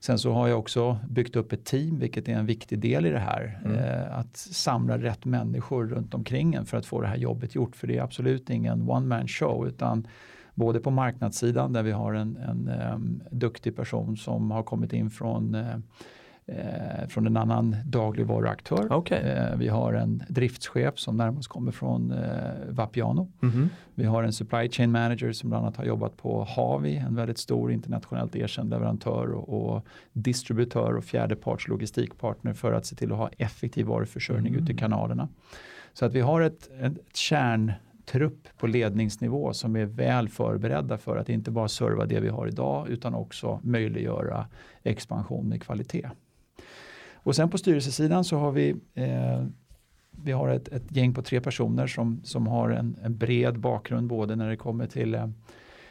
Sen 0.00 0.18
så 0.18 0.32
har 0.32 0.48
jag 0.48 0.58
också 0.58 0.98
byggt 1.08 1.36
upp 1.36 1.52
ett 1.52 1.64
team, 1.64 1.98
vilket 1.98 2.28
är 2.28 2.32
en 2.32 2.46
viktig 2.46 2.78
del 2.78 3.06
i 3.06 3.10
det 3.10 3.18
här. 3.18 3.60
Mm. 3.64 3.78
Eh, 3.78 4.18
att 4.18 4.36
samla 4.36 4.98
rätt 4.98 5.24
människor 5.24 5.86
runt 5.86 6.14
omkring 6.14 6.54
en 6.54 6.66
för 6.66 6.76
att 6.76 6.86
få 6.86 7.00
det 7.00 7.08
här 7.08 7.16
jobbet 7.16 7.54
gjort. 7.54 7.76
För 7.76 7.86
det 7.86 7.96
är 7.96 8.02
absolut 8.02 8.50
ingen 8.50 8.90
one 8.90 9.06
man 9.06 9.28
show 9.28 9.68
utan 9.68 10.06
både 10.54 10.80
på 10.80 10.90
marknadssidan 10.90 11.72
där 11.72 11.82
vi 11.82 11.90
har 11.90 12.14
en, 12.14 12.36
en 12.36 12.68
em, 12.68 13.22
duktig 13.30 13.76
person 13.76 14.16
som 14.16 14.50
har 14.50 14.62
kommit 14.62 14.92
in 14.92 15.10
från 15.10 15.54
eh, 15.54 15.76
eh, 16.48 17.08
från 17.08 17.26
en 17.26 17.36
annan 17.36 17.76
dagligvaruaktör. 17.84 18.86
Okej. 18.90 19.18
Eh, 19.18 19.56
vi 19.56 19.68
har 19.68 19.92
en 19.92 20.22
driftschef 20.28 20.98
som 20.98 21.16
närmast 21.16 21.48
kommer 21.48 21.72
från 21.72 22.12
eh, 22.12 22.28
Vapiano. 22.68 23.32
Mhm. 23.40 23.70
Vi 23.94 24.04
har 24.04 24.22
en 24.22 24.32
supply 24.32 24.68
chain 24.68 24.90
manager 24.90 25.32
som 25.32 25.50
bland 25.50 25.64
annat 25.64 25.76
har 25.76 25.84
jobbat 25.84 26.16
på 26.16 26.44
Havi, 26.44 26.96
en 26.96 27.14
väldigt 27.14 27.38
stor 27.38 27.72
internationellt 27.72 28.36
erkänd 28.36 28.70
leverantör 28.70 29.30
och, 29.30 29.74
och 29.74 29.86
distributör 30.12 30.96
och 30.96 31.04
fjärdeparts 31.04 31.68
logistikpartner 31.68 32.52
för 32.52 32.72
att 32.72 32.86
se 32.86 32.96
till 32.96 33.12
att 33.12 33.18
ha 33.18 33.30
effektiv 33.38 33.86
varuförsörjning 33.86 34.54
ute 34.54 34.72
i 34.72 34.76
kanalerna. 34.76 35.28
Så 35.92 36.04
att 36.04 36.14
vi 36.14 36.20
har 36.20 36.40
ett, 36.40 36.70
ett 36.80 37.16
kärntrupp 37.16 38.48
på 38.58 38.66
ledningsnivå 38.66 39.52
som 39.52 39.76
är 39.76 39.84
väl 39.84 40.28
förberedda 40.28 40.98
för 40.98 41.16
att 41.16 41.28
inte 41.28 41.50
bara 41.50 41.68
serva 41.68 42.06
det 42.06 42.20
vi 42.20 42.28
har 42.28 42.46
idag 42.46 42.88
utan 42.88 43.14
också 43.14 43.60
möjliggöra 43.62 44.46
expansion 44.82 45.48
med 45.48 45.62
kvalitet. 45.62 46.08
Och 47.22 47.36
sen 47.36 47.50
på 47.50 47.58
styrelsesidan 47.58 48.24
så 48.24 48.38
har 48.38 48.52
vi 48.52 48.76
eh, 48.94 49.44
vi 50.24 50.32
har 50.32 50.48
ett, 50.48 50.68
ett 50.68 50.96
gäng 50.96 51.14
på 51.14 51.22
tre 51.22 51.40
personer 51.40 51.86
som, 51.86 52.20
som 52.24 52.46
har 52.46 52.70
en, 52.70 52.96
en 53.02 53.16
bred 53.16 53.58
bakgrund 53.58 54.08
både 54.08 54.36
när 54.36 54.48
det 54.48 54.56
kommer 54.56 54.86
till 54.86 55.14
eh, 55.14 55.28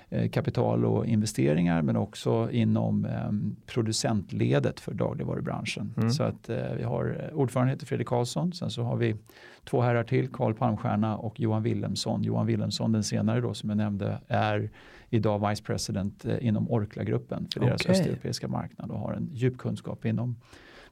eh, 0.10 0.30
kapital 0.30 0.86
och 0.86 1.06
investeringar 1.06 1.82
men 1.82 1.96
också 1.96 2.52
inom 2.52 3.06
eh, 3.06 3.32
producentledet 3.66 4.80
för 4.80 4.94
dagligvarubranschen. 4.94 5.94
Mm. 5.98 6.10
Så 6.10 6.24
att 6.24 6.50
eh, 6.50 6.74
vi 6.78 6.84
har 6.84 7.30
eh, 7.30 7.38
ordförande 7.38 7.72
heter 7.72 7.86
Fredrik 7.86 8.08
Karlsson, 8.08 8.54
sen 8.54 8.72
så 8.72 8.84
har 8.84 8.96
vi 8.96 9.16
två 9.64 9.82
herrar 9.82 10.04
till, 10.04 10.28
Karl 10.28 10.54
Palmstierna 10.54 11.18
och 11.18 11.40
Johan 11.40 11.64
Wilhelmsson. 11.64 12.24
Johan 12.24 12.46
Wilhelmsson 12.46 12.92
den 12.92 13.04
senare 13.04 13.42
då 13.42 13.54
som 13.54 13.70
jag 13.70 13.78
nämnde 13.78 14.22
är 14.28 14.70
idag 15.10 15.50
vice 15.50 15.64
president 15.64 16.26
eh, 16.26 16.48
inom 16.48 16.72
Orkla-gruppen 16.72 17.48
för 17.54 17.60
deras 17.60 17.86
östeuropeiska 17.86 18.48
marknad 18.48 18.92
och 18.92 19.00
har 19.00 19.14
en 19.14 19.30
djup 19.34 19.58
kunskap 19.58 20.06
inom 20.06 20.36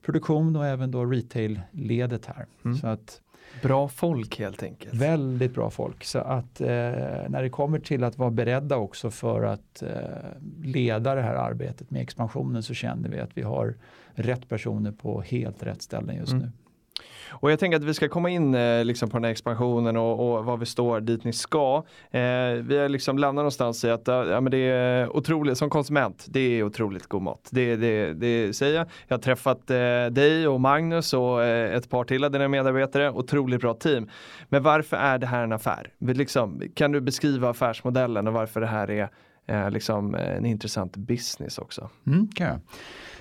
produktion 0.02 0.56
och 0.56 0.66
även 0.66 0.92
då 0.92 1.06
retail-ledet 1.06 2.26
här. 2.26 2.46
Mm. 2.66 2.78
Så 2.78 2.88
att 2.88 3.22
Bra 3.62 3.88
folk 3.88 4.40
helt 4.40 4.64
enkelt. 4.64 4.94
väldigt 4.94 5.54
bra 5.54 5.70
folk. 5.70 6.04
Så 6.04 6.20
att 6.20 6.62
eh, 6.62 6.68
när 7.28 7.42
det 7.42 7.50
kommer 7.50 7.80
till 7.80 8.04
att 8.04 8.18
vara 8.18 8.32
beredda 8.32 8.78
också 8.78 9.12
för 9.12 9.44
att 9.44 9.82
eh, 9.84 9.90
leda 10.64 11.16
det 11.16 11.22
här 11.22 11.36
arbetet 11.36 11.92
med 11.92 12.02
expansionen 12.02 12.64
så 12.64 12.74
känner 12.74 13.10
vi 13.10 13.20
att 13.20 13.38
vi 13.38 13.42
har 13.42 13.76
rätt 14.14 14.50
personer 14.50 14.92
på 14.92 15.22
helt 15.22 15.64
rätt 15.64 15.82
ställen 15.82 16.16
just 16.16 16.32
Mm. 16.32 16.44
nu. 16.46 16.52
Och 17.30 17.52
jag 17.52 17.60
tänker 17.60 17.78
att 17.78 17.84
vi 17.84 17.94
ska 17.94 18.10
komma 18.10 18.30
in 18.30 18.56
eh, 18.56 18.86
liksom 18.86 19.10
på 19.10 19.18
den 19.18 19.24
här 19.24 19.32
expansionen 19.32 19.98
och, 19.98 20.38
och 20.38 20.46
var 20.46 20.58
vi 20.58 20.66
står 20.66 21.02
dit 21.02 21.24
ni 21.24 21.34
ska. 21.34 21.84
Eh, 22.12 22.22
vi 22.62 22.78
har 22.78 22.90
liksom 22.90 23.18
lämnat 23.18 23.36
någonstans 23.36 23.84
i 23.84 23.90
att 23.90 24.08
eh, 24.08 24.16
ja, 24.16 24.42
men 24.42 24.52
det 24.52 24.58
är 24.58 25.18
otroligt, 25.18 25.58
som 25.58 25.70
konsument, 25.70 26.26
det 26.30 26.40
är 26.40 26.64
otroligt 26.64 27.08
god 27.08 27.22
mat. 27.22 27.50
Det, 27.52 27.76
det, 27.76 28.14
det 28.14 28.54
säger 28.54 28.76
jag. 28.76 28.88
Jag 29.08 29.18
har 29.18 29.22
träffat 29.22 29.70
eh, 29.70 30.06
dig 30.12 30.48
och 30.48 30.62
Magnus 30.62 31.14
och 31.14 31.44
eh, 31.44 31.76
ett 31.76 31.90
par 31.90 32.04
till 32.04 32.24
av 32.24 32.32
dina 32.32 32.48
medarbetare. 32.48 33.12
Otroligt 33.12 33.62
bra 33.62 33.74
team. 33.74 34.10
Men 34.50 34.64
varför 34.64 34.98
är 34.98 35.18
det 35.18 35.28
här 35.28 35.44
en 35.44 35.52
affär? 35.52 35.94
Liksom, 36.00 36.62
kan 36.76 36.92
du 36.92 37.02
beskriva 37.02 37.50
affärsmodellen 37.50 38.28
och 38.28 38.34
varför 38.34 38.62
det 38.62 38.68
här 38.68 38.92
är 38.92 39.10
eh, 39.48 39.72
liksom, 39.72 40.16
en 40.16 40.46
intressant 40.46 40.98
business 40.98 41.58
också? 41.58 41.90
Mm, 42.08 42.28
kan 42.28 42.48
jag. 42.48 42.60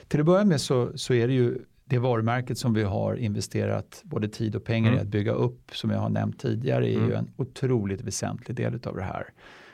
Till 0.09 0.21
att 0.21 0.27
börja 0.27 0.45
med 0.45 0.61
så, 0.61 0.99
så 0.99 1.15
är 1.15 1.29
det 1.29 1.35
ju 1.35 1.59
det 1.85 1.99
varumärket 1.99 2.59
som 2.59 2.75
vi 2.75 2.83
har 2.83 3.15
investerat 3.17 4.01
både 4.05 4.29
tid 4.29 4.57
och 4.57 4.65
pengar 4.65 4.89
Mm. 4.89 4.99
i 4.99 5.03
att 5.03 5.09
bygga 5.09 5.33
upp 5.33 5.71
som 5.77 5.91
jag 5.91 5.99
har 5.99 6.09
nämnt 6.09 6.39
tidigare 6.41 6.87
är 6.89 6.93
ju 6.93 7.05
Mm. 7.05 7.13
en 7.17 7.31
otroligt 7.37 8.01
väsentlig 8.01 8.57
del 8.57 8.81
av 8.85 8.97
det 8.97 9.03
här. 9.03 9.25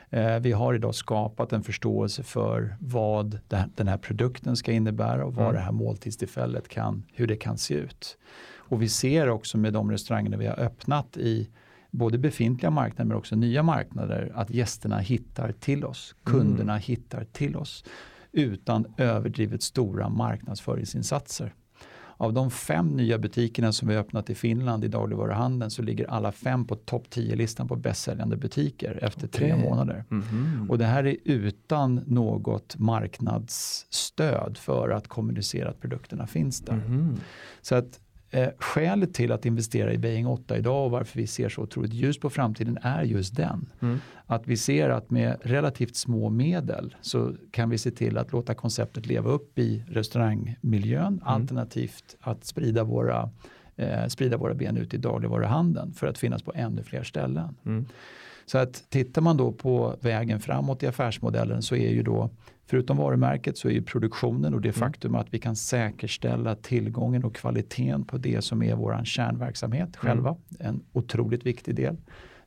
Eh, 0.09 0.39
vi 0.39 0.51
har 0.51 0.73
idag 0.73 0.95
skapat 0.95 1.53
en 1.53 1.63
förståelse 1.63 2.23
för 2.23 2.75
vad 2.79 3.39
den 3.75 3.87
här 3.87 3.97
produkten 3.97 4.55
ska 4.55 4.71
innebära 4.71 5.25
och 5.25 5.33
vad 5.35 5.45
Mm. 5.45 5.55
det 5.55 5.61
här 5.61 5.71
måltidstillfället 5.71 6.67
kan, 6.67 7.03
hur 7.13 7.27
det 7.27 7.35
kan 7.35 7.57
se 7.57 7.73
ut. 7.73 8.17
Och 8.57 8.81
vi 8.81 8.89
ser 8.89 9.29
också 9.29 9.57
med 9.57 9.73
de 9.73 9.91
restauranger 9.91 10.37
vi 10.37 10.47
har 10.47 10.59
öppnat 10.59 11.17
i 11.17 11.49
både 11.91 12.17
befintliga 12.17 12.69
marknader 12.69 13.07
men 13.07 13.17
också 13.17 13.35
nya 13.35 13.63
marknader 13.63 14.31
att 14.35 14.49
gästerna 14.49 14.99
hittar 14.99 15.51
till 15.51 15.85
oss, 15.85 16.15
kunderna 16.23 16.77
hittar 16.77 17.23
till 17.23 17.55
oss 17.55 17.83
utan 18.31 18.85
överdrivet 18.97 19.63
stora 19.63 20.09
marknadsföringsinsatser. 20.09 21.53
Av 22.21 22.33
de 22.33 22.51
fem 22.51 22.87
nya 22.87 23.17
butikerna 23.17 23.71
som 23.71 23.87
vi 23.87 23.95
öppnat 23.95 24.29
i 24.29 24.35
Finland 24.35 24.85
i 24.85 24.87
dagligvaruhandeln 24.87 25.71
så 25.71 25.81
ligger 25.81 26.09
alla 26.09 26.31
fem 26.31 26.65
på 26.65 26.75
topp 26.75 27.03
10-listan 27.09 27.67
på 27.67 27.75
bästsäljande 27.75 28.37
butiker 28.37 28.99
efter 29.01 29.27
tre 29.27 29.53
Okej. 29.53 29.69
månader. 29.69 30.03
Mhm. 30.09 30.67
Och 30.69 30.77
det 30.77 30.85
här 30.85 31.07
är 31.07 31.15
utan 31.23 31.95
något 31.95 32.77
marknadsstöd 32.79 34.57
för 34.57 34.89
att 34.89 35.07
kommunicera 35.07 35.69
att 35.69 35.79
produkterna 35.79 36.27
finns 36.27 36.59
där. 36.61 36.75
Mhm. 36.75 37.19
Så 37.61 37.75
att 37.75 37.99
eh, 38.31 38.49
skälet 38.57 39.13
till 39.13 39.31
att 39.31 39.45
investera 39.45 39.93
i 39.93 39.97
Beijing 39.97 40.27
8 40.27 40.57
idag 40.57 40.85
och 40.85 40.91
varför 40.91 41.19
vi 41.19 41.27
ser 41.27 41.49
så 41.49 41.61
otroligt 41.61 41.93
ljus 41.93 42.19
på 42.19 42.29
framtiden 42.29 42.77
är 42.81 43.03
just 43.03 43.35
den. 43.35 43.69
Mm. 43.79 43.99
Att 44.25 44.47
vi 44.47 44.57
ser 44.57 44.89
att 44.89 45.09
med 45.09 45.37
relativt 45.41 45.95
små 45.95 46.29
medel 46.29 46.95
så 47.01 47.35
kan 47.51 47.69
vi 47.69 47.77
se 47.77 47.91
till 47.91 48.17
att 48.17 48.31
låta 48.31 48.53
konceptet 48.53 49.05
leva 49.05 49.29
upp 49.29 49.59
i 49.59 49.83
restaurangmiljön 49.87 51.21
alternativt 51.23 52.15
att 52.19 52.45
sprida 52.45 52.83
våra, 52.83 53.29
eh, 53.75 54.07
sprida 54.07 54.37
våra 54.37 54.53
ben 54.53 54.77
ut 54.77 54.93
i 54.93 54.97
dagligvaruhandeln 54.97 55.93
för 55.93 56.07
att 56.07 56.17
finnas 56.17 56.43
på 56.43 56.53
ännu 56.55 56.83
fler 56.83 57.03
ställen. 57.03 57.55
Mm. 57.65 57.85
Så 58.45 58.57
att 58.57 58.89
tittar 58.89 59.21
man 59.21 59.37
då 59.37 59.51
på 59.51 59.95
vägen 60.01 60.39
framåt 60.39 60.83
i 60.83 60.87
affärsmodellen 60.87 61.61
så 61.61 61.75
är 61.75 61.89
ju 61.89 62.03
då 62.03 62.29
förutom 62.71 62.97
varumärket 62.97 63.57
så 63.57 63.67
är 63.67 63.71
ju 63.71 63.81
produktionen 63.81 64.53
och 64.53 64.61
det 64.61 64.73
faktum 64.73 65.15
att 65.15 65.33
vi 65.33 65.39
kan 65.39 65.55
säkerställa 65.55 66.55
tillgången 66.55 67.23
och 67.23 67.35
kvaliteten 67.35 68.05
på 68.05 68.17
det 68.17 68.41
som 68.41 68.63
är 68.63 68.75
våran 68.75 69.05
kärnverksamhet 69.05 69.97
själva 69.97 70.35
en 70.59 70.83
otroligt 70.93 71.45
viktig 71.45 71.75
del. 71.75 71.97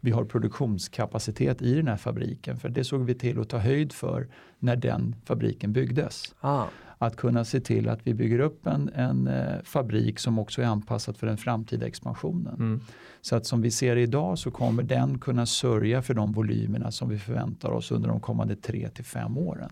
Vi 0.00 0.10
har 0.10 0.24
produktionskapacitet 0.24 1.62
i 1.62 1.74
den 1.74 1.88
här 1.88 1.96
fabriken 1.96 2.56
för 2.56 2.68
det 2.68 2.84
såg 2.84 3.04
vi 3.04 3.14
till 3.14 3.40
att 3.40 3.48
ta 3.48 3.58
höjd 3.58 3.92
för 3.92 4.28
när 4.58 4.76
den 4.76 5.16
fabriken 5.24 5.72
byggdes. 5.72 6.34
Ah. 6.40 6.64
Att 6.98 7.16
kunna 7.16 7.44
se 7.44 7.60
till 7.60 7.88
att 7.88 8.00
vi 8.02 8.14
bygger 8.14 8.38
upp 8.38 8.66
en, 8.66 8.90
en 8.94 9.26
eh, 9.26 9.62
fabrik 9.64 10.18
som 10.18 10.38
också 10.38 10.62
är 10.62 10.66
anpassad 10.66 11.16
för 11.16 11.26
den 11.26 11.36
framtida 11.36 11.86
expansionen. 11.86 12.54
Mm. 12.54 12.80
Så 13.20 13.36
att 13.36 13.46
som 13.46 13.62
vi 13.62 13.70
ser 13.70 13.96
idag 13.96 14.38
så 14.38 14.50
kommer 14.50 14.82
den 14.82 15.18
kunna 15.18 15.46
sörja 15.46 16.02
för 16.02 16.14
de 16.14 16.32
volymerna 16.32 16.90
som 16.90 17.08
vi 17.08 17.18
förväntar 17.18 17.70
oss 17.70 17.90
under 17.90 18.08
de 18.08 18.20
kommande 18.20 18.56
3 18.56 18.88
till 18.88 19.04
5 19.04 19.38
åren. 19.38 19.70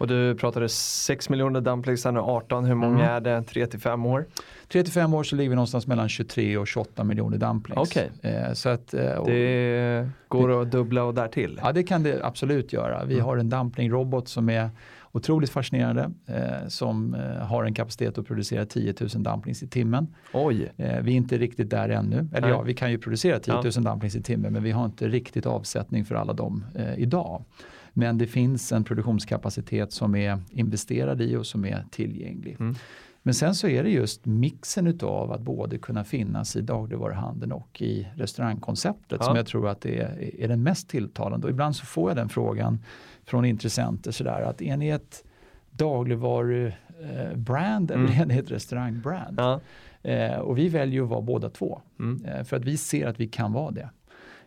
Och 0.00 0.06
du 0.06 0.34
pratade 0.34 0.68
6 0.68 1.28
miljoner 1.28 1.60
dumplings, 1.60 2.00
sen 2.02 2.16
är 2.16 2.20
18. 2.20 2.64
Hur 2.64 2.74
många 2.74 2.94
Mm. 3.04 3.16
är 3.16 3.20
det? 3.20 3.42
3 3.42 3.66
till 3.66 3.80
5 3.80 4.06
år? 4.06 4.26
3 4.68 4.82
till 4.82 4.92
5 4.92 5.14
år 5.14 5.22
så 5.22 5.36
ligger 5.36 5.48
vi 5.50 5.54
någonstans 5.54 5.86
mellan 5.86 6.08
23 6.08 6.56
och 6.56 6.66
28 6.68 7.04
miljoner 7.04 7.38
dumplings. 7.38 7.90
Okej. 7.90 8.10
Eh, 8.22 8.52
så 8.52 8.68
att, 8.68 8.94
eh, 8.94 9.12
och, 9.12 9.26
Det 9.26 10.08
går 10.28 10.62
att 10.62 10.70
dubbla 10.70 11.04
och 11.04 11.14
därtill. 11.14 11.60
Ja 11.62 11.72
det 11.72 11.82
kan 11.82 12.02
det 12.02 12.24
absolut 12.24 12.72
göra. 12.72 13.04
Vi 13.04 13.14
Mm. 13.14 13.26
har 13.26 13.36
en 13.36 13.48
dumplingrobot 13.48 14.28
som 14.28 14.48
är 14.50 14.70
otroligt 15.12 15.50
fascinerande 15.50 16.10
eh, 16.26 16.68
som 16.68 17.14
eh, 17.14 17.20
har 17.46 17.64
en 17.64 17.74
kapacitet 17.74 18.18
att 18.18 18.26
producera 18.26 18.66
10 18.66 18.94
000 19.00 19.08
dumplings 19.22 19.62
i 19.62 19.68
timmen. 19.68 20.06
Oj. 20.32 20.72
Eh, 20.76 21.00
vi 21.02 21.12
är 21.12 21.16
inte 21.16 21.38
riktigt 21.38 21.70
där 21.70 21.88
ännu. 21.88 22.16
Eller 22.16 22.40
Nej. 22.40 22.50
ja, 22.50 22.62
vi 22.62 22.74
kan 22.74 22.90
ju 22.90 22.98
producera 22.98 23.38
10 23.38 23.54
000 23.54 23.62
Ja. 23.74 23.80
dumplings 23.80 24.14
i 24.16 24.22
timmen 24.22 24.52
men 24.52 24.62
vi 24.62 24.70
har 24.70 24.84
inte 24.84 25.08
riktigt 25.08 25.46
avsättning 25.46 26.04
för 26.04 26.14
alla 26.14 26.32
dem 26.32 26.64
eh, 26.74 26.94
idag. 26.98 27.44
Men 27.92 28.18
det 28.18 28.26
finns 28.26 28.72
en 28.72 28.84
produktionskapacitet 28.84 29.92
som 29.92 30.14
är 30.14 30.38
investerad 30.50 31.20
i 31.22 31.36
och 31.36 31.46
som 31.46 31.64
är 31.64 31.84
tillgänglig. 31.90 32.56
Mm. 32.60 32.74
Men 33.22 33.34
sen 33.34 33.54
så 33.54 33.68
är 33.68 33.82
det 33.82 33.90
just 33.90 34.26
mixen 34.26 34.86
utav 34.86 35.32
att 35.32 35.40
både 35.40 35.78
kunna 35.78 36.04
finnas 36.04 36.56
i 36.56 36.60
dagligvaruhandeln 36.60 37.52
och 37.52 37.82
i 37.82 38.08
restaurangkonceptet 38.14 39.18
Ja. 39.20 39.26
som 39.26 39.36
jag 39.36 39.46
tror 39.46 39.68
att 39.68 39.86
är, 39.86 40.34
är 40.40 40.48
den 40.48 40.62
mest 40.62 40.88
tilltalande. 40.88 41.46
Och 41.46 41.50
ibland 41.50 41.76
så 41.76 41.86
får 41.86 42.10
jag 42.10 42.16
den 42.16 42.28
frågan 42.28 42.78
från 43.24 43.44
intressenter 43.44 44.10
sådär 44.10 44.42
att 44.42 44.62
är 44.62 44.76
ni 44.76 44.88
ett 44.88 45.24
dagligvarubrand 45.70 47.90
eller 47.90 48.04
Mm. 48.04 48.20
är 48.20 48.26
ni 48.26 48.36
ett 48.36 48.50
restaurangbrand? 48.50 49.40
Ja. 49.40 49.60
Eh, 50.02 50.36
och 50.38 50.58
vi 50.58 50.68
väljer 50.68 51.02
att 51.02 51.08
vara 51.08 51.20
båda 51.20 51.50
två. 51.50 51.80
Mm. 52.00 52.24
Eh, 52.24 52.44
för 52.44 52.56
att 52.56 52.64
vi 52.64 52.76
ser 52.76 53.06
att 53.06 53.20
vi 53.20 53.28
kan 53.28 53.52
vara 53.52 53.70
det. 53.70 53.88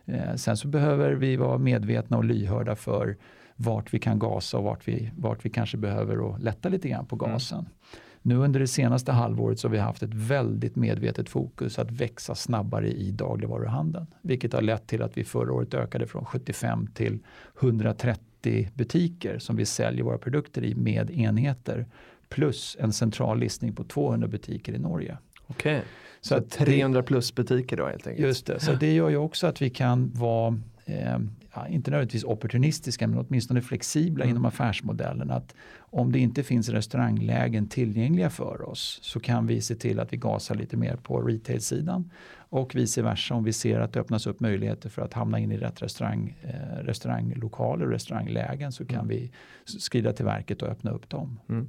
Eh, 0.06 0.34
sen 0.34 0.56
så 0.56 0.68
behöver 0.68 1.12
vi 1.12 1.36
vara 1.36 1.58
medvetna 1.58 2.16
och 2.16 2.24
lyhörda 2.24 2.76
för 2.76 3.16
vart 3.56 3.94
vi 3.94 3.98
kan 3.98 4.18
gasa 4.18 4.58
och 4.58 4.64
vart 4.64 4.88
vi, 4.88 5.10
vart 5.16 5.44
vi 5.44 5.50
kanske 5.50 5.76
behöver 5.76 6.34
att 6.34 6.42
lätta 6.42 6.68
lite 6.68 6.88
grann 6.88 7.06
på 7.06 7.16
gasen. 7.16 7.66
Nu 8.22 8.36
under 8.36 8.60
det 8.60 8.66
senaste 8.66 9.12
halvåret 9.12 9.58
så 9.58 9.68
har 9.68 9.72
vi 9.72 9.78
haft 9.78 10.02
ett 10.02 10.14
väldigt 10.14 10.76
medvetet 10.76 11.28
fokus 11.28 11.78
att 11.78 11.90
växa 11.90 12.34
snabbare 12.34 12.88
i 12.88 13.10
dagligvaruhandeln. 13.10 14.06
Vilket 14.22 14.52
har 14.52 14.62
lett 14.62 14.86
till 14.86 15.02
att 15.02 15.18
vi 15.18 15.24
förra 15.24 15.52
året 15.52 15.74
ökade 15.74 16.06
från 16.06 16.24
75 16.24 16.86
till 16.86 17.18
130 17.60 18.70
butiker 18.74 19.38
som 19.38 19.56
vi 19.56 19.66
säljer 19.66 20.04
våra 20.04 20.18
produkter 20.18 20.64
i 20.64 20.74
med 20.74 21.10
enheter. 21.10 21.86
Plus 22.28 22.76
en 22.80 22.92
central 22.92 23.38
listning 23.38 23.74
på 23.74 23.84
200 23.84 24.28
butiker 24.28 24.72
i 24.72 24.78
Norge. 24.78 25.18
Okej. 25.46 25.82
Så 26.24 26.28
Så 26.28 26.34
att 26.34 26.50
det- 26.50 26.64
300 26.64 27.02
plus 27.02 27.34
butiker 27.34 27.76
då 27.76 27.86
helt 27.86 28.06
enkelt. 28.06 28.26
Just 28.26 28.46
det, 28.46 28.60
så 28.60 28.72
det 28.72 28.92
gör 28.94 29.08
ju 29.08 29.16
också 29.16 29.46
att 29.46 29.62
vi 29.62 29.70
kan 29.70 30.10
vara, 30.14 30.58
eh, 30.84 31.18
ja, 31.54 31.68
inte 31.68 31.90
nödvändigtvis 31.90 32.24
opportunistiska, 32.24 33.06
men 33.08 33.18
åtminstone 33.18 33.60
flexibla 33.62 34.24
Mm. 34.24 34.30
inom 34.30 34.44
affärsmodellen. 34.44 35.30
Att 35.30 35.54
om 35.78 36.12
det 36.12 36.18
inte 36.18 36.42
finns 36.42 36.68
restauranglägen 36.68 37.68
tillgängliga 37.68 38.30
för 38.30 38.68
oss 38.68 38.98
så 39.02 39.20
kan 39.20 39.46
vi 39.46 39.60
se 39.60 39.74
till 39.74 40.00
att 40.00 40.12
vi 40.12 40.16
gasar 40.16 40.54
lite 40.54 40.76
mer 40.76 40.96
på 40.96 41.20
retail-sidan. 41.22 42.10
Och 42.36 42.74
vice 42.74 43.02
versa 43.02 43.34
om 43.34 43.44
vi 43.44 43.52
ser 43.52 43.80
att 43.80 43.92
det 43.92 44.00
öppnas 44.00 44.26
upp 44.26 44.40
möjligheter 44.40 44.88
för 44.88 45.02
att 45.02 45.12
hamna 45.12 45.38
in 45.38 45.52
i 45.52 45.56
rätt 45.56 45.82
restaurang, 45.82 46.36
eh, 46.42 46.84
restauranglokaler 46.84 47.84
och 47.86 47.90
restauranglägen 47.92 48.72
så 48.72 48.84
kan 48.86 48.96
Mm. 48.96 49.08
vi 49.08 49.30
skrida 49.64 50.12
till 50.12 50.24
verket 50.24 50.62
och 50.62 50.68
öppna 50.68 50.90
upp 50.90 51.08
dem. 51.08 51.40
Eh, 51.48 51.62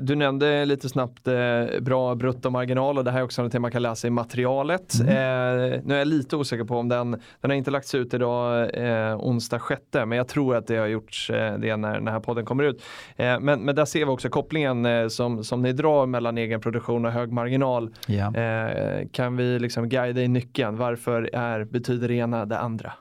Du 0.00 0.14
nämnde 0.14 0.64
lite 0.64 0.88
snabbt 0.88 1.28
eh, 1.28 1.80
bra 1.80 2.14
bruttomarginal 2.14 2.98
och 2.98 3.04
det 3.04 3.10
här 3.10 3.18
är 3.18 3.24
också 3.24 3.42
något 3.42 3.54
man 3.54 3.70
kan 3.70 3.82
läsa 3.82 4.06
i 4.06 4.10
materialet. 4.10 4.94
Mm. 5.00 5.08
Eh, 5.08 5.80
nu 5.84 5.94
är 5.94 5.98
jag 5.98 6.08
lite 6.08 6.36
osäker 6.36 6.64
på 6.64 6.76
om 6.76 6.88
den, 6.88 7.10
den 7.40 7.50
har 7.50 7.52
inte 7.52 7.70
lagts 7.70 7.94
ut 7.94 8.14
idag 8.14 8.70
eh, 8.74 9.16
onsdag 9.16 9.60
6 9.68 9.80
men 9.92 10.12
jag 10.12 10.28
tror 10.28 10.56
att 10.56 10.66
det 10.66 10.76
har 10.76 10.86
gjorts 10.86 11.30
eh, 11.30 11.58
det 11.58 11.76
när 11.76 11.94
den 11.94 12.08
här 12.08 12.20
podden 12.20 12.44
kommer 12.44 12.64
ut. 12.64 12.82
Eh, 13.16 13.40
men, 13.40 13.60
men 13.60 13.74
där 13.74 13.84
ser 13.84 13.98
vi 13.98 14.04
också 14.04 14.28
kopplingen 14.28 14.86
eh, 14.86 15.08
som, 15.08 15.44
som 15.44 15.62
ni 15.62 15.72
drar 15.72 16.06
mellan 16.06 16.38
egen 16.38 16.60
produktion 16.60 17.04
och 17.04 17.12
hög 17.12 17.32
marginal. 17.32 17.90
Eh, 18.08 19.08
kan 19.12 19.36
vi 19.36 19.58
liksom 19.58 19.88
guida 19.88 20.20
i 20.20 20.28
nyckeln? 20.28 20.76
Varför 20.76 21.30
är, 21.32 21.64
betyder 21.64 22.08
det 22.08 22.14
ena 22.14 22.46
det 22.46 22.58
andra? 22.58 22.92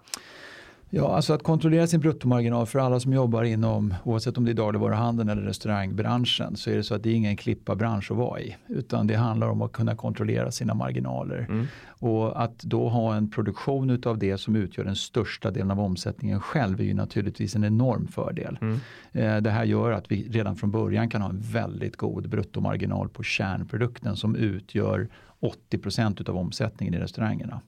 Ja, 0.89 1.15
alltså 1.15 1.33
att 1.33 1.43
kontrollera 1.43 1.87
sin 1.87 1.99
bruttomarginal 1.99 2.65
för 2.65 2.79
alla 2.79 2.99
som 2.99 3.13
jobbar 3.13 3.43
inom, 3.43 3.93
oavsett 4.03 4.37
om 4.37 4.45
det 4.45 4.51
är 4.51 4.53
dagligvaruhandeln 4.53 5.29
eller 5.29 5.41
restaurangbranschen, 5.41 6.55
så 6.55 6.69
är 6.69 6.75
det 6.75 6.83
så 6.83 6.95
att 6.95 7.03
det 7.03 7.09
är 7.09 7.13
ingen 7.13 7.37
klippa 7.37 7.75
bransch 7.75 8.11
att 8.11 8.17
vara 8.17 8.39
i. 8.39 8.55
Utan 8.67 9.07
det 9.07 9.15
handlar 9.15 9.47
om 9.47 9.61
att 9.61 9.71
kunna 9.71 9.95
kontrollera 9.95 10.51
sina 10.51 10.73
marginaler. 10.73 11.45
Mm. 11.49 11.67
Och 11.99 12.43
att 12.43 12.59
då 12.59 12.89
ha 12.89 13.15
en 13.15 13.29
produktion 13.29 13.89
utav 13.89 14.17
det 14.17 14.37
som 14.37 14.55
utgör 14.55 14.83
den 14.83 14.95
största 14.95 15.51
delen 15.51 15.71
av 15.71 15.79
omsättningen 15.79 16.41
själv 16.41 16.79
är 16.79 16.83
ju 16.83 16.93
naturligtvis 16.93 17.55
en 17.55 17.63
enorm 17.63 18.07
fördel. 18.07 18.57
Mm. 18.61 18.79
Eh, 19.11 19.41
Det 19.41 19.49
här 19.49 19.63
gör 19.63 19.91
att 19.91 20.11
vi 20.11 20.29
redan 20.29 20.55
från 20.55 20.71
början 20.71 21.09
kan 21.09 21.21
ha 21.21 21.29
en 21.29 21.39
väldigt 21.39 21.95
god 21.95 22.29
bruttomarginal 22.29 23.09
på 23.09 23.23
kärnprodukten 23.23 24.15
som 24.15 24.35
utgör 24.35 25.07
80% 25.39 26.21
utav 26.21 26.37
omsättningen 26.37 26.93
i 26.93 26.99
restaurangerna. 26.99 27.61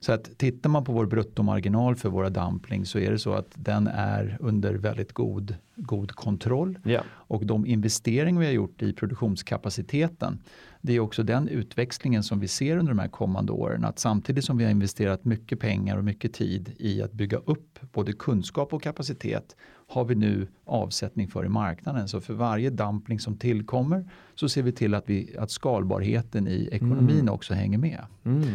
Så 0.00 0.12
att 0.12 0.38
tittar 0.38 0.70
man 0.70 0.84
på 0.84 0.92
vår 0.92 1.06
bruttomarginal 1.06 1.96
för 1.96 2.08
våra 2.08 2.30
dumplings 2.30 2.90
så 2.90 2.98
är 2.98 3.10
det 3.10 3.18
så 3.18 3.32
att 3.32 3.50
den 3.54 3.86
är 3.86 4.36
under 4.40 4.74
väldigt 4.74 5.12
god, 5.12 5.54
god 5.76 6.12
kontroll. 6.12 6.78
Ja. 6.84 7.00
Och 7.08 7.46
de 7.46 7.66
investeringar 7.66 8.40
vi 8.40 8.46
har 8.46 8.52
gjort 8.52 8.82
i 8.82 8.92
produktionskapaciteten 8.92 10.38
det 10.82 10.92
är 10.92 11.00
också 11.00 11.22
den 11.22 11.48
utväxlingen 11.48 12.22
som 12.22 12.40
vi 12.40 12.48
ser 12.48 12.76
under 12.76 12.92
de 12.92 12.98
här 12.98 13.08
kommande 13.08 13.52
åren. 13.52 13.84
Att 13.84 13.98
samtidigt 13.98 14.44
som 14.44 14.58
vi 14.58 14.64
har 14.64 14.70
investerat 14.70 15.24
mycket 15.24 15.60
pengar 15.60 15.96
och 15.96 16.04
mycket 16.04 16.34
tid 16.34 16.74
i 16.78 17.02
att 17.02 17.12
bygga 17.12 17.36
upp 17.38 17.78
både 17.92 18.12
kunskap 18.12 18.72
och 18.72 18.82
kapacitet 18.82 19.56
har 19.88 20.04
vi 20.04 20.14
nu 20.14 20.48
avsättning 20.64 21.28
för 21.28 21.44
i 21.44 21.48
marknaden. 21.48 22.08
Så 22.08 22.20
för 22.20 22.34
varje 22.34 22.70
dumpling 22.70 23.20
som 23.20 23.36
tillkommer 23.36 24.10
så 24.34 24.48
ser 24.48 24.62
vi 24.62 24.72
till 24.72 24.94
att, 24.94 25.10
vi, 25.10 25.36
att 25.38 25.50
skalbarheten 25.50 26.48
i 26.48 26.68
ekonomin 26.72 27.28
också 27.28 27.54
hänger 27.54 27.78
med. 27.78 28.00
Mm. 28.24 28.48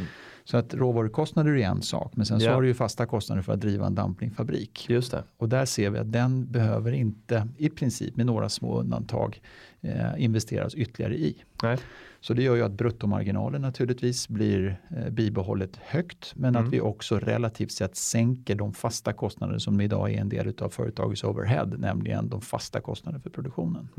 Så 0.47 0.57
att 0.57 0.73
råvarukostnader 0.73 1.51
är 1.57 1.65
en 1.67 1.81
sak 1.81 2.11
men 2.15 2.25
sen 2.25 2.39
så 2.39 2.45
Ja. 2.45 2.53
har 2.53 2.61
du 2.61 2.67
ju 2.67 2.73
fasta 2.73 3.05
kostnader 3.05 3.41
för 3.41 3.53
att 3.53 3.61
driva 3.61 3.87
en 3.87 3.95
dumplingfabrik. 3.95 4.85
Just 4.89 5.11
det. 5.11 5.23
Och 5.37 5.49
där 5.49 5.65
ser 5.65 5.89
vi 5.89 5.99
att 5.99 6.11
den 6.11 6.51
behöver 6.51 6.91
inte 6.91 7.47
i 7.57 7.69
princip 7.69 8.15
med 8.15 8.25
några 8.25 8.49
små 8.49 8.79
undantag 8.79 9.41
eh, 9.81 10.23
investeras 10.23 10.75
ytterligare 10.75 11.15
i. 11.17 11.43
Nej. 11.63 11.77
Så 12.19 12.33
det 12.33 12.43
gör 12.43 12.55
ju 12.55 12.61
att 12.63 12.71
bruttomarginalen 12.71 13.61
naturligtvis 13.61 14.27
blir 14.29 14.81
eh, 14.89 15.09
bibehållet 15.09 15.75
högt 15.81 16.33
men 16.35 16.55
Mm. 16.55 16.67
att 16.67 16.73
vi 16.73 16.81
också 16.81 17.19
relativt 17.19 17.71
sett 17.71 17.95
sänker 17.95 18.55
de 18.55 18.73
fasta 18.73 19.13
kostnader 19.13 19.57
som 19.57 19.81
idag 19.81 20.13
är 20.13 20.21
en 20.21 20.29
del 20.29 20.53
av 20.61 20.69
företagets 20.69 21.23
overhead, 21.23 21.65
nämligen 21.65 22.29
de 22.29 22.41
fasta 22.41 22.81
kostnaderna 22.81 23.21
för 23.21 23.29
produktionen. 23.29 23.89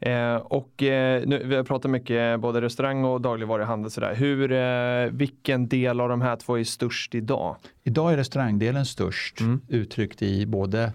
Eh, 0.00 0.34
och 0.34 0.82
eh, 0.82 1.22
nu, 1.26 1.42
vi 1.44 1.56
har 1.56 1.64
pratat 1.64 1.90
mycket 1.90 2.40
både 2.40 2.60
restaurang 2.60 3.04
och 3.04 3.20
dagligvaruhandel 3.20 3.90
sådär. 3.90 4.14
Hur, 4.14 4.52
eh, 4.52 5.12
vilken 5.18 5.68
del 5.68 6.00
av 6.00 6.08
de 6.08 6.20
här 6.20 6.36
två 6.36 6.58
är 6.58 6.64
störst 6.64 7.14
idag? 7.14 7.56
Idag 7.84 8.12
är 8.12 8.16
restaurangdelen 8.16 8.86
störst 8.86 9.40
Mm. 9.40 9.60
uttryckt 9.68 10.22
i 10.22 10.46
både 10.46 10.92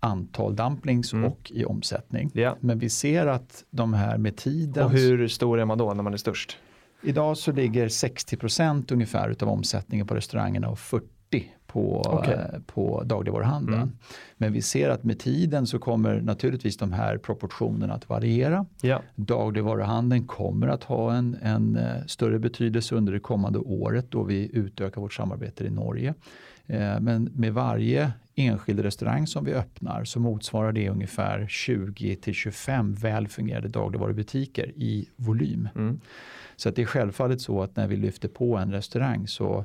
antal 0.00 0.56
dumplings 0.56 1.12
Mm. 1.12 1.24
och 1.30 1.52
i 1.54 1.64
omsättning. 1.64 2.30
Ja. 2.34 2.56
Men 2.60 2.78
vi 2.78 2.90
ser 2.90 3.26
att 3.26 3.64
de 3.70 3.94
här 3.94 4.18
med 4.18 4.36
tiden 4.36 4.84
Och 4.84 4.90
hur 4.90 5.28
stor 5.28 5.60
är 5.60 5.64
man 5.64 5.78
då 5.78 5.94
när 5.94 6.02
man 6.02 6.12
är 6.12 6.16
störst? 6.16 6.58
Idag 7.02 7.36
så 7.38 7.52
ligger 7.52 7.88
60% 7.88 8.92
ungefär 8.92 9.30
utav 9.30 9.48
omsättningen 9.48 10.06
på 10.06 10.14
restaurangerna 10.14 10.68
och 10.68 10.78
40 10.78 11.06
på, 11.74 12.22
eh, 12.26 12.60
på 12.66 13.02
dagligvaruhandeln. 13.04 13.82
Mm. 13.82 13.96
Men 14.36 14.52
vi 14.52 14.62
ser 14.62 14.90
att 14.90 15.04
med 15.04 15.18
tiden 15.18 15.66
så 15.66 15.78
kommer 15.78 16.20
naturligtvis 16.20 16.76
de 16.76 16.92
här 16.92 17.18
proportionerna 17.18 17.94
att 17.94 18.08
variera. 18.08 18.66
Ja. 18.82 19.02
Dagligvaruhandeln 19.14 20.26
kommer 20.26 20.68
att 20.68 20.84
ha 20.84 21.14
en, 21.14 21.36
en 21.42 21.76
eh, 21.76 22.04
större 22.06 22.38
betydelse 22.38 22.94
under 22.94 23.12
det 23.12 23.20
kommande 23.20 23.58
året 23.58 24.06
då 24.08 24.22
vi 24.22 24.50
utökar 24.52 25.00
vårt 25.00 25.12
samarbete 25.12 25.64
i 25.64 25.70
Norge. 25.70 26.14
Eh, 26.66 27.00
Men 27.00 27.30
med 27.34 27.54
varje 27.54 28.12
enskild 28.34 28.80
restaurang 28.80 29.26
som 29.26 29.44
vi 29.44 29.54
öppnar 29.54 30.04
så 30.04 30.20
motsvarar 30.20 30.72
det 30.72 30.88
ungefär 30.88 31.46
20 31.48 32.16
till 32.16 32.34
25 32.34 32.94
väl 32.94 33.28
fungerande 33.28 33.68
dagligvarubutiker 33.68 34.72
i 34.76 35.08
volym. 35.16 35.68
Mm. 35.74 36.00
Så 36.56 36.68
att 36.68 36.76
det 36.76 36.82
är 36.82 36.86
självfallet 36.86 37.40
så 37.40 37.62
att 37.62 37.76
när 37.76 37.86
vi 37.86 37.96
lyfter 37.96 38.28
på 38.28 38.56
en 38.56 38.72
restaurang 38.72 39.28
så 39.28 39.64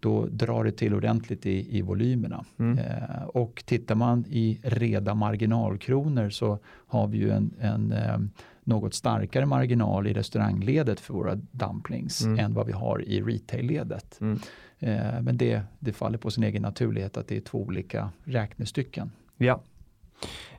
då 0.00 0.26
drar 0.26 0.64
det 0.64 0.72
till 0.72 0.94
ordentligt 0.94 1.46
i, 1.46 1.78
i 1.78 1.82
volymerna. 1.82 2.44
Mm. 2.58 2.78
Eh, 2.78 3.22
och 3.24 3.62
tittar 3.66 3.94
man 3.94 4.24
i 4.28 4.60
reda 4.62 5.14
marginalkronor 5.14 6.30
så 6.30 6.58
har 6.66 7.06
vi 7.06 7.18
ju 7.18 7.30
en, 7.30 7.54
en 7.60 7.92
eh, 7.92 8.18
något 8.64 8.94
starkare 8.94 9.46
marginal 9.46 10.06
i 10.06 10.12
restaurangledet 10.12 11.00
för 11.00 11.14
våra 11.14 11.34
dumplings 11.34 12.22
Mm. 12.24 12.38
än 12.38 12.54
vad 12.54 12.66
vi 12.66 12.72
har 12.72 13.02
i 13.02 13.22
retail-ledet. 13.22 14.18
Mm. 14.20 14.38
Eh, 14.78 15.22
men 15.22 15.36
det, 15.36 15.62
det 15.78 15.92
faller 15.92 16.18
på 16.18 16.30
sin 16.30 16.44
egen 16.44 16.62
naturlighet 16.62 17.16
att 17.16 17.28
det 17.28 17.36
är 17.36 17.40
två 17.40 17.62
olika 17.62 18.10
räknestycken. 18.24 19.10
Ja. 19.36 19.60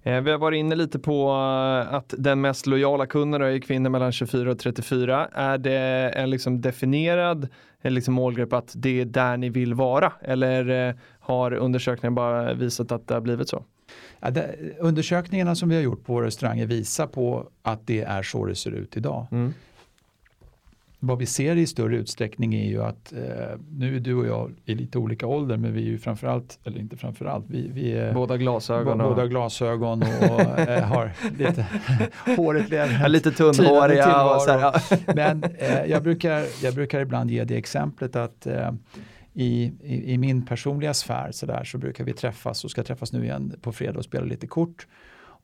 Eh, 0.03 0.21
vi 0.21 0.31
har 0.31 0.37
varit 0.37 0.57
inne 0.57 0.75
lite 0.75 0.99
på 0.99 1.29
eh, 1.29 1.93
att 1.93 2.13
den 2.17 2.41
mest 2.41 2.67
lojala 2.67 3.05
kunden 3.05 3.41
är 3.41 3.59
kvinnor 3.59 3.89
mellan 3.89 4.11
24 4.11 4.51
och 4.51 4.59
34. 4.59 5.27
Är 5.33 5.57
det 5.57 6.11
en 6.15 6.29
liksom 6.29 6.61
definierad 6.61 7.47
eh, 7.81 7.91
liksom 7.91 8.13
målgrupp 8.13 8.53
att 8.53 8.73
det 8.75 9.01
är 9.01 9.05
där 9.05 9.37
ni 9.37 9.49
vill 9.49 9.73
vara? 9.73 10.13
Eller 10.21 10.95
har 11.19 11.53
undersökningen 11.53 12.15
bara 12.15 12.53
visat 12.53 12.91
att 12.91 13.07
det 13.07 13.13
har 13.13 13.21
blivit 13.21 13.49
så? 13.49 13.63
Ja, 14.19 14.29
det, 14.29 14.55
undersökningarna 14.79 15.55
som 15.55 15.69
vi 15.69 15.75
har 15.75 15.81
gjort 15.81 16.05
på 16.05 16.21
restauranger 16.21 16.65
visar 16.65 17.07
på 17.07 17.49
att 17.61 17.87
det 17.87 18.01
är 18.01 18.23
så 18.23 18.45
det 18.45 18.55
ser 18.55 18.71
ut 18.71 18.97
idag. 18.97 19.27
Mm. 19.31 19.53
Vad 20.99 21.17
vi 21.17 21.25
ser 21.25 21.55
i 21.55 21.67
större 21.67 21.97
utsträckning 21.97 22.55
är 22.55 22.69
ju 22.69 22.83
att 22.83 23.13
eh, 23.13 23.19
nu 23.71 23.95
är 23.95 23.99
du 23.99 24.15
och 24.15 24.27
jag 24.27 24.51
i 24.65 24.75
lite 24.75 24.97
olika 24.97 25.27
ålder 25.27 25.57
men 25.57 25.73
vi 25.73 25.81
är 25.81 25.85
ju 25.85 25.97
framförallt, 25.97 26.59
eller 26.63 26.79
inte 26.79 26.97
framförallt, 26.97 27.45
vi, 27.47 27.71
vi 27.73 27.91
är 27.91 28.13
Båda 28.13 28.37
glasögon 28.37 29.01
och 29.01 29.15
båda 29.15 29.27
glasögon 29.27 30.01
och 30.01 30.59
eh, 30.59 30.83
har 30.87 31.11
lite 31.37 31.65
håret 32.37 32.69
lever. 32.69 33.09
lite 33.09 33.31
tunnhåriga. 33.31 34.23
Och 34.35 34.41
så 34.41 34.51
här, 34.51 34.59
ja. 34.59 34.97
Men 35.15 35.43
eh, 35.43 35.85
jag, 35.85 36.03
brukar, 36.03 36.63
jag 36.63 36.73
brukar 36.73 36.99
ibland 36.99 37.31
ge 37.31 37.43
det 37.43 37.57
exemplet 37.57 38.15
att 38.15 38.47
eh, 38.47 38.71
i, 39.33 39.71
i, 39.83 40.13
i 40.13 40.17
min 40.17 40.45
personliga 40.45 40.93
sfär 40.93 41.31
så, 41.31 41.45
där, 41.45 41.63
så 41.63 41.77
brukar 41.77 42.03
vi 42.03 42.13
träffas 42.13 42.63
och 42.63 42.71
ska 42.71 42.83
träffas 42.83 43.13
nu 43.13 43.23
igen 43.23 43.53
på 43.61 43.71
fredag 43.71 43.97
och 43.97 44.05
spela 44.05 44.25
lite 44.25 44.47
kort. 44.47 44.87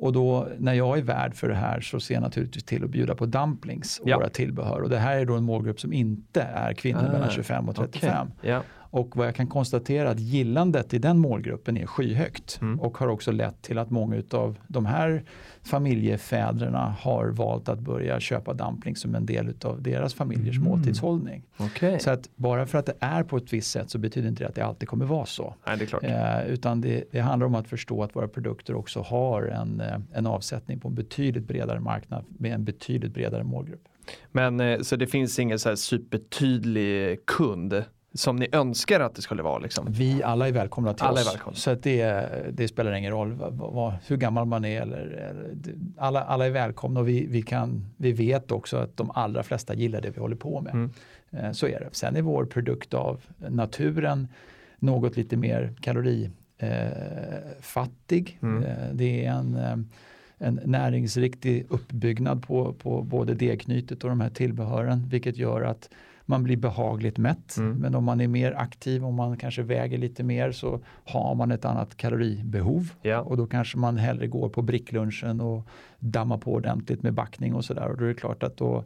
Och 0.03 0.13
då 0.13 0.47
när 0.57 0.73
jag 0.73 0.97
är 0.97 1.01
värd 1.01 1.35
för 1.35 1.49
det 1.49 1.55
här 1.55 1.81
så 1.81 1.99
ser 1.99 2.13
jag 2.13 2.21
naturligtvis 2.23 2.63
till 2.63 2.83
att 2.83 2.89
bjuda 2.89 3.15
på 3.15 3.25
dumplings 3.25 3.99
och 3.99 4.09
Ja. 4.09 4.17
våra 4.17 4.29
tillbehör. 4.29 4.81
Och 4.81 4.89
det 4.89 4.97
här 4.97 5.17
är 5.17 5.25
då 5.25 5.35
en 5.35 5.43
målgrupp 5.43 5.79
som 5.79 5.93
inte 5.93 6.41
är 6.41 6.73
kvinnor 6.73 7.05
Ah, 7.09 7.11
mellan 7.11 7.29
25 7.29 7.69
och 7.69 7.75
35. 7.75 8.27
Okej. 8.39 8.49
Ja. 8.51 8.61
Och 8.93 9.17
vad 9.17 9.27
jag 9.27 9.35
kan 9.35 9.47
konstatera 9.47 10.09
att 10.09 10.19
gillandet 10.19 10.93
i 10.93 10.99
den 10.99 11.19
målgruppen 11.19 11.77
är 11.77 11.85
skyhögt 11.85 12.59
Mm. 12.61 12.79
och 12.79 12.97
har 12.97 13.07
också 13.07 13.31
lett 13.31 13.61
till 13.61 13.77
att 13.77 13.89
många 13.89 14.21
av 14.31 14.57
de 14.67 14.85
här 14.85 15.23
familjefäderna 15.61 16.95
har 16.99 17.27
valt 17.27 17.69
att 17.69 17.79
börja 17.79 18.19
köpa 18.19 18.53
dumplings 18.53 18.99
som 19.01 19.15
en 19.15 19.25
del 19.25 19.53
av 19.63 19.81
deras 19.81 20.13
familjers 20.13 20.57
Mm. 20.57 20.69
måltidshållning. 20.69 21.43
Okej. 21.57 21.99
Så 21.99 22.09
att 22.09 22.29
bara 22.35 22.65
för 22.65 22.77
att 22.77 22.85
det 22.85 22.93
är 22.99 23.23
på 23.23 23.37
ett 23.37 23.53
visst 23.53 23.71
sätt 23.71 23.89
så 23.89 23.97
betyder 23.97 24.29
inte 24.29 24.43
det 24.43 24.47
att 24.49 24.55
det 24.55 24.65
alltid 24.65 24.89
kommer 24.89 25.05
vara 25.05 25.25
så. 25.25 25.55
Nej, 25.67 25.77
det 25.77 25.83
är 25.83 25.87
klart. 25.87 26.03
Eh, 26.03 26.45
utan 26.53 26.81
det, 26.81 27.03
det 27.11 27.19
handlar 27.19 27.47
om 27.47 27.55
att 27.55 27.67
förstå 27.67 28.03
att 28.03 28.15
våra 28.15 28.27
produkter 28.27 28.75
också 28.75 29.01
har 29.01 29.43
en, 29.43 29.79
eh, 29.81 29.99
en 30.13 30.25
avsättning 30.27 30.79
på 30.79 30.87
en 30.87 30.95
betydligt 30.95 31.47
bredare 31.47 31.79
marknad 31.79 32.23
med 32.37 32.53
en 32.53 32.63
betydligt 32.63 33.13
bredare 33.13 33.43
målgrupp. 33.43 33.83
Men 34.31 34.59
eh, 34.59 34.79
så 34.81 34.95
det 34.95 35.07
finns 35.07 35.39
ingen 35.39 35.59
så 35.59 35.69
här 35.69 35.75
supertydlig 35.75 37.25
kund 37.25 37.83
som 38.13 38.35
ni 38.35 38.47
önskar 38.51 38.99
att 38.99 39.15
det 39.15 39.21
skulle 39.21 39.43
vara 39.43 39.59
liksom? 39.59 39.85
Vi 39.89 40.23
alla 40.23 40.47
är 40.47 40.51
välkomna 40.51 40.93
till 40.93 41.05
Alla 41.05 41.21
oss. 41.45 41.61
Så 41.61 41.75
det, 41.75 42.27
det 42.53 42.67
spelar 42.67 42.93
ingen 42.93 43.11
roll 43.11 43.33
vad, 43.33 43.53
vad, 43.53 43.93
hur 44.07 44.17
gammal 44.17 44.45
man 44.45 44.65
är. 44.65 44.81
Eller, 44.81 44.97
eller, 44.97 45.55
alla, 45.97 46.23
alla 46.23 46.45
är 46.45 46.51
välkomna 46.51 46.99
och 46.99 47.07
vi, 47.07 47.25
vi, 47.25 47.41
kan, 47.41 47.85
vi 47.97 48.11
vet 48.11 48.51
också 48.51 48.77
att 48.77 48.97
de 48.97 49.11
allra 49.11 49.43
flesta 49.43 49.73
gillar 49.73 50.01
det 50.01 50.09
vi 50.09 50.21
håller 50.21 50.35
på 50.35 50.61
med. 50.61 50.73
Mm. 50.73 50.89
Eh, 51.31 51.51
Så 51.51 51.67
är 51.67 51.79
det. 51.79 51.89
Sen 51.91 52.15
är 52.15 52.21
vår 52.21 52.45
produkt 52.45 52.93
av 52.93 53.21
naturen 53.37 54.27
något 54.79 55.17
lite 55.17 55.37
mer 55.37 55.73
kalorifattig. 55.81 58.37
Eh. 58.41 58.49
Mm. 58.49 58.63
eh, 58.63 58.93
det 58.93 59.25
är 59.25 59.31
en, 59.31 59.89
en 60.37 60.59
näringsriktig 60.65 61.65
uppbyggnad 61.69 62.43
på, 62.43 62.73
på 62.73 63.01
både 63.01 63.33
degknytet 63.33 64.03
och 64.03 64.09
de 64.09 64.21
här 64.21 64.29
tillbehören 64.29 65.09
vilket 65.09 65.37
gör 65.37 65.61
att 65.61 65.89
man 66.25 66.43
blir 66.43 66.57
behagligt 66.57 67.17
mätt. 67.17 67.57
Mm. 67.57 67.77
Men 67.77 67.95
om 67.95 68.03
man 68.03 68.21
är 68.21 68.27
mer 68.27 68.51
aktiv, 68.51 69.05
om 69.05 69.15
man 69.15 69.37
kanske 69.37 69.63
väger 69.63 69.97
lite 69.97 70.23
mer 70.23 70.51
så 70.51 70.79
har 71.05 71.35
man 71.35 71.51
ett 71.51 71.65
annat 71.65 71.97
kaloribehov. 71.97 72.89
Ja. 73.01 73.19
Och 73.19 73.37
då 73.37 73.47
kanske 73.47 73.77
man 73.77 73.97
hellre 73.97 74.27
går 74.27 74.49
på 74.49 74.61
bricklunchen 74.61 75.41
och 75.41 75.67
dammar 75.99 76.37
på 76.37 76.53
ordentligt 76.53 77.03
med 77.03 77.13
backning 77.13 77.55
och 77.55 77.65
sådär. 77.65 77.87
Och 77.87 77.97
då 77.97 78.03
är 78.03 78.07
det 78.07 78.13
klart 78.13 78.43
att 78.43 78.57
då, 78.57 78.83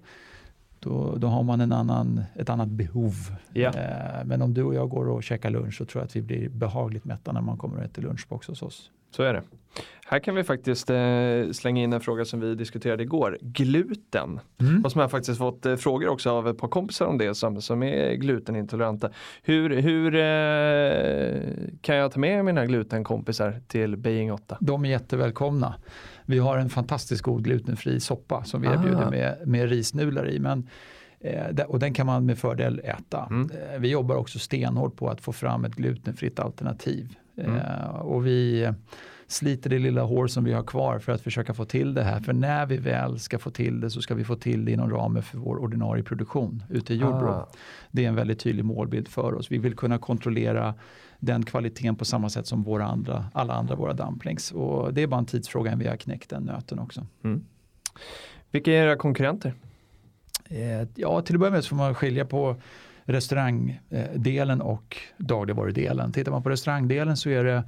då, 0.79 1.15
då 1.15 1.27
har 1.27 1.43
man 1.43 1.61
en 1.61 1.71
annan, 1.71 2.23
ett 2.35 2.49
annat 2.49 2.69
behov. 2.69 3.13
Ja. 3.53 3.69
Eh, 3.69 4.25
men 4.25 4.41
om 4.41 4.53
du 4.53 4.63
och 4.63 4.75
jag 4.75 4.89
går 4.89 5.09
och 5.09 5.23
käkar 5.23 5.49
lunch 5.49 5.77
så 5.77 5.85
tror 5.85 6.01
jag 6.01 6.05
att 6.05 6.15
vi 6.15 6.21
blir 6.21 6.49
behagligt 6.49 7.05
mätta 7.05 7.31
när 7.31 7.41
man 7.41 7.57
kommer 7.57 7.77
och 7.77 7.83
äter 7.83 8.01
lunchbox 8.01 8.47
hos 8.47 8.61
oss. 8.61 8.91
Så 9.11 9.23
är 9.23 9.33
det. 9.33 9.41
Här 10.09 10.19
kan 10.19 10.35
vi 10.35 10.43
faktiskt 10.43 10.89
eh, 10.89 11.51
slänga 11.53 11.83
in 11.83 11.93
en 11.93 12.01
fråga 12.01 12.25
som 12.25 12.39
vi 12.39 12.55
diskuterade 12.55 13.03
igår. 13.03 13.37
Gluten. 13.41 14.39
Och 14.83 14.91
som 14.91 15.01
jag 15.01 15.11
faktiskt 15.11 15.37
fått 15.37 15.65
eh, 15.65 15.75
frågor 15.75 16.07
också 16.07 16.31
av 16.31 16.47
ett 16.47 16.57
par 16.57 16.67
kompisar 16.67 17.05
om 17.05 17.17
det 17.17 17.35
som, 17.35 17.61
som 17.61 17.83
är 17.83 18.13
glutenintoleranta. 18.13 19.09
Hur, 19.43 19.69
hur 19.69 20.15
eh, 20.15 21.41
kan 21.81 21.95
jag 21.95 22.11
ta 22.11 22.19
med 22.19 22.45
mina 22.45 22.65
glutenkompisar 22.65 23.61
till 23.67 23.97
Beijing 23.97 24.31
8? 24.33 24.57
De 24.61 24.85
är 24.85 24.89
jättevälkomna. 24.89 25.75
Vi 26.25 26.39
har 26.39 26.57
en 26.57 26.69
fantastiskt 26.69 27.21
god 27.21 27.43
glutenfri 27.43 27.99
soppa 27.99 28.43
som 28.43 28.61
vi 28.61 28.67
Ah. 28.67 28.73
erbjuder 28.73 29.09
med, 29.09 29.37
med 29.47 29.69
risnudlar 29.69 30.29
i. 30.29 30.39
Men, 30.39 30.69
eh, 31.19 31.65
och 31.65 31.79
den 31.79 31.93
kan 31.93 32.05
man 32.05 32.25
med 32.25 32.37
fördel 32.37 32.81
äta. 32.83 33.27
Mm. 33.29 33.49
Eh, 33.51 33.79
vi 33.79 33.89
jobbar 33.89 34.15
också 34.15 34.39
stenhårt 34.39 34.95
på 34.95 35.09
att 35.09 35.21
få 35.21 35.33
fram 35.33 35.65
ett 35.65 35.75
glutenfritt 35.75 36.39
alternativ. 36.39 37.15
Mm. 37.37 37.55
Eh, 37.55 37.87
och 37.89 38.25
vi 38.25 38.69
sliter 39.27 39.69
det 39.69 39.79
lilla 39.79 40.01
hår 40.01 40.27
som 40.27 40.43
vi 40.43 40.53
har 40.53 40.63
kvar 40.63 40.99
för 40.99 41.11
att 41.11 41.21
försöka 41.21 41.53
få 41.53 41.65
till 41.65 41.93
det 41.93 42.03
här. 42.03 42.19
För 42.19 42.33
när 42.33 42.65
vi 42.65 42.77
väl 42.77 43.19
ska 43.19 43.39
få 43.39 43.49
till 43.49 43.79
det 43.79 43.89
så 43.89 44.01
ska 44.01 44.15
vi 44.15 44.23
få 44.23 44.35
till 44.35 44.65
det 44.65 44.71
inom 44.71 44.89
ramen 44.89 45.23
för 45.23 45.37
vår 45.37 45.57
ordinarie 45.57 46.03
produktion 46.03 46.63
ute 46.69 46.93
i 46.93 46.97
Jordbro. 46.97 47.29
Ah. 47.29 47.49
Det 47.91 48.05
är 48.05 48.09
en 48.09 48.15
väldigt 48.15 48.39
tydlig 48.39 48.65
målbild 48.65 49.07
för 49.07 49.33
oss. 49.33 49.51
Vi 49.51 49.57
vill 49.57 49.75
kunna 49.75 49.97
kontrollera 49.97 50.73
den 51.19 51.45
kvaliteten 51.45 51.95
på 51.95 52.05
samma 52.05 52.29
sätt 52.29 52.47
som 52.47 52.63
våra 52.63 52.85
andra, 52.85 53.25
alla 53.33 53.53
andra 53.53 53.75
våra 53.75 53.93
dumplings. 53.93 54.51
Och 54.51 54.93
det 54.93 55.01
är 55.01 55.07
bara 55.07 55.19
en 55.19 55.25
tidsfråga 55.25 55.69
innan 55.69 55.79
vi 55.79 55.87
har 55.87 55.97
knäckt 55.97 56.29
den 56.29 56.43
nöten 56.43 56.79
också. 56.79 57.05
Mm. 57.23 57.45
Vilka 58.51 58.71
är 58.71 58.83
era 58.83 58.95
konkurrenter? 58.95 59.53
Eh, 60.45 60.87
ja, 60.95 61.21
till 61.21 61.35
att 61.35 61.39
börja 61.39 61.51
med 61.51 61.63
så 61.63 61.69
får 61.69 61.75
man 61.75 61.95
skilja 61.95 62.25
på 62.25 62.55
restaurangdelen 63.03 64.61
och 64.61 64.97
dagligvarudelen. 65.17 66.11
Tittar 66.11 66.31
man 66.31 66.43
på 66.43 66.49
restaurangdelen 66.49 67.17
så 67.17 67.29
är 67.29 67.43
det 67.43 67.63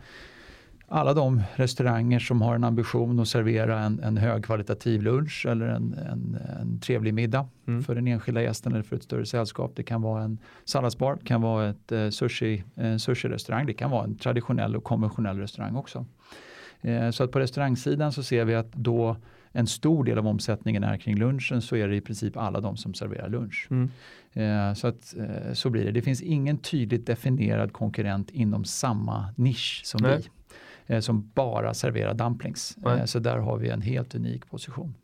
alla 0.91 1.13
de 1.13 1.43
restauranger 1.55 2.19
som 2.19 2.41
har 2.41 2.55
en 2.55 2.63
ambition 2.63 3.19
att 3.19 3.27
servera 3.27 3.79
en, 3.79 3.99
en 4.03 4.17
högkvalitativ 4.17 5.01
lunch 5.01 5.45
eller 5.49 5.67
en, 5.67 5.93
en, 5.93 6.37
en 6.61 6.79
trevlig 6.79 7.13
middag 7.13 7.47
Mm. 7.67 7.83
för 7.83 7.95
den 7.95 8.07
enskilda 8.07 8.41
gästen 8.41 8.73
eller 8.73 8.83
för 8.83 8.95
ett 8.95 9.03
större 9.03 9.25
sällskap. 9.25 9.71
Det 9.75 9.83
kan 9.83 10.01
vara 10.01 10.23
en 10.23 10.37
salladsbar, 10.65 11.15
det 11.19 11.25
kan 11.25 11.41
vara 11.41 11.69
ett 11.69 11.91
eh, 11.91 12.09
sushi, 12.09 12.63
en 12.75 12.99
sushi-restaurang, 12.99 13.65
det 13.65 13.73
kan 13.73 13.91
vara 13.91 14.03
en 14.03 14.15
traditionell 14.17 14.75
och 14.75 14.83
konventionell 14.83 15.37
restaurang 15.37 15.75
också. 15.75 16.05
Eh, 16.81 17.09
så 17.11 17.23
att 17.23 17.31
på 17.31 17.39
restaurangsidan 17.39 18.11
så 18.11 18.23
ser 18.23 18.45
vi 18.45 18.55
att 18.55 18.71
då 18.73 19.17
en 19.51 19.67
stor 19.67 20.03
del 20.03 20.17
av 20.17 20.27
omsättningen 20.27 20.83
är 20.83 20.97
kring 20.97 21.17
lunchen 21.17 21.61
så 21.61 21.75
är 21.75 21.87
det 21.87 21.95
i 21.95 22.01
princip 22.01 22.37
alla 22.37 22.59
de 22.61 22.77
som 22.77 22.93
serverar 22.93 23.29
lunch. 23.29 23.67
Mm. 23.71 23.89
Eh, 24.33 24.73
så, 24.73 24.87
att, 24.87 25.15
eh, 25.17 25.53
så 25.53 25.69
blir 25.69 25.85
det. 25.85 25.91
Det 25.91 26.01
finns 26.01 26.21
ingen 26.21 26.57
tydligt 26.57 27.05
definierad 27.05 27.73
konkurrent 27.73 28.29
inom 28.29 28.65
samma 28.65 29.33
nisch 29.35 29.81
som 29.85 29.99
Nej. 30.03 30.17
vi. 30.17 30.29
Eh, 30.89 30.99
Som 30.99 31.31
bara 31.35 31.73
serverar 31.73 32.13
dumplings. 32.13 32.77
Eh, 32.99 33.05
Så 33.05 33.19
där 33.19 33.37
har 33.37 33.57
vi 33.57 33.69
en 33.69 33.81
helt 33.81 34.15
unik 34.15 34.49
position. 34.49 34.95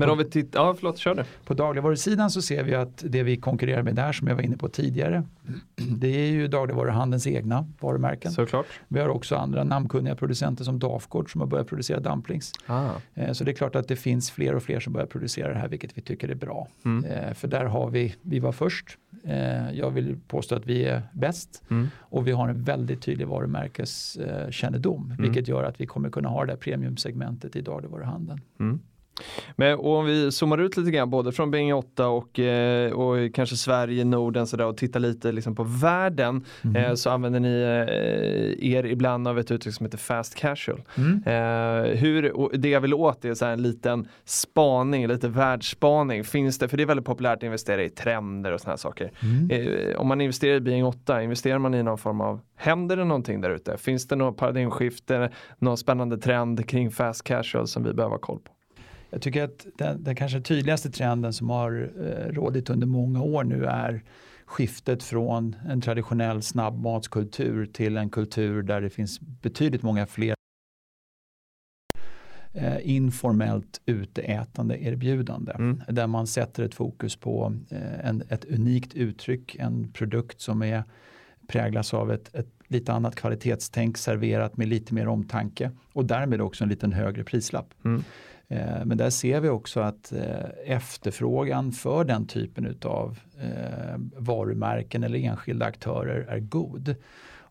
Men 0.00 0.10
om 0.10 0.18
vi 0.18 0.24
tittar, 0.24 0.60
ja 0.60 0.74
förlåt, 0.74 0.98
kör 0.98 1.14
du. 1.14 1.24
På 1.44 1.54
dagligvarusidan 1.54 2.30
så 2.30 2.42
ser 2.42 2.64
vi 2.64 2.74
att 2.74 3.04
det 3.08 3.22
vi 3.22 3.36
konkurrerar 3.36 3.82
med 3.82 3.94
där 3.94 4.12
som 4.12 4.28
jag 4.28 4.34
var 4.34 4.42
inne 4.42 4.56
på 4.56 4.68
tidigare 4.68 5.22
det 5.76 6.08
är 6.08 6.30
ju 6.30 6.48
dagligvaruhandelns 6.48 7.26
egna 7.26 7.66
varumärken. 7.80 8.32
Såklart. 8.32 8.66
Vi 8.88 9.00
har 9.00 9.08
också 9.08 9.36
andra 9.36 9.64
namnkunniga 9.64 10.14
producenter 10.16 10.64
som 10.64 10.78
Dafgård 10.78 11.32
som 11.32 11.40
har 11.40 11.48
börjat 11.48 11.66
producera 11.66 12.00
dumplings. 12.00 12.52
Ah. 12.66 12.90
Eh, 13.14 13.32
Så 13.32 13.44
det 13.44 13.50
är 13.50 13.54
klart 13.54 13.76
att 13.76 13.88
det 13.88 13.96
finns 13.96 14.30
fler 14.30 14.54
och 14.54 14.62
fler 14.62 14.80
som 14.80 14.92
börjar 14.92 15.06
producera 15.06 15.52
det 15.52 15.58
här 15.58 15.68
vilket 15.68 15.98
vi 15.98 16.02
tycker 16.02 16.28
är 16.28 16.34
bra. 16.34 16.68
Mm. 16.84 17.04
Eh, 17.04 17.34
För 17.34 17.48
där 17.48 17.64
har 17.64 17.90
vi, 17.90 18.14
vi 18.22 18.38
var 18.38 18.52
först. 18.52 18.98
Eh, 19.24 19.70
Jag 19.72 19.90
vill 19.90 20.16
påstå 20.28 20.54
att 20.54 20.66
vi 20.66 20.84
är 20.84 21.02
bäst 21.12 21.62
Mm. 21.70 21.88
och 21.98 22.26
vi 22.26 22.32
har 22.32 22.48
en 22.48 22.62
väldigt 22.62 23.02
tydlig 23.02 23.26
varumärkeskännedom 23.26 25.04
Mm. 25.10 25.22
vilket 25.22 25.48
gör 25.48 25.64
att 25.64 25.80
vi 25.80 25.86
kommer 25.86 26.10
kunna 26.10 26.28
ha 26.28 26.44
det 26.44 26.52
där 26.52 26.56
premiumsegmentet 26.56 27.56
i 27.56 27.60
dagligvaruhandeln. 27.60 28.40
Mm. 28.60 28.80
Men 29.56 29.78
och 29.78 29.96
om 29.96 30.06
vi 30.06 30.32
zoomar 30.32 30.58
ut 30.58 30.76
lite 30.76 30.90
grann 30.90 31.10
både 31.10 31.32
från 31.32 31.50
Bing 31.50 31.74
8 31.74 32.08
och, 32.08 32.38
eh, 32.38 32.92
och 32.92 33.34
kanske 33.34 33.56
Sverige, 33.56 34.04
Norden 34.04 34.46
sådär, 34.46 34.66
och 34.66 34.76
tittar 34.76 35.00
lite 35.00 35.32
liksom 35.32 35.54
på 35.54 35.64
världen 35.64 36.44
Mm. 36.64 36.96
så 36.96 37.10
använder 37.10 37.40
ni 37.40 37.60
eh, 37.62 38.72
er 38.74 38.84
ibland 38.86 39.28
av 39.28 39.38
ett 39.38 39.50
uttryck 39.50 39.74
som 39.74 39.86
heter 39.86 39.98
fast 39.98 40.34
casual. 40.34 40.82
Mm. 40.96 41.22
Hur, 41.98 42.48
det 42.58 42.68
jag 42.68 42.80
vill 42.80 42.94
åt 42.94 43.24
är 43.24 43.34
så 43.34 43.46
en 43.46 43.62
liten 43.62 44.08
spaning, 44.24 45.06
lite 45.06 45.28
världsspaning. 45.28 46.24
Finns 46.24 46.58
det, 46.58 46.68
för 46.68 46.76
det 46.76 46.82
är 46.82 46.86
väldigt 46.86 47.06
populärt 47.06 47.36
att 47.36 47.42
investera 47.42 47.82
i 47.82 47.88
trender 47.90 48.52
och 48.52 48.60
sådana 48.60 48.72
här 48.72 48.76
saker. 48.76 49.10
Mm. 49.22 49.96
Om 49.96 50.08
man 50.08 50.20
investerar 50.20 50.54
i 50.54 50.60
Bing 50.60 50.84
8, 50.84 51.22
investerar 51.22 51.58
man 51.58 51.74
i 51.74 51.82
någon 51.82 51.98
form 51.98 52.20
av, 52.20 52.40
händer 52.56 52.96
det 52.96 53.04
någonting 53.04 53.40
där 53.40 53.50
ute? 53.50 53.76
Finns 53.76 54.08
det 54.08 54.16
något 54.16 54.36
paradigmskifte, 54.36 55.30
någon 55.58 55.76
spännande 55.76 56.18
trend 56.18 56.68
kring 56.68 56.90
fast 56.90 57.24
casual 57.24 57.66
som 57.66 57.84
vi 57.84 57.92
behöver 57.92 58.14
ha 58.14 58.20
koll 58.20 58.38
på? 58.38 58.52
Jag 59.10 59.22
tycker 59.22 59.44
att 59.44 59.66
den, 59.74 60.04
den 60.04 60.16
kanske 60.16 60.40
tydligaste 60.40 60.90
trenden 60.90 61.32
som 61.32 61.50
har 61.50 61.92
eh, 62.00 62.32
rådit 62.32 62.70
under 62.70 62.86
många 62.86 63.22
år 63.22 63.44
nu 63.44 63.64
är 63.64 64.02
skiftet 64.44 65.02
från 65.02 65.56
en 65.68 65.80
traditionell 65.80 66.42
snabbmatskultur 66.42 67.66
till 67.66 67.96
en 67.96 68.10
kultur 68.10 68.62
där 68.62 68.80
det 68.80 68.90
finns 68.90 69.20
betydligt 69.20 69.82
många 69.82 70.06
fler 70.06 70.34
eh, 72.52 72.90
informellt 72.90 73.80
uteätande 73.86 74.84
erbjudande. 74.84 75.52
Mm. 75.52 75.82
Där 75.88 76.06
man 76.06 76.26
sätter 76.26 76.64
ett 76.64 76.74
fokus 76.74 77.16
på 77.16 77.54
eh, 77.70 78.08
en, 78.08 78.22
ett 78.28 78.44
unikt 78.44 78.94
uttryck, 78.94 79.56
en 79.56 79.92
produkt 79.92 80.40
som 80.40 80.62
är 80.62 80.84
präglas 81.48 81.94
av 81.94 82.12
ett, 82.12 82.34
ett 82.34 82.48
lite 82.66 82.92
annat 82.92 83.16
kvalitetstänk 83.16 83.98
serverat 83.98 84.56
med 84.56 84.68
lite 84.68 84.94
mer 84.94 85.08
omtanke 85.08 85.70
och 85.92 86.04
därmed 86.04 86.40
också 86.40 86.64
en 86.64 86.70
liten 86.70 86.92
högre 86.92 87.24
prislapp. 87.24 87.74
Mm. 87.84 88.04
Eh, 88.50 88.84
Men 88.84 88.98
där 88.98 89.10
ser 89.10 89.40
vi 89.40 89.48
också 89.48 89.80
att 89.80 90.12
eh, 90.12 90.74
efterfrågan 90.76 91.72
för 91.72 92.04
den 92.04 92.26
typen 92.26 92.76
av 92.84 93.18
eh, 93.40 93.98
varumärken 94.16 95.02
eller 95.04 95.18
enskilda 95.18 95.66
aktörer 95.66 96.26
är 96.28 96.38
god. 96.38 96.94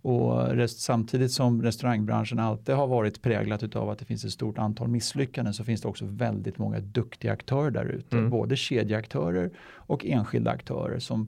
Och 0.02 0.70
samtidigt 0.70 1.32
som 1.32 1.62
restaurangbranschen 1.64 2.40
alltid 2.40 2.76
har 2.76 2.88
varit 2.88 3.22
präglat 3.22 3.76
av 3.76 3.90
att 3.90 4.00
det 4.00 4.06
finns 4.06 4.26
ett 4.26 4.32
stort 4.32 4.58
antal 4.58 4.88
misslyckanden 4.88 5.54
så 5.54 5.64
finns 5.64 5.82
det 5.82 5.88
också 5.88 6.06
väldigt 6.06 6.58
många 6.58 6.80
duktiga 6.80 7.32
aktörer 7.34 7.72
där 7.72 7.86
ute. 7.86 8.18
Mm. 8.18 8.30
Både 8.30 8.56
kedjeaktörer 8.56 9.50
och 9.74 10.06
enskilda 10.06 10.52
aktörer 10.52 11.00
som, 11.00 11.28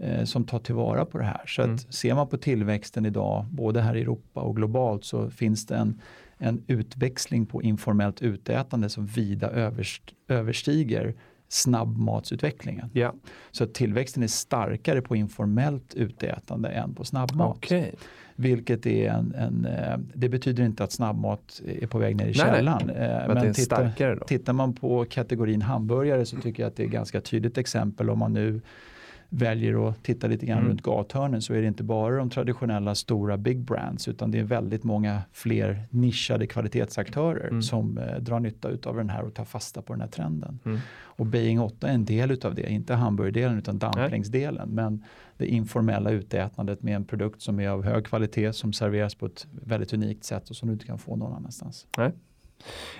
eh, 0.00 0.24
som 0.24 0.44
tar 0.44 0.58
tillvara 0.58 1.04
på 1.04 1.18
det 1.18 1.24
här. 1.24 1.42
Så 1.46 1.62
Mm. 1.62 1.74
att 1.74 1.94
ser 1.94 2.14
man 2.14 2.28
på 2.28 2.36
tillväxten 2.36 3.06
idag, 3.06 3.44
både 3.50 3.80
här 3.80 3.96
i 3.96 4.00
Europa 4.00 4.40
och 4.40 4.56
globalt, 4.56 5.04
så 5.04 5.30
finns 5.30 5.66
det 5.66 5.76
en 5.76 6.00
en 6.38 6.64
utväxling 6.66 7.46
på 7.46 7.62
informellt 7.62 8.22
utätande 8.22 8.88
som 8.88 9.06
vida 9.06 9.50
överst, 9.50 10.02
överstiger 10.28 11.14
snabbmatsutvecklingen. 11.48 12.90
Ja, 12.92 13.14
Så 13.50 13.66
tillväxten 13.66 14.22
är 14.22 14.26
starkare 14.26 15.02
på 15.02 15.16
informellt 15.16 15.94
utätande 15.94 16.68
än 16.68 16.94
på 16.94 17.04
snabbmat. 17.04 17.56
okej. 17.56 17.94
Vilket 18.36 18.86
är 18.86 19.10
en, 19.10 19.34
en, 19.34 19.66
eh, 19.66 19.98
det 20.14 20.28
betyder 20.28 20.64
inte 20.64 20.84
att 20.84 20.92
snabbmat 20.92 21.60
är 21.80 21.86
på 21.86 21.98
väg 21.98 22.16
ner 22.16 22.24
i 22.24 22.26
Nej, 22.26 22.46
nej. 22.46 22.54
källan. 22.56 22.90
eh, 22.90 23.34
Men, 23.34 23.54
tittar, 23.54 24.24
tittar 24.26 24.52
man 24.52 24.74
på 24.74 25.04
kategorin 25.04 25.62
hamburgare 25.62 26.26
så 26.26 26.36
tycker 26.36 26.62
jag 26.62 26.70
att 26.70 26.76
det 26.76 26.82
är 26.82 26.88
ganska 26.88 27.20
tydligt 27.20 27.58
exempel 27.58 28.10
om 28.10 28.18
man 28.18 28.32
nu 28.32 28.60
väljer 29.36 29.88
att 29.88 30.02
titta 30.04 30.26
lite 30.26 30.46
grann 30.46 30.58
Mm. 30.58 30.68
runt 30.70 30.82
gathörnen 30.82 31.42
så 31.42 31.54
är 31.54 31.60
det 31.60 31.66
inte 31.68 31.82
bara 31.82 32.16
de 32.16 32.30
traditionella 32.30 32.94
stora 32.94 33.36
big 33.36 33.58
brands 33.60 34.08
utan 34.08 34.30
det 34.30 34.38
är 34.38 34.44
väldigt 34.44 34.84
många 34.84 35.22
fler 35.32 35.82
nischade 35.90 36.46
kvalitetsaktörer 36.46 37.48
Mm. 37.48 37.62
som 37.62 37.98
eh, 37.98 38.16
drar 38.20 38.40
nytta 38.40 38.68
av 38.84 38.96
den 38.96 39.10
här 39.10 39.22
och 39.22 39.34
tar 39.34 39.44
fasta 39.44 39.82
på 39.82 39.92
den 39.92 40.00
här 40.00 40.08
trenden. 40.08 40.58
Mm. 40.64 40.78
Och 41.16 41.26
Beijing 41.26 41.60
8 41.60 41.88
är 41.88 41.94
en 41.94 42.04
del 42.04 42.30
utav 42.30 42.54
det, 42.54 42.70
inte 42.70 42.94
hamburgerdelen 42.94 43.58
utan 43.58 43.78
dumplingsdelen. 43.78 44.68
Men 44.70 45.04
det 45.36 45.46
informella 45.46 46.10
utätandet 46.10 46.82
med 46.82 46.96
en 46.96 47.04
produkt 47.04 47.42
som 47.42 47.60
är 47.60 47.68
av 47.68 47.84
hög 47.84 48.06
kvalitet 48.06 48.52
som 48.52 48.72
serveras 48.72 49.14
på 49.14 49.26
ett 49.26 49.46
väldigt 49.64 49.92
unikt 49.92 50.24
sätt 50.24 50.50
och 50.50 50.56
som 50.56 50.68
du 50.68 50.72
inte 50.72 50.86
kan 50.86 50.98
få 50.98 51.16
någon 51.16 51.32
annanstans. 51.32 51.86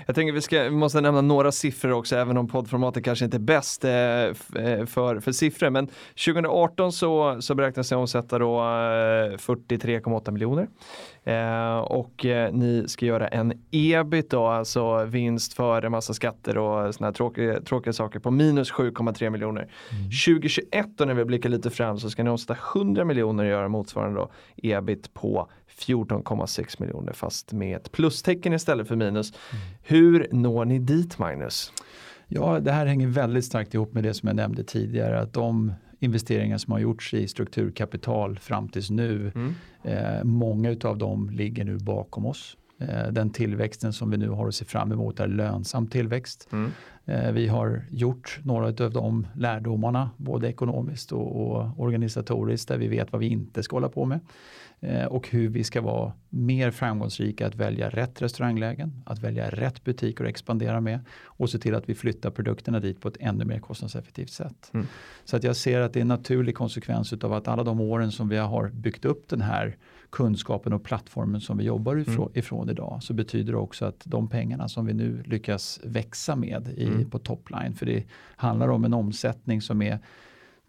Jag 0.06 0.14
tänker 0.14 0.32
vi, 0.32 0.40
ska, 0.40 0.62
vi 0.62 0.70
måste 0.70 1.00
nämna 1.00 1.20
några 1.20 1.52
siffror 1.52 1.92
också, 1.92 2.16
även 2.16 2.36
om 2.36 2.48
poddformatet 2.48 3.04
kanske 3.04 3.24
inte 3.24 3.36
är 3.36 3.38
bäst 3.38 3.84
eh, 3.84 3.92
eh, 3.92 4.86
för, 4.86 5.20
för 5.20 5.32
siffror. 5.32 5.70
Men 5.70 5.86
2018 6.26 6.92
så, 6.92 7.36
så 7.40 7.54
beräknas 7.54 7.88
det 7.88 7.96
omsätta 7.96 8.38
då 8.38 8.60
eh, 8.60 8.64
43,8 8.64 10.30
miljoner. 10.30 10.68
Eh, 11.24 11.78
och 11.78 12.26
eh, 12.26 12.52
ni 12.52 12.84
ska 12.88 13.06
göra 13.06 13.28
en 13.28 13.52
ebit 13.70 14.30
då, 14.30 14.46
alltså 14.46 15.04
vinst 15.04 15.54
före 15.54 15.88
massa 15.88 16.14
skatter 16.14 16.58
och 16.58 16.94
såna 16.94 17.06
här 17.06 17.12
tråkiga, 17.12 17.60
tråkiga 17.60 17.92
saker 17.92 18.18
på 18.18 18.30
minus 18.30 18.72
7,3 18.72 19.30
miljoner. 19.30 19.68
2021 20.26 20.86
då 20.96 21.04
när 21.04 21.14
vi 21.14 21.24
blickar 21.24 21.48
lite 21.48 21.70
fram 21.70 21.98
så 21.98 22.10
ska 22.10 22.22
ni 22.22 22.30
omsätta 22.30 22.56
100 22.74 23.04
miljoner 23.04 23.44
och 23.44 23.50
göra 23.50 23.68
motsvarande 23.68 24.20
då 24.20 24.30
ebit 24.56 25.14
på 25.14 25.48
14,6 25.78 26.80
miljoner 26.80 27.12
fast 27.12 27.52
med 27.52 27.76
ett 27.76 27.92
plustecken 27.92 28.52
istället 28.52 28.88
för 28.88 28.96
minus. 28.96 29.32
Hur 29.82 30.28
når 30.32 30.64
ni 30.64 30.78
dit 30.78 31.18
Magnus? 31.18 31.72
Ja, 32.28 32.60
det 32.60 32.72
här 32.72 32.86
hänger 32.86 33.06
väldigt 33.06 33.44
starkt 33.44 33.74
ihop 33.74 33.94
med 33.94 34.02
det 34.02 34.14
som 34.14 34.26
jag 34.26 34.36
nämnde 34.36 34.64
tidigare 34.64 35.20
att 35.20 35.32
de 35.32 35.72
investeringar 36.00 36.58
som 36.58 36.72
har 36.72 36.78
gjorts 36.80 37.14
i 37.14 37.28
strukturkapital 37.28 38.38
fram 38.38 38.68
tills 38.68 38.90
nu, 38.90 39.32
eh, 39.82 40.24
många 40.24 40.70
utav 40.70 40.98
dem 40.98 41.30
ligger 41.30 41.64
nu 41.64 41.78
bakom 41.78 42.26
oss. 42.26 42.56
Eh, 42.78 43.12
den 43.12 43.30
tillväxten 43.30 43.92
som 43.92 44.10
vi 44.10 44.16
nu 44.16 44.28
har 44.28 44.48
att 44.48 44.54
se 44.54 44.64
fram 44.64 44.92
emot 44.92 45.20
är 45.20 45.26
lönsam 45.26 45.86
tillväxt. 45.86 46.48
Mm. 46.52 46.70
Eh, 47.04 47.32
Vi 47.32 47.46
har 47.48 47.84
gjort 47.90 48.40
några 48.44 48.66
av 48.66 48.92
de 48.92 49.26
lärdomarna, 49.34 50.10
både 50.16 50.48
ekonomiskt 50.48 51.12
och, 51.12 51.56
och 51.56 51.80
organisatoriskt, 51.80 52.68
där 52.68 52.78
vi 52.78 52.88
vet 52.88 53.12
vad 53.12 53.20
vi 53.20 53.26
inte 53.26 53.62
ska 53.62 53.76
hålla 53.76 53.88
på 53.88 54.04
med. 54.04 54.20
Eh, 54.84 55.04
Och 55.06 55.28
hur 55.28 55.48
vi 55.48 55.64
ska 55.64 55.80
vara 55.80 56.12
mer 56.28 56.70
framgångsrika 56.70 57.46
att 57.46 57.54
välja 57.54 57.88
rätt 57.88 58.22
restauranglägen, 58.22 59.02
att 59.06 59.18
välja 59.18 59.50
rätt 59.50 59.84
butiker 59.84 60.24
att 60.24 60.30
expandera 60.30 60.80
med 60.80 61.00
och 61.24 61.50
se 61.50 61.58
till 61.58 61.74
att 61.74 61.88
vi 61.88 61.94
flyttar 61.94 62.30
produkterna 62.30 62.80
dit 62.80 63.00
på 63.00 63.08
ett 63.08 63.16
ännu 63.20 63.44
mer 63.44 63.58
kostnadseffektivt 63.58 64.30
sätt. 64.30 64.70
Mm. 64.74 64.86
Så 65.24 65.36
att 65.36 65.44
jag 65.44 65.56
ser 65.56 65.80
att 65.80 65.92
det 65.92 65.98
är 65.98 66.02
en 66.02 66.08
naturlig 66.08 66.54
konsekvens 66.54 67.12
av 67.12 67.32
att 67.32 67.48
alla 67.48 67.64
de 67.64 67.80
åren 67.80 68.12
som 68.12 68.28
vi 68.28 68.36
har 68.36 68.68
byggt 68.68 69.04
upp 69.04 69.28
den 69.28 69.40
här 69.40 69.76
kunskapen 70.10 70.72
och 70.72 70.84
plattformen 70.84 71.40
som 71.40 71.58
vi 71.58 71.64
jobbar 71.64 71.96
ifrån, 71.96 72.30
ifrån 72.34 72.70
idag 72.70 73.02
så 73.02 73.14
betyder 73.14 73.52
det 73.52 73.58
också 73.58 73.84
att 73.84 74.02
de 74.04 74.28
pengarna 74.28 74.68
som 74.68 74.86
vi 74.86 74.94
nu 74.94 75.22
lyckas 75.26 75.80
växa 75.84 76.36
med 76.36 76.68
i, 76.76 76.84
Mm. 76.86 77.10
på 77.10 77.18
topline 77.18 77.74
för 77.74 77.86
det 77.86 78.04
handlar 78.36 78.68
om 78.68 78.84
en 78.84 78.94
omsättning 78.94 79.60
som 79.62 79.82
är 79.82 79.98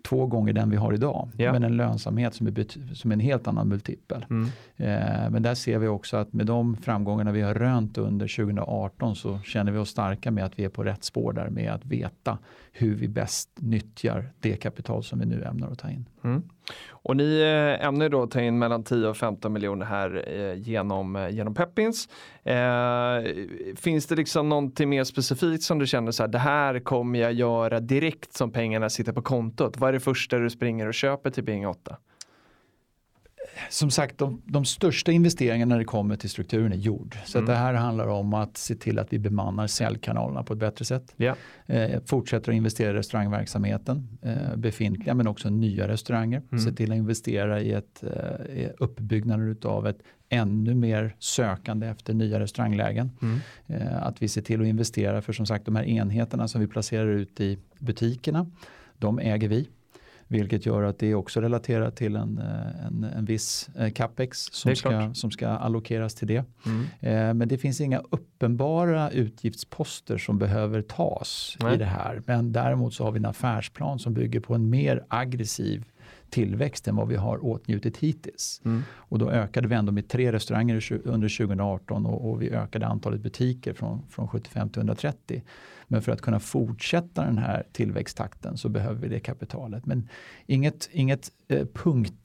två 0.06 0.26
gånger 0.26 0.54
den 0.54 0.70
vi 0.70 0.78
har 0.78 0.94
idag 0.94 1.30
Ja. 1.38 1.52
men 1.52 1.64
en 1.64 1.78
lönsamhet 1.78 2.34
som 2.34 2.48
är, 2.48 2.94
som 2.96 3.12
är 3.12 3.16
en 3.16 3.20
helt 3.20 3.48
annan 3.48 3.68
multipel. 3.68 4.26
Mm. 4.30 4.46
Eh, 4.76 5.30
men 5.30 5.44
där 5.44 5.56
ser 5.56 5.80
vi 5.80 5.88
också 5.88 6.18
att 6.18 6.34
med 6.34 6.46
de 6.46 6.78
framgångarna 6.78 7.32
vi 7.32 7.42
har 7.42 7.54
rönt 7.54 7.98
under 7.98 8.28
2018 8.28 9.16
så 9.16 9.40
känner 9.40 9.72
vi 9.72 9.78
oss 9.78 9.90
starka 9.90 10.32
med 10.32 10.46
att 10.46 10.60
vi 10.60 10.64
är 10.64 10.70
på 10.70 10.84
rätt 10.84 11.04
spår 11.04 11.34
där 11.34 11.50
med 11.50 11.74
att 11.74 11.86
veta 11.86 12.38
hur 12.72 12.96
vi 12.96 13.08
bäst 13.08 13.50
nyttjar 13.60 14.30
det 14.40 14.56
kapital 14.56 15.04
som 15.04 15.20
vi 15.20 15.26
nu 15.26 15.44
ämnar 15.44 15.72
att 15.72 15.80
ta 15.80 15.90
in. 15.90 16.06
Mm. 16.24 16.44
Och 16.90 17.18
ni 17.18 17.42
eh, 17.42 17.88
ämnar 17.88 18.06
ju 18.06 18.10
då 18.10 18.28
ta 18.28 18.42
in 18.42 18.60
mellan 18.60 18.84
10 18.84 19.08
och 19.08 19.18
15 19.18 19.54
miljoner 19.54 19.86
här 19.86 20.24
eh, 20.28 20.54
genom, 20.54 21.16
eh, 21.16 21.30
genom 21.30 21.54
Peppins. 21.54 22.10
Eh, 22.44 23.34
finns 23.76 24.08
det 24.08 24.16
liksom 24.16 24.50
någonting 24.50 24.90
mer 24.90 25.04
specifikt 25.04 25.64
som 25.64 25.80
du 25.80 25.88
känner 25.88 26.12
så 26.12 26.24
här, 26.24 26.28
det 26.28 26.40
här 26.40 26.80
kommer 26.80 27.20
jag 27.20 27.34
göra 27.34 27.80
direkt 27.80 28.34
som 28.34 28.52
pengarna 28.52 28.90
sitter 28.90 29.14
på 29.14 29.22
kontot? 29.22 29.78
Vad 29.78 29.90
är 29.90 29.94
det 29.94 30.00
första 30.00 30.38
du 30.38 30.50
springer 30.50 30.88
och 30.88 30.94
köper 30.94 31.30
till 31.30 31.44
Bing 31.44 31.68
8? 31.68 31.98
Som 33.70 33.92
sagt, 33.92 34.18
de, 34.18 34.42
de 34.46 34.66
största 34.66 35.12
investeringarna 35.12 35.70
när 35.76 35.80
det 35.80 35.86
kommer 35.86 36.16
till 36.16 36.30
strukturen 36.30 36.72
är 36.72 36.78
gjord. 36.78 37.18
Så 37.26 37.38
Mm. 37.38 37.50
det 37.50 37.56
här 37.56 37.74
handlar 37.74 38.08
om 38.08 38.34
att 38.34 38.58
se 38.58 38.76
till 38.76 39.00
att 39.00 39.14
vi 39.14 39.20
bemannar 39.20 39.68
säljkanalerna 39.68 40.44
på 40.44 40.54
ett 40.54 40.60
bättre 40.60 40.86
sätt. 40.86 41.14
Ja. 41.18 41.36
Eh, 41.66 42.02
fortsätter 42.06 42.52
att 42.52 42.56
investera 42.56 42.90
i 42.90 42.94
restaurangverksamheten, 42.94 44.08
eh, 44.22 44.56
befintliga 44.56 45.14
men 45.16 45.28
också 45.28 45.50
nya 45.50 45.88
restauranger. 45.88 46.42
Mm. 46.52 46.64
Se 46.64 46.72
till 46.72 46.92
att 46.92 46.98
investera 46.98 47.62
i, 47.62 47.72
ett, 47.72 48.04
eh, 48.04 48.70
uppbyggnaden 48.78 49.58
av 49.64 49.88
ett 49.88 49.98
ännu 50.30 50.76
mer 50.76 51.16
sökande 51.20 51.88
efter 51.88 52.14
nya 52.14 52.40
restauranglägen. 52.40 53.12
Mm. 53.22 53.40
Eh, 53.68 54.04
att 54.04 54.22
vi 54.22 54.28
ser 54.28 54.42
till 54.42 54.62
att 54.62 54.68
investera 54.68 55.22
för 55.22 55.34
som 55.34 55.46
sagt 55.46 55.66
de 55.66 55.76
här 55.76 55.84
enheterna 55.84 56.48
som 56.48 56.62
vi 56.62 56.68
placerar 56.68 57.08
ut 57.08 57.40
i 57.40 57.58
butikerna, 57.80 58.52
de 58.98 59.20
äger 59.20 59.48
vi. 59.48 59.68
Vilket 60.28 60.66
gör 60.66 60.84
att 60.84 61.00
det 61.00 61.08
är 61.08 61.16
också 61.16 61.42
relaterat 61.42 61.96
till 61.96 62.16
en, 62.16 62.38
eh, 62.38 62.86
en, 62.86 63.04
en 63.04 63.26
viss 63.26 63.70
eh, 63.76 63.92
capex 63.92 64.38
som 64.52 64.76
ska, 64.76 65.14
som 65.14 65.32
ska 65.32 65.48
allokeras 65.48 66.16
till 66.16 66.28
det. 66.28 66.44
Mm. 66.66 66.86
Eh, 67.00 67.34
Men 67.34 67.48
det 67.48 67.58
finns 67.58 67.82
inga 67.82 68.02
uppenbara 68.10 69.12
utgiftsposter 69.12 70.18
som 70.18 70.38
behöver 70.38 70.82
tas 70.82 71.58
Nej. 71.60 71.76
i 71.76 71.78
det 71.78 71.86
här. 71.86 72.22
Men 72.26 72.52
däremot 72.52 72.94
så 72.94 73.04
har 73.04 73.12
vi 73.12 73.20
en 73.20 73.26
affärsplan 73.26 74.00
som 74.00 74.14
bygger 74.14 74.40
på 74.40 74.56
en 74.56 74.70
mer 74.70 75.06
aggressiv 75.08 75.86
tillväxt 76.30 76.88
än 76.88 76.96
vad 76.96 77.08
vi 77.08 77.16
har 77.16 77.46
åtnjutit 77.46 77.98
hittills. 77.98 78.62
Mm. 78.66 78.84
Och 78.94 79.20
då 79.20 79.30
ökade 79.30 79.68
vi 79.68 79.76
ändå 79.76 79.92
med 79.92 80.08
tre 80.08 80.32
restauranger 80.32 81.02
under 81.04 81.38
2018 81.38 82.06
och, 82.06 82.30
och 82.30 82.42
vi 82.42 82.50
ökade 82.50 82.88
antalet 82.88 83.22
butiker 83.22 83.74
från, 83.74 84.02
från 84.10 84.28
75 84.28 84.70
till 84.70 84.80
130. 84.80 85.44
Men 85.88 86.02
för 86.02 86.12
att 86.12 86.22
kunna 86.22 86.40
fortsätta 86.40 87.24
den 87.24 87.38
här 87.38 87.64
tillväxttakten 87.72 88.58
så 88.58 88.70
behöver 88.70 89.02
vi 89.02 89.08
det 89.08 89.20
kapitalet. 89.20 89.86
Men 89.86 90.10
inget, 90.46 90.90
inget 90.92 91.32
eh, 91.48 91.66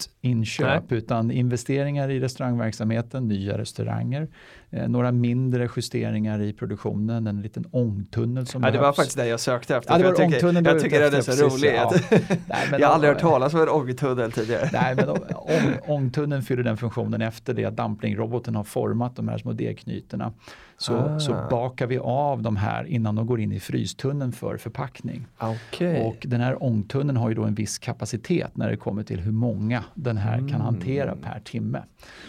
punktinköp 0.09 0.93
utan 0.93 1.31
investeringar 1.31 2.11
i 2.11 2.21
restaurangverksamheten, 2.21 3.29
nya 3.29 3.59
restauranger, 3.59 4.29
eh, 4.71 4.89
några 4.89 5.13
mindre 5.13 5.69
justeringar 5.77 6.41
i 6.43 6.53
produktionen, 6.53 7.27
en 7.27 7.43
liten 7.43 7.65
ångtunnel 7.71 8.47
som 8.47 8.63
Ja, 8.63 8.67
det 8.71 8.73
behövs. 8.73 8.85
var 8.87 8.93
faktiskt 8.93 9.17
det 9.17 9.27
jag 9.27 9.41
sökte 9.41 9.77
efter. 9.77 9.93
Ja, 9.93 9.99
det 9.99 10.05
var 10.05 10.11
jag 10.21 10.27
ångtunneln 10.33 10.67
jag 10.67 10.81
tycker 10.81 11.01
den 11.01 11.15
är 11.15 11.21
så 11.21 11.49
rolig. 11.49 11.75
ja. 11.77 11.93
Nej, 12.47 12.81
jag 12.81 12.89
har 12.89 12.95
aldrig 12.95 13.11
då- 13.11 13.15
hört 13.15 13.21
talas 13.23 13.55
om 13.55 13.61
en 13.61 13.69
ångtunnel 13.69 14.33
tidigare. 14.33 14.69
Nej, 14.73 14.95
men 14.95 15.09
ång, 15.35 15.73
ångtunneln 15.87 16.43
fyller 16.43 16.63
den 16.63 16.77
funktionen 16.77 17.23
efter 17.23 17.55
det 17.55 17.65
att 17.65 17.77
dumplingroboten 17.77 18.55
har 18.55 18.65
format 18.65 19.17
de 19.17 19.29
här 19.29 19.39
små 19.39 19.53
degknytena. 19.53 20.33
Så, 20.77 20.97
Ah. 20.97 21.19
så 21.21 21.33
bakar 21.51 21.87
vi 21.87 21.99
av 21.99 22.43
de 22.43 22.57
här 22.57 22.85
innan 22.85 23.15
de 23.15 23.27
går 23.27 23.41
in 23.41 23.50
i 23.53 23.61
frystunneln 23.61 24.33
för 24.33 24.57
förpackning. 24.57 25.27
Okej. 25.39 26.01
Och 26.07 26.17
den 26.29 26.41
här 26.41 26.63
ångtunneln 26.63 27.17
har 27.17 27.29
ju 27.29 27.35
då 27.35 27.45
en 27.45 27.55
viss 27.55 27.79
kapacitet 27.79 28.57
när 28.57 28.71
det 28.71 28.77
kommer 28.77 29.03
till 29.03 29.21
hur 29.21 29.33
många 29.33 29.85
den 29.95 30.17
här 30.17 30.39
Mm. 30.39 30.49
kan 30.51 30.61
hantera 30.61 31.17
per 31.17 31.41
timme. 31.45 31.83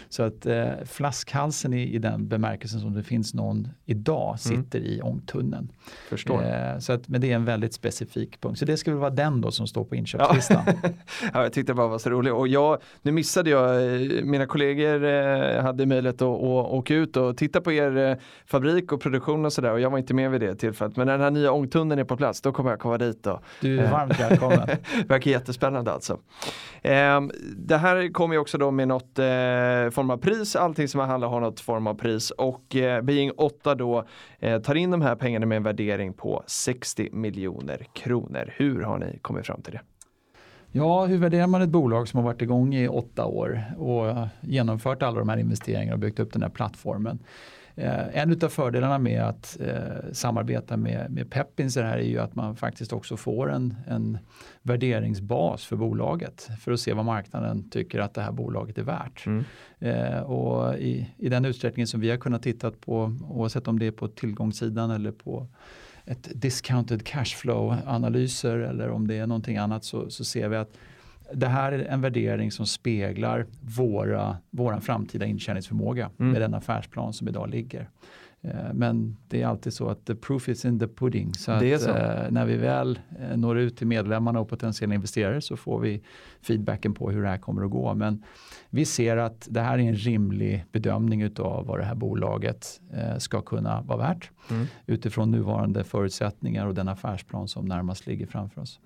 Så 0.08 0.22
att 0.22 0.46
eh, 0.46 0.66
flaskhalsen 0.84 1.72
i, 1.72 1.82
i 1.94 1.98
den 1.98 2.28
bemärkelsen 2.28 2.80
som 2.80 2.94
det 2.94 3.02
finns 3.02 3.34
någon 3.34 3.68
idag 3.84 4.40
sitter 4.40 4.78
i 4.80 5.00
ångtunneln. 5.02 5.68
Förstår. 6.08 6.42
Eh, 6.44 6.78
så 6.78 6.92
att, 6.92 7.08
men 7.08 7.20
det 7.20 7.30
är 7.30 7.34
en 7.34 7.44
väldigt 7.44 7.74
specifik 7.74 8.40
punkt. 8.40 8.58
Så 8.58 8.64
det 8.64 8.76
ska 8.76 8.90
väl 8.90 9.00
vara 9.00 9.10
den 9.10 9.40
då 9.40 9.50
som 9.50 9.66
står 9.66 9.84
på 9.84 9.96
inköpslistan. 9.96 10.62
Ja, 11.34 11.42
jag 11.42 11.52
tyckte 11.52 11.72
det 11.72 11.76
bara 11.76 11.88
var 11.88 11.98
så 11.98 12.10
roligt. 12.10 12.32
Och 12.32 12.48
jag, 12.48 12.78
nu 13.02 13.12
missade 13.12 13.50
jag, 13.50 13.94
eh, 13.94 14.24
mina 14.24 14.46
kollegor 14.46 15.04
eh, 15.04 15.62
hade 15.62 15.86
möjlighet 15.86 16.22
att, 16.22 16.28
att 16.28 16.72
åka 16.72 16.94
ut 16.94 17.16
och 17.16 17.36
titta 17.36 17.60
på 17.60 17.72
er 17.72 17.96
eh, 17.96 18.16
fabrik 18.46 18.92
och 18.92 19.00
produktion 19.00 19.44
och 19.44 19.52
sådär 19.52 19.72
och 19.72 19.80
jag 19.80 19.90
var 19.90 19.98
inte 19.98 20.14
med 20.14 20.30
vid 20.30 20.40
det 20.40 20.54
tillfället. 20.54 20.96
Men 20.96 21.08
när 21.18 21.24
den 21.24 21.34
här 21.34 21.40
nya 21.40 21.52
ångtunneln 21.52 22.00
är 22.00 22.04
på 22.04 22.16
plats 22.16 22.40
då 22.40 22.52
kommer 22.52 22.70
jag 22.70 22.78
komma 22.78 22.98
dit 22.98 23.26
och 23.26 23.40
Du 23.60 23.80
är 23.80 23.90
varmt 23.90 24.20
välkommen. 24.20 24.68
verkar 25.08 25.30
jättespännande 25.30 25.92
alltså. 25.92 26.18
Ehm, 26.82 27.30
det 27.56 27.76
här 27.76 28.12
kommer 28.12 28.34
ju 28.34 28.40
också 28.40 28.58
då 28.58 28.70
med 28.70 28.88
något 28.88 29.18
eh, 29.18 29.24
form 29.90 30.10
av 30.10 30.16
pris, 30.16 30.56
allting 30.56 30.88
som 30.88 31.00
handlar 31.00 31.28
har 31.28 31.40
något 31.40 31.60
form 31.60 31.86
av 31.86 31.94
pris 31.94 32.30
och 32.30 32.76
eh, 32.76 33.02
Being 33.02 33.32
8 33.36 33.74
då 33.74 34.04
eh, 34.38 34.60
tar 34.60 34.74
in 34.74 34.90
de 34.90 35.02
här 35.02 35.16
pengarna 35.16 35.46
med 35.46 35.56
en 35.56 35.62
värdering 35.62 36.12
på 36.12 36.42
60 36.46 37.08
miljoner 37.12 37.86
kronor. 37.92 38.52
Hur 38.56 38.82
har 38.82 38.98
ni 38.98 39.18
kommit 39.22 39.46
fram 39.46 39.62
till 39.62 39.72
det? 39.72 39.80
Ja, 40.74 41.04
hur 41.06 41.18
värderar 41.18 41.46
man 41.46 41.62
ett 41.62 41.68
bolag 41.68 42.08
som 42.08 42.18
har 42.18 42.24
varit 42.24 42.42
igång 42.42 42.74
i 42.74 42.88
åtta 42.88 43.24
år 43.24 43.64
och 43.78 44.26
genomfört 44.40 45.02
alla 45.02 45.18
de 45.18 45.28
här 45.28 45.36
investeringarna 45.36 45.92
och 45.92 45.98
byggt 45.98 46.20
upp 46.20 46.32
den 46.32 46.42
här 46.42 46.48
plattformen? 46.48 47.18
Eh, 47.74 48.18
en 48.22 48.44
av 48.44 48.48
fördelarna 48.48 48.98
med 48.98 49.22
att 49.22 49.58
eh, 49.60 50.12
samarbeta 50.12 50.76
med, 50.76 51.10
med 51.10 51.30
Peppins 51.30 51.76
här 51.76 51.98
är 51.98 52.02
ju 52.02 52.18
att 52.18 52.34
man 52.34 52.56
faktiskt 52.56 52.92
också 52.92 53.16
får 53.16 53.52
en, 53.52 53.74
en 53.86 54.18
värderingsbas 54.62 55.64
för 55.64 55.76
bolaget 55.76 56.48
för 56.60 56.72
att 56.72 56.80
se 56.80 56.92
vad 56.92 57.04
marknaden 57.04 57.70
tycker 57.70 58.00
att 58.00 58.14
det 58.14 58.22
här 58.22 58.32
bolaget 58.32 58.78
är 58.78 58.82
värt. 58.82 59.26
Mm. 59.26 59.44
Eh, 59.78 60.20
och 60.20 60.78
i, 60.78 61.10
i 61.18 61.28
den 61.28 61.44
utsträckning 61.44 61.86
som 61.86 62.00
vi 62.00 62.10
har 62.10 62.16
kunnat 62.16 62.42
titta 62.42 62.70
på, 62.70 63.16
oavsett 63.28 63.68
om 63.68 63.78
det 63.78 63.86
är 63.86 63.90
på 63.90 64.08
tillgångssidan 64.08 64.90
eller 64.90 65.12
på 65.12 65.46
ett 66.04 66.28
discounted 66.34 67.06
cashflow 67.06 67.76
analyser 67.86 68.56
eller 68.58 68.90
om 68.90 69.08
det 69.08 69.18
är 69.18 69.26
någonting 69.26 69.56
annat 69.56 69.84
så, 69.84 70.10
så 70.10 70.24
ser 70.24 70.48
vi 70.48 70.56
att 70.56 70.72
det 71.34 71.46
här 71.48 71.72
är 71.72 71.84
en 71.84 72.00
värdering 72.00 72.50
som 72.50 72.66
speglar 72.66 73.46
våra, 73.60 74.36
våran 74.50 74.80
framtida 74.80 75.26
intjäningsförmåga 75.26 76.10
Mm. 76.18 76.32
med 76.32 76.40
den 76.40 76.54
affärsplan 76.54 77.12
som 77.12 77.28
idag 77.28 77.50
ligger. 77.50 77.88
Eh, 78.44 78.72
Men 78.74 79.16
det 79.28 79.42
är 79.42 79.46
alltid 79.46 79.72
så 79.72 79.88
att 79.88 80.06
the 80.06 80.14
proof 80.14 80.48
is 80.48 80.64
in 80.64 80.78
the 80.78 80.88
pudding. 80.88 81.34
Så 81.34 81.52
att 81.52 81.80
så. 81.80 81.90
eh, 81.90 82.30
när 82.30 82.46
vi 82.46 82.56
väl 82.56 82.98
eh, 83.20 83.36
når 83.36 83.58
ut 83.58 83.76
till 83.76 83.86
medlemmarna 83.86 84.40
och 84.40 84.48
potentiella 84.48 84.94
investerare 84.94 85.40
så 85.40 85.56
får 85.56 85.80
vi 85.80 86.02
feedbacken 86.42 86.94
på 86.94 87.10
hur 87.10 87.22
det 87.22 87.28
här 87.28 87.38
kommer 87.38 87.64
att 87.64 87.70
gå. 87.70 87.94
Men 87.94 88.22
vi 88.70 88.84
ser 88.84 89.16
att 89.16 89.48
det 89.50 89.60
här 89.60 89.78
är 89.78 89.82
en 89.82 89.94
rimlig 89.94 90.64
bedömning 90.72 91.22
utav 91.22 91.66
vad 91.66 91.78
det 91.78 91.84
här 91.84 91.94
bolaget 91.94 92.80
ska 93.18 93.40
kunna 93.42 93.82
vara 93.82 93.98
värt 93.98 94.30
Mm. 94.50 94.66
utifrån 94.86 95.30
nuvarande 95.30 95.84
förutsättningar 95.84 96.66
och 96.66 96.74
den 96.74 96.88
affärsplan 96.88 97.48
som 97.48 97.64
närmast 97.66 98.06
ligger 98.06 98.26
framför 98.26 98.60
oss. 98.60 98.80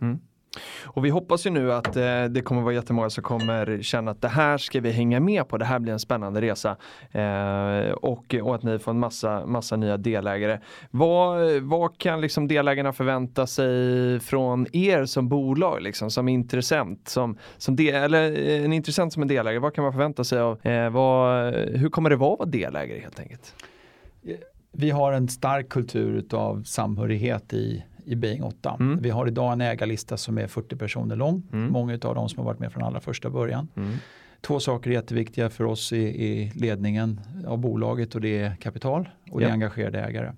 Och 0.84 1.04
vi 1.04 1.10
hoppas 1.10 1.46
ju 1.46 1.50
nu 1.50 1.72
att 1.72 1.96
eh, 1.96 2.24
det 2.24 2.42
kommer 2.44 2.62
vara 2.62 2.74
jättemånga 2.74 3.10
som 3.10 3.22
kommer 3.22 3.82
känna 3.82 4.10
att 4.10 4.22
det 4.22 4.28
här 4.28 4.58
ska 4.58 4.80
vi 4.80 4.90
hänga 4.90 5.20
med 5.20 5.48
på, 5.48 5.58
det 5.58 5.64
här 5.64 5.78
blir 5.78 5.92
en 5.92 5.98
spännande 5.98 6.40
resa. 6.40 6.76
Eh, 7.12 7.92
och, 7.92 8.34
och 8.42 8.54
att 8.54 8.62
ni 8.62 8.78
får 8.78 8.90
en 8.90 8.98
massa, 8.98 9.46
massa 9.46 9.76
nya 9.76 9.96
delägare. 9.96 10.60
Vad, 10.90 11.62
vad 11.62 11.98
kan 11.98 12.20
liksom 12.20 12.48
delägarna 12.48 12.92
förvänta 12.92 13.46
sig 13.46 14.20
från 14.20 14.66
er 14.72 15.04
som 15.04 15.28
bolag, 15.28 15.82
liksom, 15.82 16.10
som 16.10 16.28
intressent? 16.28 17.08
Som, 17.08 17.38
som 17.56 17.76
del, 17.76 17.94
eller 17.94 18.48
eh, 18.48 18.64
en 18.64 18.72
intressent 18.72 19.12
som 19.12 19.22
en 19.22 19.28
delägare, 19.28 19.58
vad 19.58 19.74
kan 19.74 19.84
man 19.84 19.92
förvänta 19.92 20.24
sig 20.24 20.38
av, 20.38 20.66
eh, 20.66 20.90
vad, 20.90 21.54
hur 21.54 21.88
kommer 21.88 22.10
det 22.10 22.16
vara 22.16 22.32
att 22.32 22.38
vara 22.38 22.48
delägare 22.48 23.00
helt 23.00 23.20
enkelt? 23.20 23.54
Vi 24.72 24.90
har 24.90 25.12
en 25.12 25.28
stark 25.28 25.68
kultur 25.68 26.24
av 26.32 26.62
samhörighet 26.62 27.52
i, 27.52 27.84
i 28.06 28.14
Being 28.16 28.42
8. 28.42 28.76
Mm. 28.80 28.98
Vi 29.02 29.10
har 29.10 29.26
idag 29.26 29.52
en 29.52 29.60
ägarlista 29.60 30.16
som 30.16 30.38
är 30.38 30.46
40 30.46 30.76
personer 30.76 31.16
lång. 31.16 31.42
Mm. 31.52 31.72
Många 31.72 31.92
av 31.92 32.14
dem 32.14 32.28
som 32.28 32.38
har 32.38 32.44
varit 32.44 32.58
med 32.60 32.72
från 32.72 32.82
allra 32.82 33.00
första 33.00 33.30
början. 33.30 33.68
Mm. 33.76 33.96
Två 34.40 34.60
saker 34.60 34.90
är 34.90 34.94
jätteviktiga 34.94 35.50
för 35.50 35.64
oss 35.64 35.92
i, 35.92 35.96
i 35.98 36.52
ledningen 36.54 37.20
av 37.46 37.58
bolaget 37.58 38.14
och 38.14 38.20
det 38.20 38.38
är 38.38 38.56
kapital 38.56 39.08
och 39.30 39.40
det 39.40 39.44
Ja. 39.44 39.48
är 39.48 39.52
engagerade 39.52 40.00
ägare. 40.00 40.32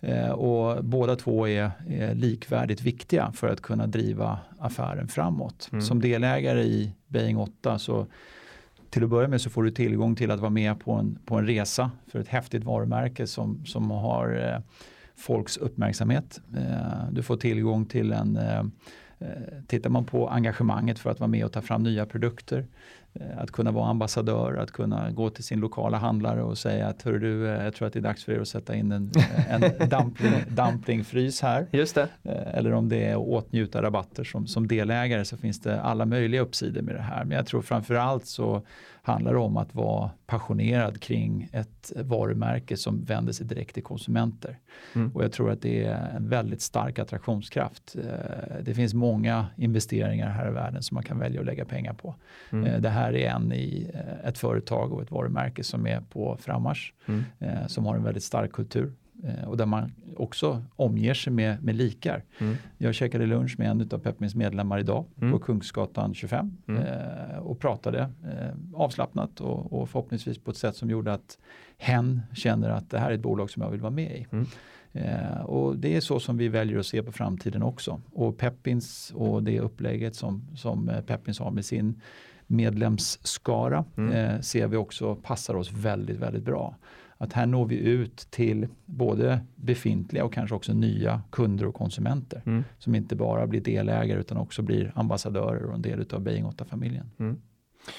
Eh, 0.00 0.30
och 0.30 0.84
båda 0.84 1.16
två 1.16 1.48
är, 1.48 1.70
är 1.88 2.14
likvärdigt 2.14 2.82
viktiga 2.82 3.32
för 3.34 3.48
att 3.48 3.60
kunna 3.60 3.86
driva 3.86 4.38
affären 4.58 5.08
framåt. 5.08 5.68
Mm. 5.72 5.82
Som 5.82 6.00
delägare 6.00 6.62
i 6.62 6.92
Being 7.06 7.38
8 7.38 7.78
så 7.78 8.06
till 8.90 9.04
att 9.04 9.10
börja 9.10 9.28
med 9.28 9.40
så 9.40 9.50
får 9.50 9.62
du 9.62 9.70
tillgång 9.70 10.14
till 10.16 10.30
att 10.30 10.40
vara 10.40 10.50
med 10.50 10.80
på 10.80 10.92
en, 10.92 11.18
på 11.24 11.36
en 11.38 11.46
resa 11.46 11.90
för 12.06 12.18
ett 12.20 12.28
häftigt 12.28 12.64
varumärke 12.64 13.26
som, 13.26 13.66
som 13.66 13.90
har 13.90 14.52
eh, 14.54 14.60
folks 15.20 15.56
uppmärksamhet. 15.56 16.40
Eh, 16.56 17.10
du 17.12 17.22
får 17.22 17.36
tillgång 17.36 17.86
till 17.86 18.12
en 18.12 18.36
eh, 18.36 18.58
eh, 19.18 19.26
Tittar 19.66 19.90
man 19.90 20.04
på 20.04 20.28
engagemanget 20.28 20.98
för 20.98 21.10
att 21.10 21.20
vara 21.20 21.28
med 21.28 21.44
och 21.44 21.52
ta 21.52 21.60
fram 21.60 21.82
nya 21.82 22.06
produkter, 22.06 22.66
att 23.36 23.50
kunna 23.50 23.70
vara 23.70 23.86
ambassadör, 23.86 24.56
att 24.56 24.70
kunna 24.70 25.10
gå 25.10 25.30
till 25.30 25.44
sin 25.44 25.60
lokala 25.60 25.98
handlare 25.98 26.42
och 26.42 26.58
säga 26.58 26.88
att 26.88 27.02
hör 27.02 27.18
du, 27.18 27.44
jag 27.44 27.74
tror 27.74 27.88
att 27.88 27.92
det 27.92 27.98
är 27.98 28.02
dags 28.02 28.24
för 28.24 28.32
er 28.32 28.40
att 28.40 28.48
sätta 28.48 28.74
in 28.74 28.92
en, 28.92 29.10
en 29.48 29.60
dumpling, 29.88 30.32
dumplingfrys 30.48 31.42
här. 31.42 31.66
Just 31.70 31.94
det. 31.94 32.08
Eller 32.24 32.72
om 32.72 32.88
det 32.88 33.04
är 33.04 33.12
att 33.12 33.28
åtnjuta 33.28 33.82
rabatter 33.82 34.24
som, 34.24 34.46
som 34.46 34.68
delägare 34.68 35.24
så 35.24 35.36
finns 35.36 35.60
det 35.60 35.80
alla 35.80 36.06
möjliga 36.06 36.40
uppsidor 36.40 36.82
med 36.82 36.94
det 36.94 37.02
här. 37.02 37.24
Men 37.24 37.36
jag 37.36 37.46
tror 37.46 37.62
framförallt 37.62 38.26
så 38.26 38.62
handlar 39.02 39.32
det 39.32 39.38
om 39.38 39.56
att 39.56 39.74
vara 39.74 40.10
passionerad 40.26 41.00
kring 41.00 41.48
ett 41.52 41.92
varumärke 41.96 42.76
som 42.76 43.04
vänder 43.04 43.32
sig 43.32 43.46
direkt 43.46 43.74
till 43.74 43.82
konsumenter. 43.82 44.58
Mm. 44.94 45.10
Och 45.14 45.24
jag 45.24 45.32
tror 45.32 45.50
att 45.50 45.62
det 45.62 45.84
är 45.84 46.16
en 46.16 46.28
väldigt 46.28 46.62
stark 46.62 46.98
attraktionskraft. 46.98 47.96
Eh, 48.04 48.62
Det 48.62 48.74
finns 48.74 48.94
många 48.94 49.46
investeringar 49.56 50.30
här 50.30 50.48
i 50.48 50.52
världen 50.52 50.82
som 50.82 50.94
man 50.94 51.04
kan 51.04 51.18
välja 51.18 51.40
att 51.40 51.46
lägga 51.46 51.64
pengar 51.64 51.92
på. 51.92 52.14
Mm. 52.52 52.66
Eh, 52.66 52.80
Det 52.80 52.88
här 52.90 53.12
är 53.16 53.30
en 53.30 53.52
i 53.52 53.90
eh, 53.94 54.28
ett 54.28 54.38
företag 54.38 54.92
och 54.92 55.02
ett 55.02 55.10
varumärke 55.10 55.64
som 55.64 55.86
är 55.86 56.00
på 56.00 56.36
frammarsch. 56.40 56.92
Mm. 57.06 57.24
Som 57.68 57.86
har 57.86 57.96
en 57.96 58.02
väldigt 58.02 58.24
stark 58.24 58.52
kultur. 58.52 58.92
Eh, 59.24 59.48
och 59.48 59.56
där 59.56 59.66
man 59.66 59.92
också 60.16 60.62
omger 60.76 61.14
sig 61.14 61.32
med, 61.32 61.62
med 61.64 61.74
likar. 61.76 62.24
Mm. 62.38 62.56
Jag 62.78 62.94
käkade 62.94 63.26
lunch 63.26 63.58
med 63.58 63.70
en 63.70 63.80
av 63.92 63.98
Pepmins 63.98 64.34
medlemmar 64.34 64.78
idag 64.78 65.04
Mm. 65.20 65.32
på 65.32 65.38
Kungsgatan 65.38 66.14
25 66.14 66.56
Mm. 66.68 66.82
eh, 66.82 67.38
och 67.38 67.58
pratade 67.58 68.00
eh, 68.00 68.50
avslappnat 68.74 69.40
och, 69.40 69.72
och 69.72 69.90
förhoppningsvis 69.90 70.38
på 70.38 70.50
ett 70.50 70.56
sätt 70.56 70.76
som 70.76 70.90
gjorde 70.90 71.12
att 71.12 71.38
hen 71.78 72.22
känner 72.32 72.70
att 72.70 72.90
det 72.90 72.98
här 72.98 73.10
är 73.10 73.14
ett 73.14 73.20
bolag 73.20 73.50
som 73.50 73.62
jag 73.62 73.70
vill 73.70 73.80
vara 73.80 73.90
med 73.90 74.12
i. 74.16 74.26
Mm. 74.32 74.46
Eh, 74.92 75.40
och 75.40 75.76
det 75.76 75.96
är 75.96 76.00
så 76.00 76.20
som 76.20 76.36
vi 76.36 76.48
väljer 76.48 76.78
att 76.78 76.86
se 76.86 77.02
på 77.02 77.12
framtiden 77.12 77.62
också. 77.62 78.00
Och 78.12 78.38
Peppins 78.38 79.12
och 79.16 79.42
det 79.42 79.60
upplägget 79.60 80.14
som, 80.14 80.42
som 80.56 80.88
eh, 80.88 81.00
Peppins 81.00 81.38
har 81.38 81.50
med 81.50 81.64
sin 81.64 82.00
medlemsskara 82.46 83.84
Mm. 83.96 84.12
eh, 84.12 84.40
ser 84.40 84.66
vi 84.66 84.76
också 84.76 85.14
passar 85.14 85.54
oss 85.54 85.72
väldigt, 85.72 86.16
väldigt 86.18 86.44
bra. 86.44 86.76
Att 87.22 87.32
här 87.32 87.46
når 87.46 87.66
vi 87.66 87.76
ut 87.76 88.16
till 88.30 88.68
både 88.86 89.40
befintliga 89.56 90.24
och 90.24 90.32
kanske 90.32 90.54
också 90.56 90.72
nya 90.72 91.22
kunder 91.30 91.66
och 91.66 91.74
konsumenter 91.74 92.42
Mm. 92.46 92.64
som 92.78 92.94
inte 92.94 93.16
bara 93.16 93.46
blir 93.46 93.60
delägare 93.60 94.20
utan 94.20 94.36
också 94.38 94.62
blir 94.62 94.92
ambassadörer 94.94 95.64
och 95.64 95.74
en 95.74 95.82
del 95.82 96.06
av 96.12 96.20
Beijing 96.20 96.46
8-familjen. 96.46 97.36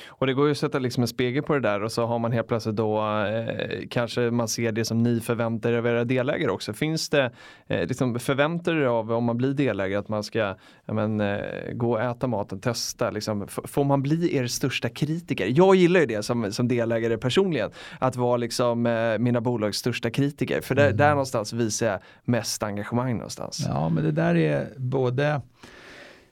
Och 0.07 0.27
det 0.27 0.33
går 0.33 0.45
ju 0.45 0.51
att 0.51 0.57
sätta 0.57 0.79
liksom 0.79 1.03
en 1.03 1.07
spegel 1.07 1.43
på 1.43 1.53
det 1.53 1.59
där 1.59 1.83
och 1.83 1.91
så 1.91 2.05
har 2.05 2.19
man 2.19 2.31
helt 2.31 2.47
plötsligt 2.47 2.75
då 2.75 2.99
eh, 3.25 3.87
kanske 3.89 4.21
man 4.21 4.47
ser 4.47 4.71
det 4.71 4.85
som 4.85 5.03
ni 5.03 5.19
förväntar 5.19 5.71
er 5.73 5.77
av 5.77 5.87
era 5.87 6.03
delägare 6.03 6.51
också. 6.51 6.73
Finns 6.73 7.09
det, 7.09 7.31
eh, 7.67 7.87
liksom, 7.87 8.19
förväntar 8.19 8.75
er 8.75 8.85
av 8.85 9.11
om 9.11 9.23
man 9.23 9.37
blir 9.37 9.53
delägare 9.53 9.99
att 9.99 10.09
man 10.09 10.23
ska 10.23 10.55
ja, 10.85 10.93
men, 10.93 11.21
eh, 11.21 11.71
gå 11.73 11.91
och 11.91 12.01
äta 12.01 12.27
maten, 12.27 12.59
testa, 12.59 13.11
liksom, 13.11 13.47
får 13.47 13.83
man 13.83 14.01
bli 14.01 14.35
er 14.35 14.47
största 14.47 14.89
kritiker? 14.89 15.47
Jag 15.55 15.75
gillar 15.75 15.99
ju 15.99 16.05
det 16.05 16.23
som, 16.23 16.51
som 16.51 16.67
delägare 16.67 17.17
personligen, 17.17 17.71
att 17.99 18.15
vara 18.15 18.37
liksom 18.37 18.85
eh, 18.85 19.17
mina 19.17 19.41
bolags 19.41 19.77
största 19.77 20.09
kritiker. 20.09 20.61
För 20.61 20.75
där, 20.75 20.91
där 20.91 21.09
någonstans 21.09 21.53
visar 21.53 21.87
jag 21.87 21.99
mest 22.23 22.63
engagemang 22.63 23.13
någonstans. 23.13 23.65
Ja, 23.67 23.89
men 23.89 24.03
det 24.03 24.11
där 24.11 24.35
är 24.35 24.67
både 24.77 25.41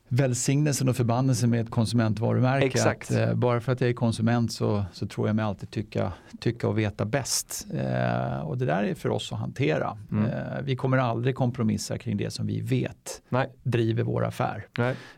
välsignelsen 0.10 0.90
och 0.90 0.96
förbannelsen 0.96 1.50
med 1.50 1.62
ett 1.62 1.70
konsumentvarumärke. 1.70 2.66
Exakt. 2.66 3.12
Att, 3.12 3.18
eh, 3.18 3.34
bara 3.34 3.62
för 3.62 3.72
att 3.72 3.82
jag 3.82 3.90
är 3.90 3.94
konsument 3.94 4.52
så, 4.52 4.86
så 4.94 5.08
tror 5.08 5.28
jag 5.28 5.36
mig 5.36 5.46
alltid 5.46 5.72
tycka, 5.72 6.14
tycka 6.40 6.68
och 6.68 6.78
veta 6.78 7.06
bäst. 7.06 7.68
Eh, 7.74 8.40
och 8.40 8.58
det 8.58 8.66
där 8.66 8.84
är 8.84 8.94
för 8.94 9.10
oss 9.10 9.32
att 9.32 9.40
hantera. 9.40 9.98
Mm. 10.12 10.26
Eh, 10.26 10.62
vi 10.64 10.76
kommer 10.76 10.98
aldrig 10.98 11.36
kompromissa 11.36 11.98
kring 11.98 12.18
det 12.18 12.32
som 12.32 12.48
vi 12.48 12.62
vet 12.62 13.22
Nej. 13.30 13.50
driver 13.64 14.04
vår 14.04 14.26
affär. 14.26 14.66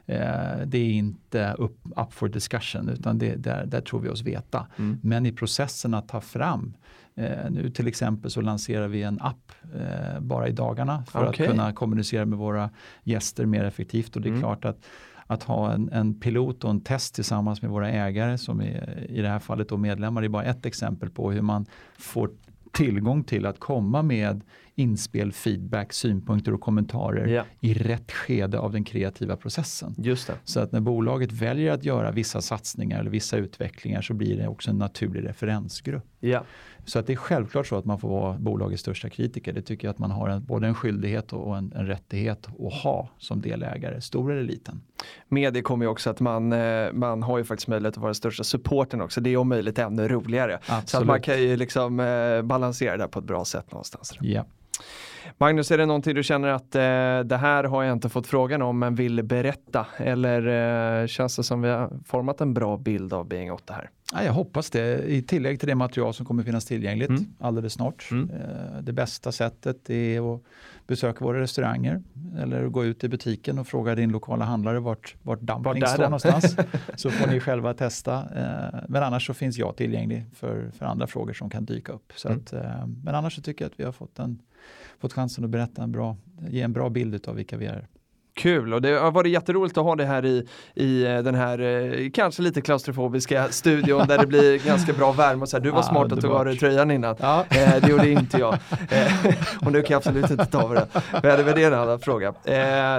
Eh, 0.06 0.18
det 0.66 0.78
är 0.78 0.92
inte 0.92 1.56
up, 1.58 1.78
up 1.86 2.14
for 2.14 2.30
discussion 2.30 2.90
utan 2.90 3.18
det, 3.18 3.36
där, 3.36 3.66
där 3.66 3.82
tror 3.82 4.00
vi 4.00 4.10
oss 4.10 4.22
veta. 4.22 4.68
Mm. 4.78 5.00
Men 5.04 5.26
i 5.26 5.32
processen 5.32 5.94
att 5.94 6.08
ta 6.08 6.22
fram 6.22 6.74
nu 7.50 7.70
till 7.74 7.88
exempel 7.88 8.32
så 8.32 8.42
lanserar 8.42 8.88
vi 8.88 9.04
en 9.04 9.22
app 9.22 9.52
eh, 9.76 10.20
bara 10.20 10.48
i 10.48 10.52
dagarna 10.52 11.04
för 11.06 11.28
Okej. 11.28 11.46
att 11.46 11.52
kunna 11.52 11.74
kommunicera 11.74 12.26
med 12.26 12.40
våra 12.40 12.70
gäster 13.04 13.46
mer 13.46 13.64
effektivt. 13.64 14.16
Och 14.16 14.22
det 14.22 14.28
är 14.28 14.32
Mm. 14.32 14.42
klart 14.42 14.66
att, 14.66 14.78
att 15.28 15.44
ha 15.44 15.72
en, 15.74 15.90
en 15.90 16.20
pilot 16.20 16.64
och 16.64 16.70
en 16.70 16.82
test 16.82 17.16
tillsammans 17.16 17.62
med 17.62 17.72
våra 17.72 17.90
ägare 17.90 18.38
som 18.38 18.62
är 18.62 19.06
i 19.10 19.22
det 19.22 19.30
här 19.30 19.40
fallet 19.40 19.70
då 19.70 19.78
medlemmar 19.78 20.24
är 20.24 20.30
bara 20.30 20.44
ett 20.44 20.66
exempel 20.66 21.10
på 21.10 21.32
hur 21.32 21.42
man 21.42 21.66
får 21.98 22.30
tillgång 22.72 23.24
till 23.24 23.46
att 23.46 23.60
komma 23.60 24.02
med 24.02 24.42
inspel, 24.76 25.32
feedback, 25.32 25.94
synpunkter 25.94 26.54
och 26.54 26.62
kommentarer 26.62 27.28
Ja, 27.28 27.44
i 27.60 27.74
rätt 27.74 28.12
skede 28.12 28.60
av 28.60 28.72
den 28.72 28.84
kreativa 28.84 29.36
processen. 29.36 29.96
just 29.98 30.28
det. 30.28 30.34
Så 30.44 30.60
att 30.60 30.72
när 30.72 30.80
bolaget 30.80 31.32
väljer 31.32 31.72
att 31.72 31.84
göra 31.86 32.12
vissa 32.12 32.42
satsningar 32.42 33.00
eller 33.00 33.12
vissa 33.12 33.38
utvecklingar 33.38 34.02
så 34.02 34.14
blir 34.14 34.38
det 34.38 34.48
också 34.48 34.70
en 34.70 34.78
naturlig 34.78 35.26
referensgrupp. 35.30 36.06
Ja. 36.20 36.44
Så 36.86 37.00
att 37.00 37.08
det 37.08 37.14
är 37.14 37.18
självklart 37.18 37.68
så 37.68 37.76
att 37.76 37.86
man 37.86 38.00
får 38.00 38.10
vara 38.10 38.38
bolagets 38.38 38.82
största 38.82 39.10
kritiker. 39.10 39.54
Det 39.54 39.62
tycker 39.62 39.88
jag 39.88 39.94
att 39.94 40.00
man 40.00 40.12
har 40.12 40.30
en, 40.30 40.46
både 40.46 40.68
en 40.68 40.76
skyldighet 40.76 41.34
och 41.34 41.58
en, 41.58 41.74
en 41.76 41.88
rättighet 41.88 42.48
att 42.48 42.74
ha 42.74 43.10
som 43.18 43.42
delägare, 43.42 44.02
stor 44.02 44.32
eller 44.32 44.44
liten. 44.44 44.82
Med 45.28 45.54
det 45.54 45.62
kommer 45.62 45.86
ju 45.86 45.90
också 45.92 46.10
att 46.10 46.20
man, 46.20 46.54
eh, 46.54 46.92
man 46.94 47.24
har 47.24 47.38
ju 47.38 47.44
faktiskt 47.44 47.68
möjlighet 47.68 47.94
att 47.94 47.98
vara 48.02 48.08
den 48.08 48.16
största 48.16 48.44
supporten 48.44 49.02
också. 49.02 49.22
Det 49.22 49.30
är 49.30 49.38
om 49.38 49.50
möjligt 49.50 49.80
ännu 49.80 50.08
roligare. 50.08 50.60
Så 50.64 50.74
att 50.74 50.80
Absolut. 50.84 51.08
man 51.08 51.22
kan 51.22 51.42
ju 51.42 51.56
liksom 51.58 52.00
eh, 52.00 52.42
balansera 52.42 52.98
det 52.98 53.08
på 53.08 53.20
ett 53.20 53.26
bra 53.26 53.46
sätt 53.46 53.72
någonstans. 53.72 54.18
Ja. 54.22 54.46
Magnus, 55.38 55.72
är 55.72 55.78
det 55.78 55.86
någonting 55.86 56.16
du 56.16 56.24
känner 56.24 56.48
att 56.48 56.76
eh, 56.76 56.80
det 57.30 57.38
här 57.42 57.64
har 57.64 57.84
jag 57.84 57.94
inte 57.94 58.10
fått 58.10 58.28
frågan 58.28 58.62
om 58.62 58.80
men 58.80 58.96
vill 58.96 59.24
berätta? 59.24 59.86
Eller 59.98 61.02
eh, 61.02 61.08
känns 61.08 61.36
det 61.36 61.44
som 61.44 61.62
vi 61.62 61.70
har 61.70 61.90
format 62.06 62.42
en 62.42 62.54
bra 62.54 62.78
bild 62.78 63.14
av 63.14 63.28
Being 63.28 63.52
8 63.52 63.74
här? 63.74 63.90
Ja, 64.14 64.24
jag 64.24 64.34
hoppas 64.34 64.70
det. 64.70 65.04
I 65.12 65.22
tillägg 65.22 65.60
till 65.60 65.68
det 65.70 65.76
material 65.76 66.14
som 66.14 66.26
kommer 66.26 66.44
finnas 66.44 66.66
tillgängligt 66.66 67.10
Mm. 67.10 67.26
alldeles 67.40 67.74
snart. 67.74 68.08
Mm. 68.12 68.30
Eh, 68.30 68.82
Det 68.82 68.94
bästa 68.94 69.32
sättet 69.32 69.90
är 69.90 70.36
att 70.36 70.42
besöka 70.88 71.26
våra 71.26 71.40
restauranger 71.42 72.02
eller 72.40 72.68
gå 72.68 72.86
ut 72.86 73.04
i 73.04 73.10
butiken 73.10 73.60
och 73.60 73.68
fråga 73.68 73.96
din 73.96 74.10
lokala 74.12 74.46
handlare 74.46 74.80
vart, 74.80 75.16
vart 75.22 75.40
dumpling 75.40 75.86
står 75.88 76.04
någonstans. 76.04 76.56
så 76.96 77.10
får 77.12 77.28
ni 77.32 77.40
själva 77.40 77.74
testa. 77.74 78.14
Eh, 78.16 78.80
Men 78.88 79.04
annars 79.04 79.28
så 79.28 79.34
finns 79.34 79.58
jag 79.58 79.76
tillgänglig 79.76 80.26
för, 80.36 80.72
för 80.78 80.86
andra 80.86 81.08
frågor 81.08 81.34
som 81.34 81.50
kan 81.50 81.66
dyka 81.66 81.92
upp. 81.92 82.14
Så 82.16 82.28
Mm. 82.28 82.40
att, 82.40 82.54
eh, 82.54 82.88
men 83.04 83.16
annars 83.16 83.36
så 83.36 83.42
tycker 83.42 83.66
jag 83.66 83.72
att 83.72 83.80
vi 83.80 83.84
har 83.84 83.92
fått, 83.92 84.20
en, 84.20 84.40
fått 85.02 85.14
chansen 85.14 85.44
att 85.44 85.50
berätta 85.50 85.84
en 85.84 85.92
bra, 85.92 86.18
ge 86.50 86.62
en 86.62 86.74
bra 86.74 86.90
bild 86.90 87.28
av 87.28 87.36
vilka 87.36 87.58
vi 87.58 87.66
är. 87.66 87.88
Kul 88.34 88.74
och 88.74 88.82
det 88.82 88.90
har 89.00 89.12
varit 89.12 89.32
jätteroligt 89.32 89.78
att 89.78 89.84
ha 89.84 89.96
det 89.96 90.06
här 90.06 90.26
i, 90.26 90.48
i 90.76 91.06
eh, 91.06 91.20
den 91.20 91.36
här 91.36 91.60
eh, 91.60 92.10
kanske 92.14 92.42
lite 92.42 92.62
klaustrofobiska 92.62 93.48
studion 93.50 94.08
där 94.08 94.18
det 94.18 94.28
blir 94.28 94.66
ganska 94.68 94.94
bra 94.94 95.12
värme 95.12 95.42
och 95.42 95.50
så 95.50 95.58
här. 95.58 95.64
Du 95.64 95.70
var 95.70 95.80
Ah, 95.80 95.84
smart 95.84 96.12
att 96.12 96.22
tog 96.22 96.32
av 96.32 96.46
dig 96.46 96.52
underbart. 96.54 96.60
tröjan 96.60 96.92
innan. 96.92 97.16
Ja. 97.20 97.46
Eh, 97.50 97.82
det 97.82 97.88
gjorde 97.90 98.10
inte 98.10 98.38
jag. 98.38 98.54
Eh, 98.92 99.36
och 99.66 99.72
nu 99.72 99.82
kan 99.82 99.94
jag 99.94 99.98
absolut 99.98 100.32
inte 100.32 100.46
ta 100.46 100.62
av 100.62 100.74
det. 100.74 100.88
Men 101.12 101.22
det 101.38 101.44
var 101.44 101.54
det 101.56 101.64
en 101.64 101.74
annan 101.74 102.00
fråga. 102.00 102.28
Eh, 102.28 102.34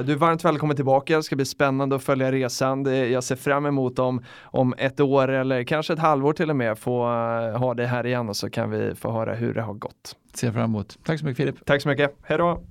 du 0.04 0.12
är 0.12 0.16
varmt 0.16 0.44
välkommen 0.44 0.76
tillbaka. 0.76 1.16
Det 1.16 1.22
ska 1.22 1.36
bli 1.36 1.44
spännande 1.44 1.96
att 1.96 2.02
följa 2.02 2.32
resan. 2.32 2.84
Jag 3.12 3.24
ser 3.24 3.36
fram 3.36 3.66
emot 3.66 3.98
om, 3.98 4.24
om 4.42 4.74
ett 4.78 5.00
år 5.00 5.28
eller 5.28 5.64
kanske 5.64 5.92
ett 5.92 5.98
halvår 5.98 6.32
till 6.32 6.50
och 6.50 6.56
med 6.56 6.78
få 6.78 7.02
eh, 7.04 7.58
ha 7.58 7.74
det 7.74 7.86
här 7.86 8.06
igen 8.06 8.28
och 8.28 8.36
så 8.36 8.50
kan 8.50 8.70
vi 8.70 8.94
få 8.94 9.12
höra 9.12 9.34
hur 9.34 9.54
det 9.54 9.62
har 9.62 9.74
gått. 9.74 10.16
Ser 10.34 10.52
fram 10.52 10.64
emot. 10.64 10.98
Tack 11.04 11.18
så 11.18 11.24
mycket 11.24 11.36
Filip. 11.36 11.66
Tack 11.66 11.82
så 11.82 11.88
mycket. 11.88 12.16
Hej 12.22 12.38
då! 12.38 12.62